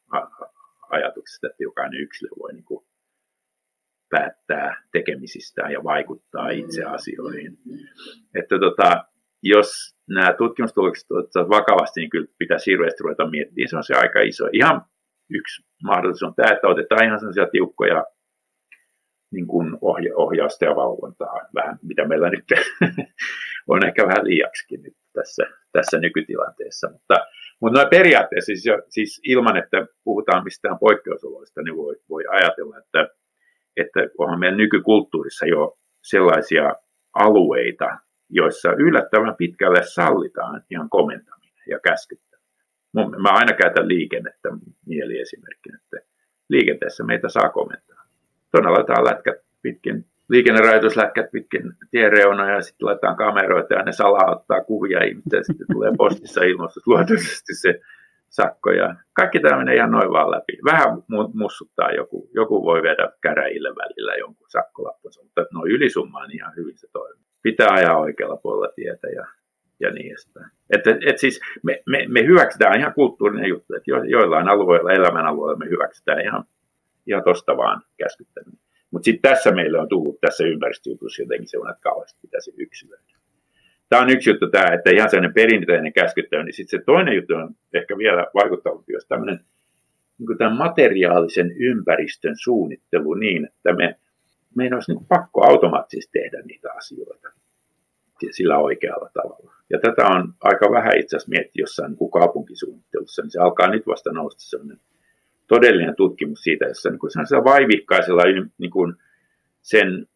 ajatuksesta, 0.91 1.47
että 1.47 1.63
jokainen 1.63 2.01
yksilö 2.01 2.31
voi 2.39 2.53
niin 2.53 2.65
kuin 2.65 2.87
päättää 4.11 4.83
tekemisistään 4.93 5.73
ja 5.73 5.85
vaikuttaa 5.85 6.49
itse 6.49 6.85
asioihin. 6.85 7.59
Että 8.35 8.59
tota, 8.59 9.05
jos 9.43 9.97
nämä 10.09 10.33
tutkimustulokset 10.33 11.11
otetaan 11.11 11.49
vakavasti, 11.49 12.01
niin 12.01 12.11
kyllä 12.11 12.27
pitäisi 12.39 12.71
hirveästi 12.71 13.03
ruveta 13.03 13.31
miettimään. 13.31 13.69
Se 13.69 13.77
on 13.77 13.85
se 13.85 13.95
aika 13.95 14.21
iso. 14.21 14.49
Ihan 14.53 14.83
yksi 15.31 15.63
mahdollisuus 15.85 16.23
on 16.23 16.35
tämä, 16.35 16.53
että 16.53 16.69
otetaan 16.69 17.05
ihan 17.05 17.21
sellaisia 17.21 17.47
tiukkoja 17.47 18.05
niin 19.33 19.47
kuin 19.47 19.79
ohja- 19.81 20.17
ohjausta 20.17 20.65
ja 20.65 20.77
valvontaa, 20.77 21.49
vähän, 21.55 21.79
mitä 21.83 22.09
meillä 22.09 22.31
nyt 22.31 22.45
on 23.73 23.87
ehkä 23.87 24.07
vähän 24.07 24.25
liiaksikin 24.25 24.83
nyt 24.83 24.97
tässä, 25.13 25.43
tässä 25.73 25.99
nykytilanteessa. 25.99 26.91
Mutta, 26.91 27.15
mutta 27.61 27.79
noin 27.79 27.91
periaatteessa, 27.91 28.47
siis, 28.47 28.65
siis 28.89 29.21
ilman, 29.25 29.57
että 29.57 29.87
puhutaan 30.05 30.45
mistään 30.45 30.79
poikkeusoloista, 30.79 31.63
niin 31.63 31.77
voi, 31.77 31.97
voi 32.09 32.25
ajatella, 32.31 32.79
että 32.79 33.09
että 33.77 34.01
onhan 34.19 34.41
meidän 34.41 34.57
nykykulttuurissa 34.57 35.47
jo 35.47 35.79
sellaisia 36.03 36.75
alueita, 37.13 37.99
joissa 38.31 38.73
yllättävän 38.73 39.35
pitkälle 39.39 39.83
sallitaan 39.83 40.63
ihan 40.71 40.91
komentaminen 40.91 41.65
ja 41.71 41.79
käskyttäminen. 41.81 42.47
Mä 43.23 43.29
aina 43.29 43.53
käytän 43.53 43.89
liikennettä 43.89 44.49
mieliesimerkkinä, 44.87 45.79
että 45.85 46.09
liikenteessä 46.49 47.05
meitä 47.05 47.29
saa 47.29 47.49
komentaa. 47.49 48.03
Tuonne 48.51 48.71
laitetaan 48.71 49.05
lätkät 49.05 49.37
pitkin, 49.63 50.05
liikennerajoituslätkät 50.29 51.31
pitkin 51.33 51.63
tiereunoja 51.91 52.55
ja 52.55 52.63
sitten 52.63 52.87
laitetaan 52.87 53.17
kameroita 53.17 53.75
ja 53.75 53.83
ne 53.83 53.93
salaa 53.93 54.37
ottaa 54.37 54.65
kuvia 54.65 55.05
ihmistä 55.05 55.37
ja 55.37 55.45
sitten 55.45 55.67
tulee 55.73 55.93
postissa 55.99 56.45
ilmoitus 56.45 56.87
luonnollisesti 56.87 57.55
se 57.55 57.81
sakkoja. 58.29 58.95
Kaikki 59.13 59.41
tämä 59.41 59.59
menee 59.59 59.77
ihan 59.77 59.91
noin 59.91 60.11
vaan 60.11 60.31
läpi. 60.31 60.59
Vähän 60.65 60.89
mussuttaa 61.35 61.91
joku. 61.93 62.31
Joku 62.35 62.65
voi 62.65 62.83
vedä 62.83 63.13
käräjille 63.21 63.69
välillä 63.69 64.15
jonkun 64.15 64.51
sakkolappunsa, 64.51 65.23
mutta 65.23 65.47
noin 65.53 65.73
ylisummaan 65.73 66.31
ihan 66.31 66.57
hyvin 66.57 66.79
se 66.79 66.89
toimii. 66.93 67.27
Pitää 67.43 67.69
ajaa 67.71 67.99
oikealla 67.99 68.37
puolella 68.37 68.73
tietä 68.75 69.09
ja, 69.09 69.27
ja 69.81 69.91
niin 69.91 70.07
edespäin. 70.07 70.51
Että, 70.71 70.91
et 71.07 71.19
siis 71.19 71.41
me, 71.63 71.83
me, 71.87 72.07
me, 72.09 72.27
hyväksytään 72.27 72.81
ihan 72.81 72.95
kulttuurinen 72.95 73.49
juttu, 73.49 73.75
että 73.75 73.91
jo, 73.91 74.03
joillain 74.03 74.49
alueilla, 74.49 74.93
elämän 74.93 75.27
alueilla 75.27 75.59
me 75.59 75.71
hyväksytään 75.71 76.21
ihan, 76.21 76.45
ihan 77.07 77.25
tosta 77.25 77.57
vaan 77.57 77.83
käskyttäminen. 77.97 78.61
Mutta 78.91 79.05
sitten 79.05 79.31
tässä 79.31 79.51
meillä 79.51 79.83
on 79.83 79.89
tullut 79.89 80.21
tässä 80.21 80.45
ympäristöjutussa 80.45 81.23
jotenkin 81.23 81.49
sellainen, 81.49 81.73
että 81.73 81.83
kauheasti 81.91 82.19
pitäisi 82.23 82.55
yksilöidä 82.59 83.16
tämä 83.89 84.03
on 84.03 84.11
yksi 84.11 84.31
juttu 84.31 84.51
tämä, 84.51 84.75
että 84.75 84.91
ihan 84.91 85.11
sellainen 85.11 85.35
perinteinen 85.35 85.93
käskyttäminen, 85.93 86.47
niin 86.47 86.55
sitten 86.55 86.81
se 86.81 86.85
toinen 86.85 87.17
juttu 87.17 87.35
on 87.35 87.55
ehkä 87.75 87.99
vielä 87.99 88.27
vaikuttavampi, 88.35 88.93
jos 88.93 89.07
tämmöinen 89.07 89.41
niin 90.19 90.39
tämän 90.39 90.57
materiaalisen 90.57 91.53
ympäristön 91.59 92.35
suunnittelu 92.37 93.15
niin, 93.15 93.45
että 93.45 93.73
me, 93.73 93.99
meidän 94.57 94.77
olisi 94.77 94.93
niin 94.93 95.07
pakko 95.07 95.47
automaattisesti 95.47 96.19
tehdä 96.21 96.43
niitä 96.43 96.69
asioita 96.77 97.29
sillä 98.31 98.59
oikealla 98.59 99.11
tavalla. 99.15 99.53
Ja 99.71 99.79
tätä 99.79 100.07
on 100.07 100.35
aika 100.41 100.71
vähän 100.71 100.99
itse 100.99 101.17
asiassa 101.17 101.31
miettiä 101.31 101.63
jossain 101.63 101.97
niin 102.01 102.11
kaupunkisuunnittelussa, 102.11 103.23
niin 103.23 103.31
se 103.31 103.41
alkaa 103.41 103.69
nyt 103.71 103.87
vasta 103.87 104.13
nousta 104.13 104.41
sellainen 104.45 104.81
todellinen 105.47 105.97
tutkimus 105.97 106.43
siitä, 106.43 106.65
jossa 106.65 106.91
niin 106.91 106.99
kuin 106.99 107.11
vaivihkaisella 107.45 108.23
niin 108.59 108.71
kuin 108.71 108.95
sen, 109.63 110.07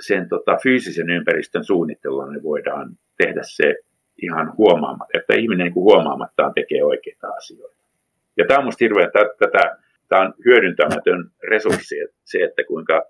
sen 0.00 0.28
tota, 0.28 0.56
fyysisen 0.62 1.10
ympäristön 1.10 1.64
suunnittelulla 1.64 2.26
me 2.26 2.42
voidaan 2.42 2.98
tehdä 3.16 3.40
se 3.42 3.74
ihan 4.22 4.56
huomaamatta, 4.56 5.18
että 5.18 5.34
ihminen 5.34 5.64
niin 5.64 5.74
huomaamattaan 5.74 6.54
tekee 6.54 6.84
oikeita 6.84 7.28
asioita. 7.28 7.84
Ja 8.36 8.44
tämä 8.48 8.58
on 8.58 8.64
minusta 8.64 8.84
hirveän, 8.84 9.10
tätä 9.38 9.76
tämä 10.08 10.22
on 10.22 10.34
hyödyntämätön 10.44 11.30
resurssi, 11.48 11.96
se, 12.24 12.38
että 12.38 12.62
kuinka 12.64 13.02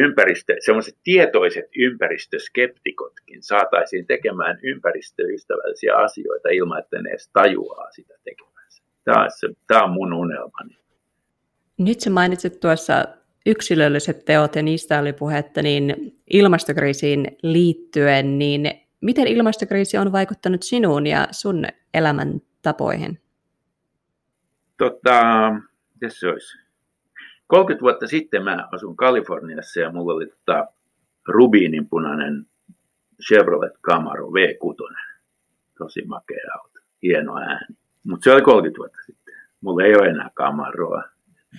ympäristö, 0.00 0.56
semmoiset 0.58 0.96
tietoiset 1.04 1.64
ympäristöskeptikotkin 1.76 3.42
saataisiin 3.42 4.06
tekemään 4.06 4.58
ympäristöystävällisiä 4.62 5.96
asioita 5.96 6.48
ilman, 6.48 6.78
että 6.78 7.02
ne 7.02 7.10
edes 7.10 7.30
tajuaa 7.32 7.90
sitä 7.90 8.14
tekemänsä. 8.24 8.82
Tämä 9.04 9.24
on, 9.24 9.30
se, 9.36 9.48
tämä 9.66 9.84
on 9.84 9.90
mun 9.90 10.12
unelmani. 10.12 10.78
Nyt 11.78 12.00
sä 12.00 12.10
mainitsit 12.10 12.60
tuossa 12.60 13.04
yksilölliset 13.46 14.24
teot 14.24 14.56
ja 14.56 14.62
niistä 14.62 15.00
oli 15.00 15.12
puhetta, 15.12 15.62
niin 15.62 16.16
ilmastokriisiin 16.30 17.38
liittyen, 17.42 18.38
niin 18.38 18.85
miten 19.00 19.26
ilmastokriisi 19.26 19.98
on 19.98 20.12
vaikuttanut 20.12 20.62
sinuun 20.62 21.06
ja 21.06 21.28
sun 21.30 21.64
elämäntapoihin? 21.94 23.20
Tota, 24.78 25.22
se 26.08 26.28
olisi? 26.28 26.58
30 27.46 27.82
vuotta 27.82 28.06
sitten 28.06 28.42
mä 28.42 28.68
asun 28.72 28.96
Kaliforniassa 28.96 29.80
ja 29.80 29.92
mulla 29.92 30.14
oli 30.14 30.26
tota 30.26 30.66
rubiininpunainen 31.28 32.46
Chevrolet 33.26 33.72
Camaro 33.82 34.26
V6. 34.26 34.96
Tosi 35.78 36.04
makea 36.04 36.52
auto, 36.58 36.80
hieno 37.02 37.38
ääni. 37.38 37.76
Mutta 38.04 38.24
se 38.24 38.32
oli 38.32 38.42
30 38.42 38.78
vuotta 38.78 38.98
sitten. 39.06 39.34
Mulla 39.60 39.84
ei 39.84 39.94
ole 39.94 40.08
enää 40.08 40.30
Camaroa. 40.34 41.02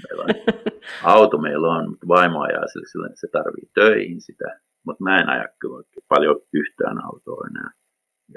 Meillä 0.03 0.23
on 0.23 0.29
auto 1.13 1.37
meillä 1.37 1.67
on, 1.67 1.89
mutta 1.89 2.07
vaimo 2.07 2.41
ajaa 2.41 2.63
että 3.05 3.19
se 3.19 3.27
tarvii 3.27 3.69
töihin 3.73 4.21
sitä. 4.21 4.59
Mutta 4.87 5.03
mä 5.03 5.17
en 5.17 5.29
aja 5.29 5.45
kyllä 5.59 5.83
paljon 6.07 6.39
yhtään 6.53 7.05
autoa 7.05 7.47
enää. 7.49 7.71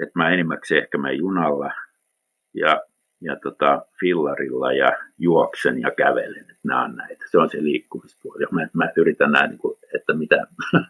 Et 0.03 0.09
mä 0.15 0.29
enimmäkseen 0.29 0.83
ehkä 0.83 0.97
menen 0.97 1.17
junalla 1.17 1.71
ja 2.53 2.81
ja 3.21 3.35
tota, 3.35 3.85
fillarilla 3.99 4.73
ja 4.73 4.91
juoksen 5.17 5.81
ja 5.81 5.91
kävelen. 5.97 6.41
Että 6.41 6.53
nämä 6.63 6.83
on 6.83 6.95
näitä. 6.95 7.25
Se 7.31 7.37
on 7.37 7.49
se 7.49 7.63
liikkumispuoli. 7.63 8.45
Mä, 8.51 8.67
mä 8.73 8.91
yritän 8.95 9.31
nähdä, 9.31 9.47
niin 9.47 9.59
että 9.95 10.13
mitä, 10.13 10.47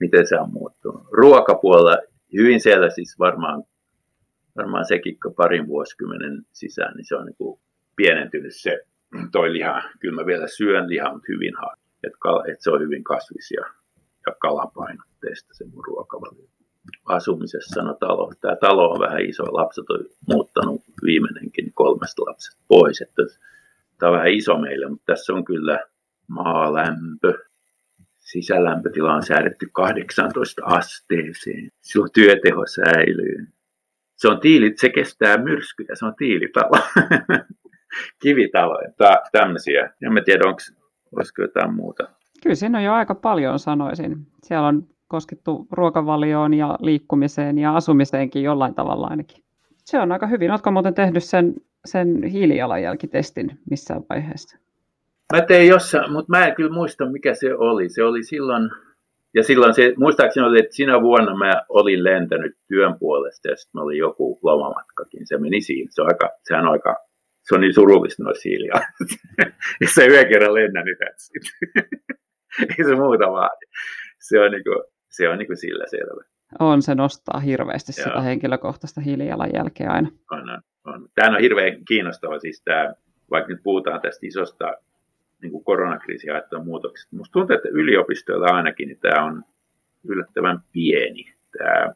miten 0.00 0.26
se 0.26 0.38
on 0.38 0.52
muuttunut. 0.52 1.02
Ruokapuolella 1.12 1.98
hyvin 2.32 2.60
siellä 2.60 2.90
siis 2.90 3.18
varmaan, 3.18 3.62
varmaan 4.56 4.84
sekin 4.84 5.16
parin 5.36 5.66
vuosikymmenen 5.66 6.42
sisään, 6.52 6.96
niin 6.96 7.04
se 7.04 7.16
on 7.16 7.26
niin 7.26 7.36
kuin 7.36 7.60
pienentynyt 7.96 8.54
se 8.54 8.80
toi 9.32 9.52
liha. 9.52 9.82
Kyllä 10.00 10.22
mä 10.22 10.26
vielä 10.26 10.46
syön 10.48 10.88
lihaa, 10.88 11.12
mutta 11.12 11.32
hyvin 11.32 11.54
harvoin. 11.56 11.84
Että, 12.04 12.18
että 12.52 12.64
se 12.64 12.70
on 12.70 12.80
hyvin 12.80 13.04
kasvisia 13.04 13.64
ja 14.26 14.32
kalapainotteista 14.38 15.54
se 15.54 15.64
mun 15.64 15.84
ruokavalio 15.84 16.48
asumisessa 17.04 17.82
no 17.82 17.94
talo. 17.94 18.32
Tämä 18.40 18.56
talo 18.56 18.90
on 18.90 19.00
vähän 19.00 19.20
iso, 19.20 19.44
lapset 19.44 19.90
on 19.90 20.04
muuttanut 20.28 20.82
viimeinenkin 21.04 21.72
kolmesta 21.72 22.22
lapsesta 22.22 22.62
pois. 22.68 23.00
Että 23.00 23.22
tämä 23.98 24.10
on 24.10 24.16
vähän 24.18 24.32
iso 24.32 24.58
meille, 24.58 24.88
mutta 24.88 25.12
tässä 25.12 25.32
on 25.32 25.44
kyllä 25.44 25.78
maalämpö. 26.26 27.38
Sisälämpötila 28.18 29.14
on 29.14 29.22
säädetty 29.22 29.68
18 29.72 30.62
asteeseen. 30.64 31.70
Silloin 31.80 32.12
työteho 32.12 32.66
säilyy. 32.66 33.46
Se 34.16 34.28
on 34.28 34.40
tiili, 34.40 34.72
se 34.76 34.88
kestää 34.88 35.36
myrskyjä, 35.38 35.94
se 35.94 36.04
on 36.04 36.14
tiilitalo. 36.14 36.78
Kivitalo, 38.22 38.78
tämmöisiä. 39.32 39.94
En 40.02 40.12
mä 40.12 40.20
tiedä, 40.24 40.48
onko, 40.48 40.60
olisiko 41.16 41.42
jotain 41.42 41.74
muuta. 41.74 42.08
Kyllä 42.44 42.56
siinä 42.56 42.78
on 42.78 42.84
jo 42.84 42.92
aika 42.92 43.14
paljon 43.14 43.58
sanoisin. 43.58 44.16
Siellä 44.42 44.68
on 44.68 44.86
koskettu 45.08 45.66
ruokavalioon 45.70 46.54
ja 46.54 46.78
liikkumiseen 46.80 47.58
ja 47.58 47.76
asumiseenkin 47.76 48.42
jollain 48.42 48.74
tavalla 48.74 49.06
ainakin. 49.06 49.44
Se 49.84 49.98
on 49.98 50.12
aika 50.12 50.26
hyvin. 50.26 50.50
Oletko 50.50 50.70
muuten 50.70 50.94
tehnyt 50.94 51.24
sen, 51.24 51.54
sen 51.84 52.22
hiilijalanjälkitestin 52.22 53.58
missään 53.70 54.02
vaiheessa? 54.10 54.58
Mä 55.32 55.40
tein 55.40 55.68
jossain, 55.68 56.12
mutta 56.12 56.30
mä 56.30 56.46
en 56.46 56.54
kyllä 56.54 56.74
muista 56.74 57.10
mikä 57.10 57.34
se 57.34 57.54
oli. 57.54 57.88
Se 57.88 58.04
oli 58.04 58.24
silloin, 58.24 58.70
ja 59.34 59.42
silloin 59.42 59.74
se, 59.74 59.94
muistaakseni 59.96 60.46
oli, 60.46 60.58
että 60.58 60.76
sinä 60.76 61.02
vuonna 61.02 61.36
mä 61.36 61.62
olin 61.68 62.04
lentänyt 62.04 62.56
työn 62.68 62.98
puolesta 62.98 63.48
ja 63.48 63.56
sitten 63.56 63.82
oli 63.82 63.98
joku 63.98 64.38
lomamatkakin. 64.42 65.26
Se 65.26 65.38
meni 65.38 65.60
siinä. 65.60 65.90
Se 65.90 66.02
on 66.02 66.08
aika, 66.08 66.30
sehän 66.48 66.66
on 66.66 66.72
aika, 66.72 66.96
se 67.48 67.54
on 67.54 67.60
niin 67.60 67.74
surullista 67.74 68.22
noissa 68.22 68.48
hiilijalat. 68.48 68.84
ja 69.80 69.88
se 69.94 70.06
yhden 70.06 70.28
kerran 70.28 70.54
lennä, 70.54 70.82
niin 70.84 70.96
Ei 72.60 72.84
se 72.84 72.94
muuta 72.94 73.32
vaadi. 73.32 73.66
Se 74.18 74.40
on 74.40 74.50
niin 74.50 74.64
kuin, 74.64 74.84
se 75.10 75.28
on 75.28 75.38
niin 75.38 75.46
kuin 75.46 75.56
sillä 75.56 75.84
selvä. 75.86 76.24
On, 76.58 76.82
se 76.82 76.94
nostaa 76.94 77.40
hirveästi 77.40 77.92
Joo. 77.98 78.04
sitä 78.04 78.20
henkilökohtaista 78.20 79.00
hiilijalanjälkeä 79.00 79.90
aina. 79.90 80.08
On, 80.30 80.50
on, 80.50 80.62
on. 80.84 81.08
Tämä 81.14 81.36
on 81.36 81.42
hirveän 81.42 81.84
kiinnostava, 81.84 82.38
siis 82.38 82.62
tämä, 82.64 82.94
vaikka 83.30 83.52
nyt 83.52 83.62
puhutaan 83.62 84.00
tästä 84.00 84.26
isosta 84.26 84.72
niin 85.42 85.52
kuin 85.52 85.64
koronakriisiä 85.64 86.32
ajattelun 86.32 86.64
muutoksesta. 86.64 87.16
Minusta 87.16 87.32
tuntuu, 87.32 87.56
että 87.56 87.68
yliopistoilla 87.72 88.46
ainakin 88.46 88.88
niin 88.88 89.00
tämä 89.00 89.24
on 89.24 89.42
yllättävän 90.08 90.60
pieni 90.72 91.34
tämä, 91.58 91.94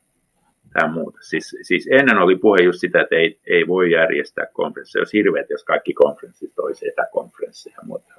tämä 0.72 0.92
muutos. 0.92 1.28
Siis, 1.28 1.56
siis 1.62 1.88
ennen 1.92 2.18
oli 2.18 2.36
puhe 2.36 2.58
just 2.62 2.80
sitä, 2.80 3.00
että 3.00 3.16
ei, 3.16 3.40
ei 3.46 3.66
voi 3.66 3.90
järjestää 3.90 4.46
konferensseja. 4.52 5.00
Olisi 5.00 5.18
hirveät, 5.18 5.50
jos 5.50 5.64
kaikki 5.64 5.94
konferenssit 5.94 6.58
olisi 6.58 6.88
etäkonferensseja 6.88 7.76
ja 7.76 7.86
muuta. 7.86 8.14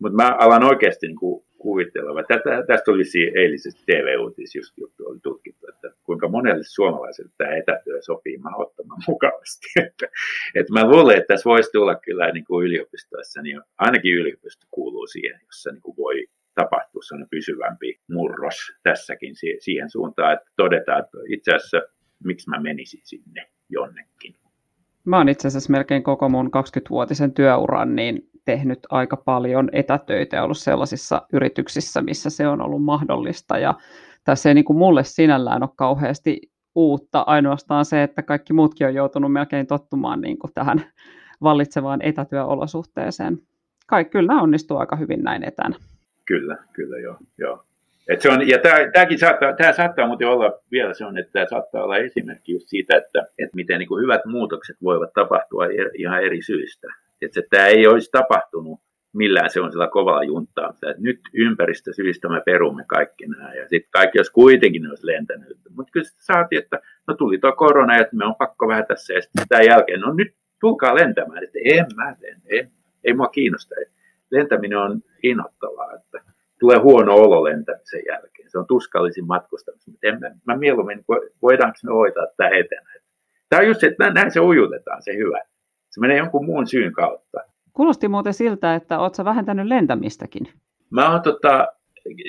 Mutta 0.00 0.16
mä 0.16 0.36
alan 0.38 0.64
oikeasti 0.64 1.06
niin 1.06 1.16
kuin 1.16 1.44
kuvitteleva. 1.58 2.22
Tätä, 2.22 2.64
tästä 2.66 2.90
oli 2.90 3.02
eilisessä 3.34 3.82
TV-uutis 3.86 4.54
just 4.54 4.78
juttu 4.78 5.06
oli 5.06 5.18
tutkittu, 5.22 5.66
että 5.68 5.90
kuinka 6.04 6.28
monelle 6.28 6.64
suomalaiselle 6.64 7.30
tämä 7.38 7.56
etätyö 7.56 8.02
sopii 8.02 8.38
mahdottoman 8.38 8.98
mukavasti. 9.08 9.66
että, 9.86 10.06
että 10.54 10.72
mä 10.72 10.90
luulen, 10.90 11.16
että 11.16 11.34
tässä 11.34 11.50
voisi 11.50 11.70
tulla 11.72 11.94
kyllä 11.94 12.32
niin 12.32 12.44
kuin 12.44 12.66
yliopistoissa, 12.66 13.42
niin 13.42 13.60
ainakin 13.78 14.14
yliopisto 14.14 14.66
kuuluu 14.70 15.06
siihen, 15.06 15.40
jossa 15.46 15.70
niin 15.70 15.82
kuin 15.82 15.96
voi 15.96 16.26
tapahtua 16.54 17.02
sellainen 17.02 17.28
pysyvämpi 17.30 18.00
murros 18.10 18.72
tässäkin 18.82 19.34
siihen 19.58 19.90
suuntaan, 19.90 20.32
että 20.32 20.50
todetaan, 20.56 21.00
että 21.04 21.18
itse 21.28 21.54
asiassa 21.54 21.82
miksi 22.24 22.50
mä 22.50 22.60
menisin 22.60 23.00
sinne 23.04 23.50
jonnekin. 23.68 24.34
Mä 25.04 25.16
oon 25.16 25.28
itse 25.28 25.48
asiassa 25.48 25.72
melkein 25.72 26.02
koko 26.02 26.28
mun 26.28 26.46
20-vuotisen 26.46 27.34
työuran 27.34 27.96
niin 27.96 28.30
tehnyt 28.44 28.78
aika 28.90 29.16
paljon 29.16 29.68
etätöitä 29.72 30.36
ja 30.36 30.44
ollut 30.44 30.58
sellaisissa 30.58 31.22
yrityksissä, 31.32 32.02
missä 32.02 32.30
se 32.30 32.48
on 32.48 32.62
ollut 32.62 32.84
mahdollista. 32.84 33.58
Ja 33.58 33.74
tässä 34.24 34.48
ei 34.48 34.54
niin 34.54 34.64
kuin 34.64 34.76
mulle 34.76 35.04
sinällään 35.04 35.62
ole 35.62 35.70
kauheasti 35.76 36.40
uutta, 36.74 37.24
ainoastaan 37.26 37.84
se, 37.84 38.02
että 38.02 38.22
kaikki 38.22 38.52
muutkin 38.52 38.86
on 38.86 38.94
joutunut 38.94 39.32
melkein 39.32 39.66
tottumaan 39.66 40.20
niin 40.20 40.38
kuin 40.38 40.50
tähän 40.54 40.82
vallitsevaan 41.42 42.02
etätyöolosuhteeseen. 42.02 43.38
Kai, 43.86 44.04
kyllä 44.04 44.34
onnistuu 44.34 44.76
aika 44.76 44.96
hyvin 44.96 45.22
näin 45.22 45.44
etänä. 45.44 45.76
Kyllä, 46.26 46.56
kyllä 46.72 46.98
joo. 46.98 47.16
joo. 47.38 47.64
Et 48.08 48.20
se 48.20 48.30
on, 48.30 48.48
ja 48.48 48.58
tämä, 48.58 48.76
tämäkin 48.92 49.18
saattaa, 49.18 49.52
tämä 49.52 49.72
saattaa 49.72 50.06
muuten 50.06 50.28
olla 50.28 50.52
vielä 50.72 50.94
se 50.94 51.04
on, 51.04 51.18
että 51.18 51.32
tämä 51.32 51.46
saattaa 51.50 51.84
olla 51.84 51.96
esimerkki 51.96 52.52
just 52.52 52.68
siitä, 52.68 52.96
että, 52.96 53.18
että 53.38 53.56
miten 53.56 53.78
niin 53.78 53.88
kuin 53.88 54.02
hyvät 54.02 54.20
muutokset 54.24 54.76
voivat 54.82 55.12
tapahtua 55.12 55.66
er, 55.66 55.90
ihan 55.94 56.24
eri 56.24 56.42
syistä. 56.42 56.88
Että 57.22 57.40
tämä 57.50 57.66
ei 57.66 57.86
olisi 57.86 58.10
tapahtunut 58.12 58.80
millään 59.12 59.50
se 59.50 59.60
on 59.60 59.72
sillä 59.72 59.88
kovalla 59.88 60.24
junttaa. 60.24 60.70
Että 60.70 60.94
nyt 60.98 61.20
ympäristösyistä 61.34 62.28
me 62.28 62.42
perumme 62.46 62.84
kaikki 62.86 63.26
nämä. 63.26 63.54
Ja 63.54 63.68
sitten 63.68 63.90
kaikki, 63.90 64.18
jos 64.18 64.30
kuitenkin 64.30 64.88
olisi 64.88 65.06
lentänyt. 65.06 65.58
Mutta 65.76 65.90
kyllä 65.92 66.06
saatiin, 66.18 66.62
että 66.62 66.80
no 67.06 67.14
tuli 67.14 67.38
tuo 67.38 67.52
korona 67.52 67.96
ja 67.96 68.06
me 68.12 68.24
on 68.24 68.34
pakko 68.34 68.68
vähän 68.68 68.86
tässä. 68.86 69.12
Ja 69.14 69.22
sitten 69.22 69.48
tämän 69.48 69.66
jälkeen, 69.66 70.00
no 70.00 70.12
nyt 70.12 70.34
tulkaa 70.60 70.94
lentämään. 70.94 71.44
Että 71.44 71.58
en 71.64 71.86
mä 71.96 72.16
en, 72.50 72.70
ei 73.04 73.14
mua 73.14 73.28
kiinnosta. 73.28 73.74
Lentäminen 74.30 74.78
on 74.78 75.02
innoittavaa, 75.22 75.94
että 75.94 76.32
tulee 76.60 76.78
huono 76.78 77.14
olo 77.14 77.44
lentämisen 77.44 78.02
jälkeen. 78.08 78.50
Se 78.50 78.58
on 78.58 78.66
tuskallisin 78.66 79.26
matkustamista. 79.26 79.90
En 80.02 80.20
mä, 80.20 80.30
mä 80.46 80.56
mieluummin, 80.56 81.04
voidaanko 81.42 81.78
me 81.84 81.92
hoitaa 81.92 82.26
tämä 82.36 82.50
etenä. 82.50 82.90
Tämä 83.48 83.60
on 83.60 83.66
just 83.66 83.80
se, 83.80 83.86
että 83.86 84.10
näin 84.10 84.30
se 84.30 84.40
ujutetaan, 84.40 85.02
se 85.02 85.16
hyvä. 85.16 85.40
Se 85.90 86.00
menee 86.00 86.16
jonkun 86.16 86.44
muun 86.44 86.66
syyn 86.66 86.92
kautta. 86.92 87.40
Kuulosti 87.72 88.08
muuten 88.08 88.34
siltä, 88.34 88.74
että 88.74 88.98
oletko 88.98 89.24
vähentänyt 89.24 89.66
lentämistäkin? 89.66 90.48
Mä 90.90 91.10
oon 91.10 91.22
tota, 91.22 91.68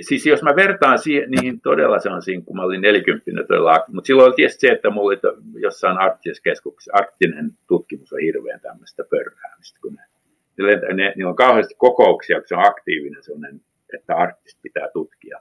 siis 0.01 0.25
jos 0.25 0.43
mä 0.43 0.55
vertaan 0.55 0.99
siihen, 0.99 1.31
niihin 1.31 1.61
todella 1.61 1.99
siinä, 2.19 2.45
kun 2.45 2.55
mä 2.55 2.63
olin 2.63 2.81
40 2.81 3.43
todella, 3.47 3.83
mutta 3.87 4.07
silloin 4.07 4.27
oli 4.27 4.35
tietysti 4.35 4.67
se, 4.67 4.73
että 4.73 4.89
mulla 4.89 5.07
oli 5.07 5.61
jossain 5.61 5.97
arktisessa 5.97 6.43
keskuksessa, 6.43 6.91
arktinen 6.95 7.51
tutkimus 7.67 8.13
on 8.13 8.19
hirveän 8.19 8.59
tämmöistä 8.59 9.03
pörräämistä, 9.09 9.79
kun 9.81 9.93
ne, 9.93 10.03
ne, 10.65 10.93
ne, 10.93 11.13
niillä 11.15 11.29
on 11.29 11.35
kauheasti 11.35 11.75
kokouksia, 11.77 12.39
kun 12.39 12.47
se 12.47 12.55
on 12.55 12.67
aktiivinen 12.67 13.23
sellainen, 13.23 13.61
että 13.93 14.15
arktista 14.15 14.59
pitää 14.63 14.87
tutkia. 14.93 15.39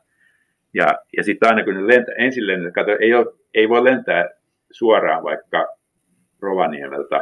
Ja, 0.74 0.86
ja 1.16 1.24
sitten 1.24 1.48
aina 1.48 1.64
kun 1.64 1.74
ne 1.74 1.86
lentää, 1.86 2.14
ensin 2.18 2.46
lentää, 2.46 2.70
kato, 2.70 2.90
ei, 3.00 3.14
ole, 3.14 3.26
ei 3.54 3.68
voi 3.68 3.84
lentää 3.84 4.28
suoraan 4.70 5.22
vaikka 5.22 5.68
Rovaniemeltä 6.40 7.20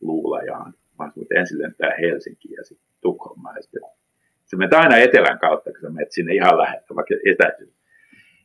Luulajaan, 0.00 0.74
vaan 0.98 1.12
mutta 1.14 1.34
ensin 1.34 1.58
lentää 1.58 1.90
Helsinkiin 2.00 2.54
ja 2.54 2.64
sitten 2.64 2.88
Tukholmaan. 3.00 3.56
Ja 3.56 3.62
sitten 3.62 3.82
se 4.44 4.56
menee 4.56 4.78
aina 4.78 4.96
etelän 4.96 5.38
kautta, 5.38 5.70
kun 5.70 5.80
sä 5.80 5.90
menet 5.90 6.12
sinne 6.12 6.34
ihan 6.34 6.58
läheltä, 6.58 6.94
vaikka 6.94 7.14
etäisyys. 7.26 7.78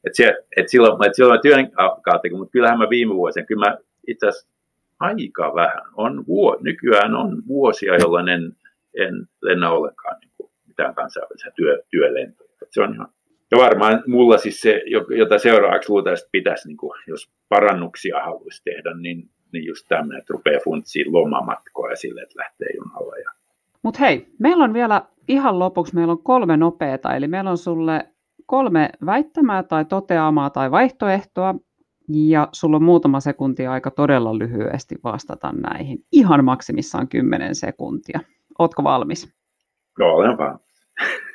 Et 0.03 0.15
se, 0.15 0.33
et 0.57 0.69
silloin, 0.69 1.05
et 1.05 1.15
silloin 1.15 1.41
työn 1.41 1.71
kautta, 1.71 2.11
mutta 2.37 2.51
kyllähän 2.51 2.77
mä 2.77 2.89
viime 2.89 3.15
vuosina, 3.15 3.45
kyllä 3.45 3.69
mä 3.69 3.77
itse 4.07 4.27
asiassa 4.27 4.49
aika 4.99 5.55
vähän, 5.55 5.83
on 5.95 6.23
vuo, 6.27 6.57
nykyään 6.61 7.15
on 7.15 7.43
vuosia, 7.47 7.95
jolloin 7.95 8.29
en, 8.29 8.55
en 8.97 9.27
lennä 9.41 9.71
ollenkaan 9.71 10.19
niin 10.19 10.31
kuin 10.37 10.51
mitään 10.67 10.95
kansainvälisiä 10.95 11.51
työ, 11.55 11.83
työlentoja. 11.89 12.49
Se 12.71 12.81
on 12.81 12.93
ihan 12.93 13.07
ja 13.53 13.57
varmaan 13.57 14.03
mulla 14.07 14.37
siis 14.37 14.61
se, 14.61 14.81
jota 15.17 15.37
seuraavaksi 15.37 15.89
luultavasti 15.89 16.29
pitäisi, 16.31 16.67
niin 16.67 16.77
kuin, 16.77 16.99
jos 17.07 17.31
parannuksia 17.49 18.23
haluaisi 18.23 18.61
tehdä, 18.63 18.93
niin, 18.93 19.29
niin 19.53 19.65
just 19.65 19.85
tämmöinen, 19.87 20.19
että 20.19 20.33
rupeaa 20.33 20.59
funtsiin 20.63 21.13
lomamatkoa 21.13 21.95
sille, 21.95 22.21
että 22.21 22.39
lähtee 22.39 22.67
junalla. 22.75 23.17
Ja... 23.17 23.31
Mutta 23.83 23.99
hei, 23.99 24.27
meillä 24.39 24.63
on 24.63 24.73
vielä 24.73 25.01
ihan 25.27 25.59
lopuksi, 25.59 25.95
meillä 25.95 26.11
on 26.11 26.23
kolme 26.23 26.57
nopeata, 26.57 27.15
eli 27.15 27.27
meillä 27.27 27.49
on 27.49 27.57
sulle 27.57 28.07
kolme 28.45 28.89
väittämää 29.05 29.63
tai 29.63 29.85
toteamaa 29.85 30.49
tai 30.49 30.71
vaihtoehtoa, 30.71 31.55
ja 32.09 32.47
sulla 32.51 32.75
on 32.75 32.83
muutama 32.83 33.19
sekuntia 33.19 33.71
aika 33.71 33.91
todella 33.91 34.37
lyhyesti 34.37 34.95
vastata 35.03 35.51
näihin. 35.51 35.97
Ihan 36.11 36.45
maksimissaan 36.45 37.07
10 37.07 37.55
sekuntia. 37.55 38.19
Ootko 38.59 38.83
valmis? 38.83 39.33
No, 39.99 40.05
olen 40.05 40.37
valmis. 40.37 40.87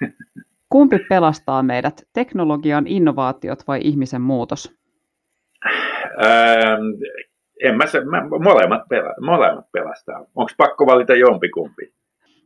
Kumpi 0.73 0.99
pelastaa 1.09 1.62
meidät, 1.62 2.09
teknologian 2.12 2.87
innovaatiot 2.87 3.69
vai 3.69 3.81
ihmisen 3.83 4.21
muutos? 4.21 4.75
Ähm, 6.25 6.83
en 7.62 7.76
mä, 7.76 7.84
mä, 8.11 8.28
molemmat, 8.38 8.88
pela, 8.88 9.14
molemmat 9.20 9.72
pelastaa. 9.72 10.18
Onko 10.18 10.52
pakko 10.56 10.86
valita 10.86 11.14
jompikumpi? 11.14 11.94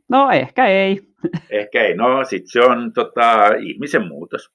No 0.09 0.31
ehkä 0.31 0.65
ei. 0.65 1.01
Ehkä 1.49 1.81
ei. 1.81 1.95
No 1.95 2.23
sitten 2.23 2.47
se 2.47 2.61
on 2.61 2.93
tota, 2.93 3.47
ihmisen 3.59 4.07
muutos, 4.07 4.51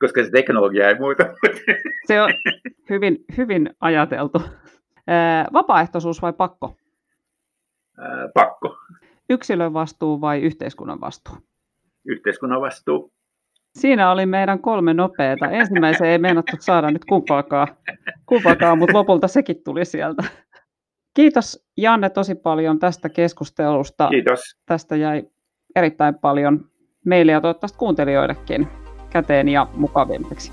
koska 0.00 0.24
se 0.24 0.30
teknologia 0.30 0.88
ei 0.88 0.98
muuta. 0.98 1.24
Se 2.06 2.20
on 2.22 2.30
hyvin, 2.90 3.24
hyvin 3.36 3.70
ajateltu. 3.80 4.42
Vapaaehtoisuus 5.52 6.22
vai 6.22 6.32
pakko? 6.32 6.76
Pakko. 8.34 8.76
Yksilön 9.30 9.72
vastuu 9.72 10.20
vai 10.20 10.40
yhteiskunnan 10.40 11.00
vastuu? 11.00 11.36
yhteiskunnan 12.06 12.60
vastuu. 12.60 13.12
Siinä 13.76 14.10
oli 14.10 14.26
meidän 14.26 14.58
kolme 14.58 14.94
nopeata. 14.94 15.50
Ensimmäiseen 15.50 16.10
ei 16.10 16.18
meinattu 16.18 16.56
saada 16.60 16.90
nyt 16.90 17.04
kumpaakaan, 17.04 17.68
kumpaakaan 18.26 18.78
mutta 18.78 18.98
lopulta 18.98 19.28
sekin 19.28 19.62
tuli 19.64 19.84
sieltä. 19.84 20.22
Kiitos 21.14 21.66
Janne 21.76 22.10
tosi 22.10 22.34
paljon 22.34 22.78
tästä 22.78 23.08
keskustelusta. 23.08 24.08
Kiitos. 24.08 24.40
Tästä 24.66 24.96
jäi 24.96 25.26
erittäin 25.74 26.14
paljon 26.14 26.64
meille 27.04 27.32
ja 27.32 27.40
toivottavasti 27.40 27.78
kuuntelijoillekin 27.78 28.68
käteen 29.10 29.48
ja 29.48 29.66
mukavimmaksi. 29.74 30.52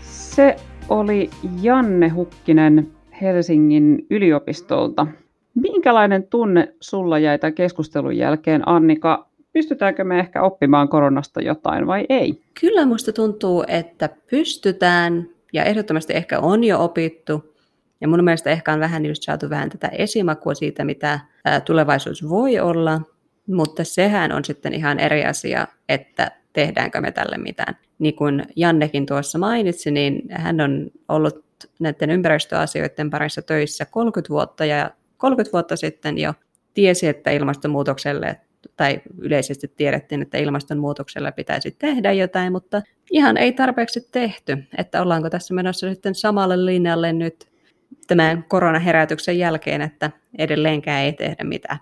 Se 0.00 0.56
oli 0.88 1.30
Janne 1.62 2.08
Hukkinen 2.08 2.88
Helsingin 3.20 4.06
yliopistolta. 4.10 5.06
Minkälainen 5.54 6.22
tunne 6.22 6.74
sulla 6.80 7.18
jäi 7.18 7.38
tämän 7.38 7.54
keskustelun 7.54 8.16
jälkeen, 8.16 8.68
Annika? 8.68 9.31
Pystytäänkö 9.52 10.04
me 10.04 10.18
ehkä 10.18 10.42
oppimaan 10.42 10.88
koronasta 10.88 11.42
jotain 11.42 11.86
vai 11.86 12.06
ei? 12.08 12.42
Kyllä 12.60 12.86
musta 12.86 13.12
tuntuu, 13.12 13.64
että 13.68 14.08
pystytään 14.30 15.28
ja 15.52 15.64
ehdottomasti 15.64 16.12
ehkä 16.12 16.40
on 16.40 16.64
jo 16.64 16.84
opittu. 16.84 17.54
Ja 18.00 18.08
mun 18.08 18.24
mielestä 18.24 18.50
ehkä 18.50 18.72
on 18.72 18.80
vähän 18.80 19.06
just 19.06 19.22
saatu 19.22 19.50
vähän 19.50 19.70
tätä 19.70 19.88
esimakua 19.88 20.54
siitä, 20.54 20.84
mitä 20.84 21.20
tulevaisuus 21.64 22.28
voi 22.28 22.58
olla, 22.58 23.00
mutta 23.46 23.84
sehän 23.84 24.32
on 24.32 24.44
sitten 24.44 24.74
ihan 24.74 24.98
eri 24.98 25.24
asia, 25.24 25.66
että 25.88 26.30
tehdäänkö 26.52 27.00
me 27.00 27.10
tälle 27.10 27.38
mitään. 27.38 27.76
Niin 27.98 28.16
kuin 28.16 28.46
Jannekin 28.56 29.06
tuossa 29.06 29.38
mainitsi, 29.38 29.90
niin 29.90 30.22
hän 30.30 30.60
on 30.60 30.90
ollut 31.08 31.44
näiden 31.78 32.10
ympäristöasioiden 32.10 33.10
parissa 33.10 33.42
töissä 33.42 33.84
30 33.84 34.28
vuotta 34.28 34.64
ja 34.64 34.90
30 35.16 35.52
vuotta 35.52 35.76
sitten 35.76 36.18
jo 36.18 36.34
tiesi, 36.74 37.08
että 37.08 37.30
ilmastonmuutokselle 37.30 38.40
tai 38.76 39.00
yleisesti 39.18 39.68
tiedettiin, 39.76 40.22
että 40.22 40.38
ilmastonmuutoksella 40.38 41.32
pitäisi 41.32 41.76
tehdä 41.78 42.12
jotain, 42.12 42.52
mutta 42.52 42.82
ihan 43.10 43.36
ei 43.36 43.52
tarpeeksi 43.52 44.08
tehty, 44.12 44.58
että 44.78 45.02
ollaanko 45.02 45.30
tässä 45.30 45.54
menossa 45.54 45.90
sitten 45.90 46.14
samalle 46.14 46.66
linjalle 46.66 47.12
nyt 47.12 47.52
tämän 48.06 48.44
koronaherätyksen 48.48 49.38
jälkeen, 49.38 49.82
että 49.82 50.10
edelleenkään 50.38 51.02
ei 51.02 51.12
tehdä 51.12 51.44
mitään. 51.44 51.78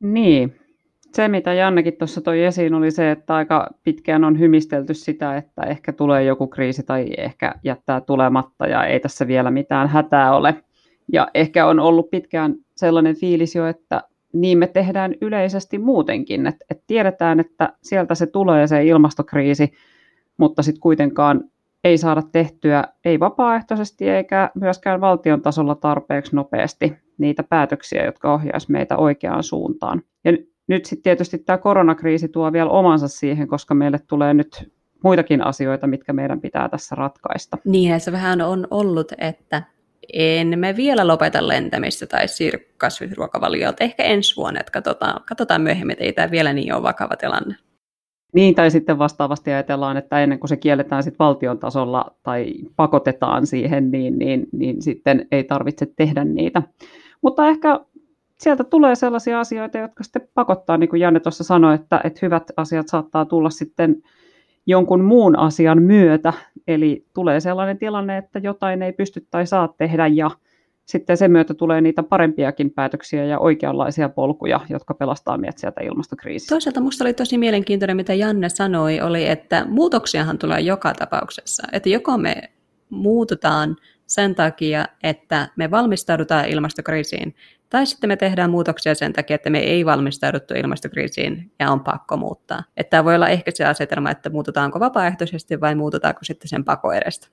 Niin, 0.00 0.56
se 1.14 1.28
mitä 1.28 1.54
Jannekin 1.54 1.96
tuossa 1.96 2.20
toi 2.20 2.44
esiin 2.44 2.74
oli 2.74 2.90
se, 2.90 3.10
että 3.10 3.34
aika 3.34 3.68
pitkään 3.84 4.24
on 4.24 4.38
hymistelty 4.38 4.94
sitä, 4.94 5.36
että 5.36 5.62
ehkä 5.62 5.92
tulee 5.92 6.24
joku 6.24 6.46
kriisi 6.46 6.82
tai 6.82 7.06
ehkä 7.16 7.54
jättää 7.64 8.00
tulematta 8.00 8.66
ja 8.66 8.84
ei 8.84 9.00
tässä 9.00 9.26
vielä 9.26 9.50
mitään 9.50 9.88
hätää 9.88 10.36
ole. 10.36 10.64
Ja 11.12 11.28
ehkä 11.34 11.66
on 11.66 11.80
ollut 11.80 12.10
pitkään 12.10 12.54
sellainen 12.76 13.16
fiilis 13.16 13.54
jo, 13.54 13.66
että 13.66 14.02
niin 14.32 14.58
me 14.58 14.66
tehdään 14.66 15.14
yleisesti 15.20 15.78
muutenkin, 15.78 16.46
että, 16.46 16.64
että 16.70 16.84
tiedetään, 16.86 17.40
että 17.40 17.72
sieltä 17.82 18.14
se 18.14 18.26
tulee 18.26 18.66
se 18.66 18.84
ilmastokriisi, 18.84 19.72
mutta 20.36 20.62
sitten 20.62 20.80
kuitenkaan 20.80 21.44
ei 21.84 21.98
saada 21.98 22.22
tehtyä 22.32 22.84
ei 23.04 23.20
vapaaehtoisesti 23.20 24.10
eikä 24.10 24.50
myöskään 24.54 25.00
valtion 25.00 25.42
tasolla 25.42 25.74
tarpeeksi 25.74 26.36
nopeasti 26.36 26.96
niitä 27.18 27.42
päätöksiä, 27.42 28.04
jotka 28.04 28.34
ohjaisi 28.34 28.72
meitä 28.72 28.96
oikeaan 28.96 29.42
suuntaan. 29.42 30.02
Ja 30.24 30.32
nyt 30.66 30.84
sitten 30.84 31.02
tietysti 31.02 31.38
tämä 31.38 31.58
koronakriisi 31.58 32.28
tuo 32.28 32.52
vielä 32.52 32.70
omansa 32.70 33.08
siihen, 33.08 33.48
koska 33.48 33.74
meille 33.74 33.98
tulee 34.06 34.34
nyt 34.34 34.72
muitakin 35.04 35.46
asioita, 35.46 35.86
mitkä 35.86 36.12
meidän 36.12 36.40
pitää 36.40 36.68
tässä 36.68 36.94
ratkaista. 36.94 37.58
Niin, 37.64 38.00
se 38.00 38.12
vähän 38.12 38.40
on 38.40 38.66
ollut, 38.70 39.12
että 39.18 39.62
emme 40.12 40.76
vielä 40.76 41.06
lopeta 41.06 41.48
lentämistä 41.48 42.06
tai 42.06 42.28
siirry. 42.28 42.74
Ehkä 43.80 44.02
ensi 44.02 44.36
vuonna, 44.36 44.60
että 44.60 44.72
katsotaan, 44.72 45.20
katsotaan 45.24 45.60
myöhemmin, 45.60 45.92
että 45.92 46.04
ei 46.04 46.12
tämä 46.12 46.30
vielä 46.30 46.52
niin 46.52 46.74
ole 46.74 46.82
vakava 46.82 47.16
tilanne. 47.16 47.56
Niin, 48.34 48.54
tai 48.54 48.70
sitten 48.70 48.98
vastaavasti 48.98 49.50
ajatellaan, 49.50 49.96
että 49.96 50.20
ennen 50.20 50.38
kuin 50.38 50.48
se 50.48 50.56
kielletään 50.56 51.02
sitten 51.02 51.18
valtion 51.18 51.58
tasolla 51.58 52.16
tai 52.22 52.54
pakotetaan 52.76 53.46
siihen, 53.46 53.90
niin, 53.90 54.18
niin, 54.18 54.46
niin 54.52 54.82
sitten 54.82 55.28
ei 55.32 55.44
tarvitse 55.44 55.86
tehdä 55.96 56.24
niitä. 56.24 56.62
Mutta 57.22 57.48
ehkä 57.48 57.80
sieltä 58.38 58.64
tulee 58.64 58.94
sellaisia 58.94 59.40
asioita, 59.40 59.78
jotka 59.78 60.04
sitten 60.04 60.28
pakottaa, 60.34 60.76
niin 60.76 60.90
kuin 60.90 61.00
Janne 61.00 61.20
tuossa 61.20 61.44
sanoi, 61.44 61.74
että, 61.74 62.00
että 62.04 62.18
hyvät 62.22 62.42
asiat 62.56 62.88
saattaa 62.88 63.24
tulla 63.24 63.50
sitten 63.50 64.02
jonkun 64.66 65.04
muun 65.04 65.38
asian 65.38 65.82
myötä. 65.82 66.32
Eli 66.68 67.06
tulee 67.14 67.40
sellainen 67.40 67.78
tilanne, 67.78 68.18
että 68.18 68.38
jotain 68.38 68.82
ei 68.82 68.92
pysty 68.92 69.26
tai 69.30 69.46
saa 69.46 69.74
tehdä 69.78 70.06
ja 70.06 70.30
sitten 70.84 71.16
sen 71.16 71.30
myötä 71.30 71.54
tulee 71.54 71.80
niitä 71.80 72.02
parempiakin 72.02 72.70
päätöksiä 72.70 73.24
ja 73.24 73.38
oikeanlaisia 73.38 74.08
polkuja, 74.08 74.60
jotka 74.68 74.94
pelastaa 74.94 75.38
meidät 75.38 75.58
sieltä 75.58 75.80
ilmastokriisistä. 75.80 76.54
Toisaalta 76.54 76.80
minusta 76.80 77.04
oli 77.04 77.14
tosi 77.14 77.38
mielenkiintoinen, 77.38 77.96
mitä 77.96 78.14
Janne 78.14 78.48
sanoi, 78.48 79.00
oli, 79.00 79.28
että 79.28 79.64
muutoksiahan 79.68 80.38
tulee 80.38 80.60
joka 80.60 80.94
tapauksessa. 80.94 81.62
Että 81.72 81.88
joko 81.88 82.18
me 82.18 82.36
muututaan 82.90 83.76
sen 84.06 84.34
takia, 84.34 84.84
että 85.02 85.48
me 85.56 85.70
valmistaudutaan 85.70 86.48
ilmastokriisiin, 86.48 87.34
tai 87.72 87.86
sitten 87.86 88.08
me 88.08 88.16
tehdään 88.16 88.50
muutoksia 88.50 88.94
sen 88.94 89.12
takia, 89.12 89.34
että 89.34 89.50
me 89.50 89.58
ei 89.58 89.86
valmistauduttu 89.86 90.54
ilmastokriisiin 90.54 91.52
ja 91.58 91.70
on 91.70 91.80
pakko 91.80 92.16
muuttaa. 92.16 92.62
Että 92.76 92.90
tämä 92.90 93.04
voi 93.04 93.14
olla 93.14 93.28
ehkä 93.28 93.50
se 93.54 93.64
asetelma, 93.64 94.10
että 94.10 94.30
muututaanko 94.30 94.80
vapaaehtoisesti 94.80 95.60
vai 95.60 95.74
muututaanko 95.74 96.20
sitten 96.22 96.48
sen 96.48 96.64
pako 96.64 96.92
edestä. 96.92 97.28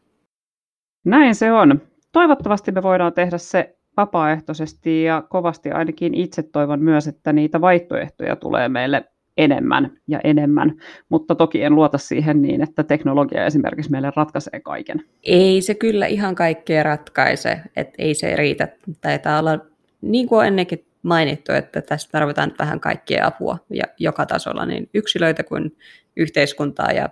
Näin 1.06 1.36
se 1.36 1.52
on. 1.52 1.82
Toivottavasti 2.12 2.72
me 2.72 2.84
voidaan 2.84 3.14
tehdä 3.14 3.38
se 3.38 3.78
vapaaehtoisesti 3.98 5.04
ja 5.04 5.24
kovasti 5.30 5.72
ainakin 5.72 6.14
itse 6.14 6.44
toivon 6.44 6.84
myös, 6.84 7.08
että 7.08 7.34
niitä 7.34 7.62
vaihtoehtoja 7.62 8.36
tulee 8.36 8.70
meille 8.70 9.04
enemmän 9.38 9.92
ja 10.08 10.20
enemmän, 10.24 10.74
mutta 11.10 11.36
toki 11.36 11.64
en 11.64 11.76
luota 11.76 11.98
siihen 11.98 12.42
niin, 12.42 12.62
että 12.62 12.84
teknologia 12.84 13.46
esimerkiksi 13.46 13.92
meille 13.92 14.12
ratkaisee 14.16 14.60
kaiken. 14.60 15.02
Ei 15.24 15.62
se 15.62 15.76
kyllä 15.76 16.06
ihan 16.06 16.36
kaikkea 16.36 16.84
ratkaise, 16.84 17.62
että 17.76 17.96
ei 17.98 18.14
se 18.14 18.36
riitä. 18.36 18.68
Taitaa 19.02 19.40
olla 19.40 19.69
niin 20.02 20.28
kuin 20.28 20.40
on 20.40 20.46
ennenkin 20.46 20.86
mainittu, 21.04 21.52
että 21.52 21.82
tässä 21.82 22.10
tarvitaan 22.12 22.52
vähän 22.60 22.80
kaikkia 22.80 23.28
apua 23.28 23.58
ja 23.70 23.84
joka 24.00 24.26
tasolla, 24.26 24.66
niin 24.66 24.90
yksilöitä 24.94 25.44
kuin 25.44 25.78
yhteiskuntaa 26.16 26.92
ja 26.92 27.10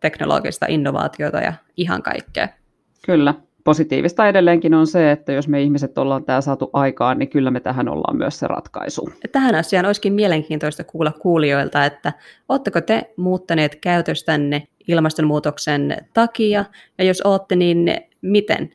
teknologista 0.00 0.66
innovaatiota 0.68 1.38
ja 1.38 1.52
ihan 1.76 2.02
kaikkea. 2.02 2.48
Kyllä. 3.06 3.34
Positiivista 3.64 4.28
edelleenkin 4.28 4.74
on 4.74 4.86
se, 4.86 5.10
että 5.10 5.32
jos 5.32 5.48
me 5.48 5.62
ihmiset 5.62 5.98
ollaan 5.98 6.24
tämä 6.24 6.40
saatu 6.40 6.70
aikaan, 6.72 7.18
niin 7.18 7.28
kyllä 7.28 7.50
me 7.50 7.60
tähän 7.60 7.88
ollaan 7.88 8.16
myös 8.16 8.38
se 8.38 8.46
ratkaisu. 8.46 9.10
Tähän 9.32 9.54
asiaan 9.54 9.86
olisikin 9.86 10.12
mielenkiintoista 10.12 10.84
kuulla 10.84 11.12
kuulijoilta, 11.12 11.84
että 11.84 12.12
oletteko 12.48 12.80
te 12.80 13.12
muuttaneet 13.16 13.76
käytöstänne 13.76 14.66
ilmastonmuutoksen 14.88 15.96
takia, 16.14 16.64
ja 16.98 17.04
jos 17.04 17.20
olette, 17.20 17.56
niin 17.56 17.90
miten? 18.22 18.70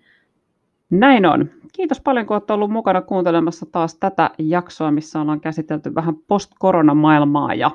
Näin 0.90 1.26
on. 1.26 1.52
Kiitos 1.80 2.02
paljon, 2.02 2.26
kun 2.26 2.36
olette 2.36 2.54
ollut 2.54 2.72
mukana 2.72 3.02
kuuntelemassa 3.02 3.66
taas 3.72 3.96
tätä 3.96 4.30
jaksoa, 4.38 4.92
missä 4.92 5.22
ollaan 5.22 5.42
käsitelty 5.42 5.96
vähän 5.96 6.16
post-koronamaailmaa 6.28 7.54
ja 7.54 7.72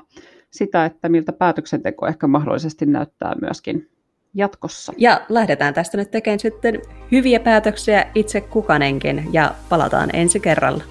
sitä, 0.50 0.84
että 0.84 1.08
miltä 1.08 1.32
päätöksenteko 1.32 2.06
ehkä 2.06 2.26
mahdollisesti 2.26 2.86
näyttää 2.86 3.34
myöskin 3.40 3.90
jatkossa. 4.34 4.92
Ja 4.96 5.20
lähdetään 5.28 5.74
tästä 5.74 5.96
nyt 5.96 6.10
tekemään 6.10 6.40
sitten 6.40 6.82
hyviä 7.12 7.40
päätöksiä 7.40 8.06
itse 8.14 8.40
kukanenkin 8.40 9.24
ja 9.32 9.54
palataan 9.68 10.10
ensi 10.12 10.40
kerralla. 10.40 10.84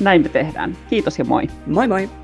näin 0.00 0.22
me 0.22 0.28
tehdään. 0.28 0.76
Kiitos 0.88 1.18
ja 1.18 1.24
moi. 1.24 1.46
Moi 1.66 1.88
moi! 1.88 2.21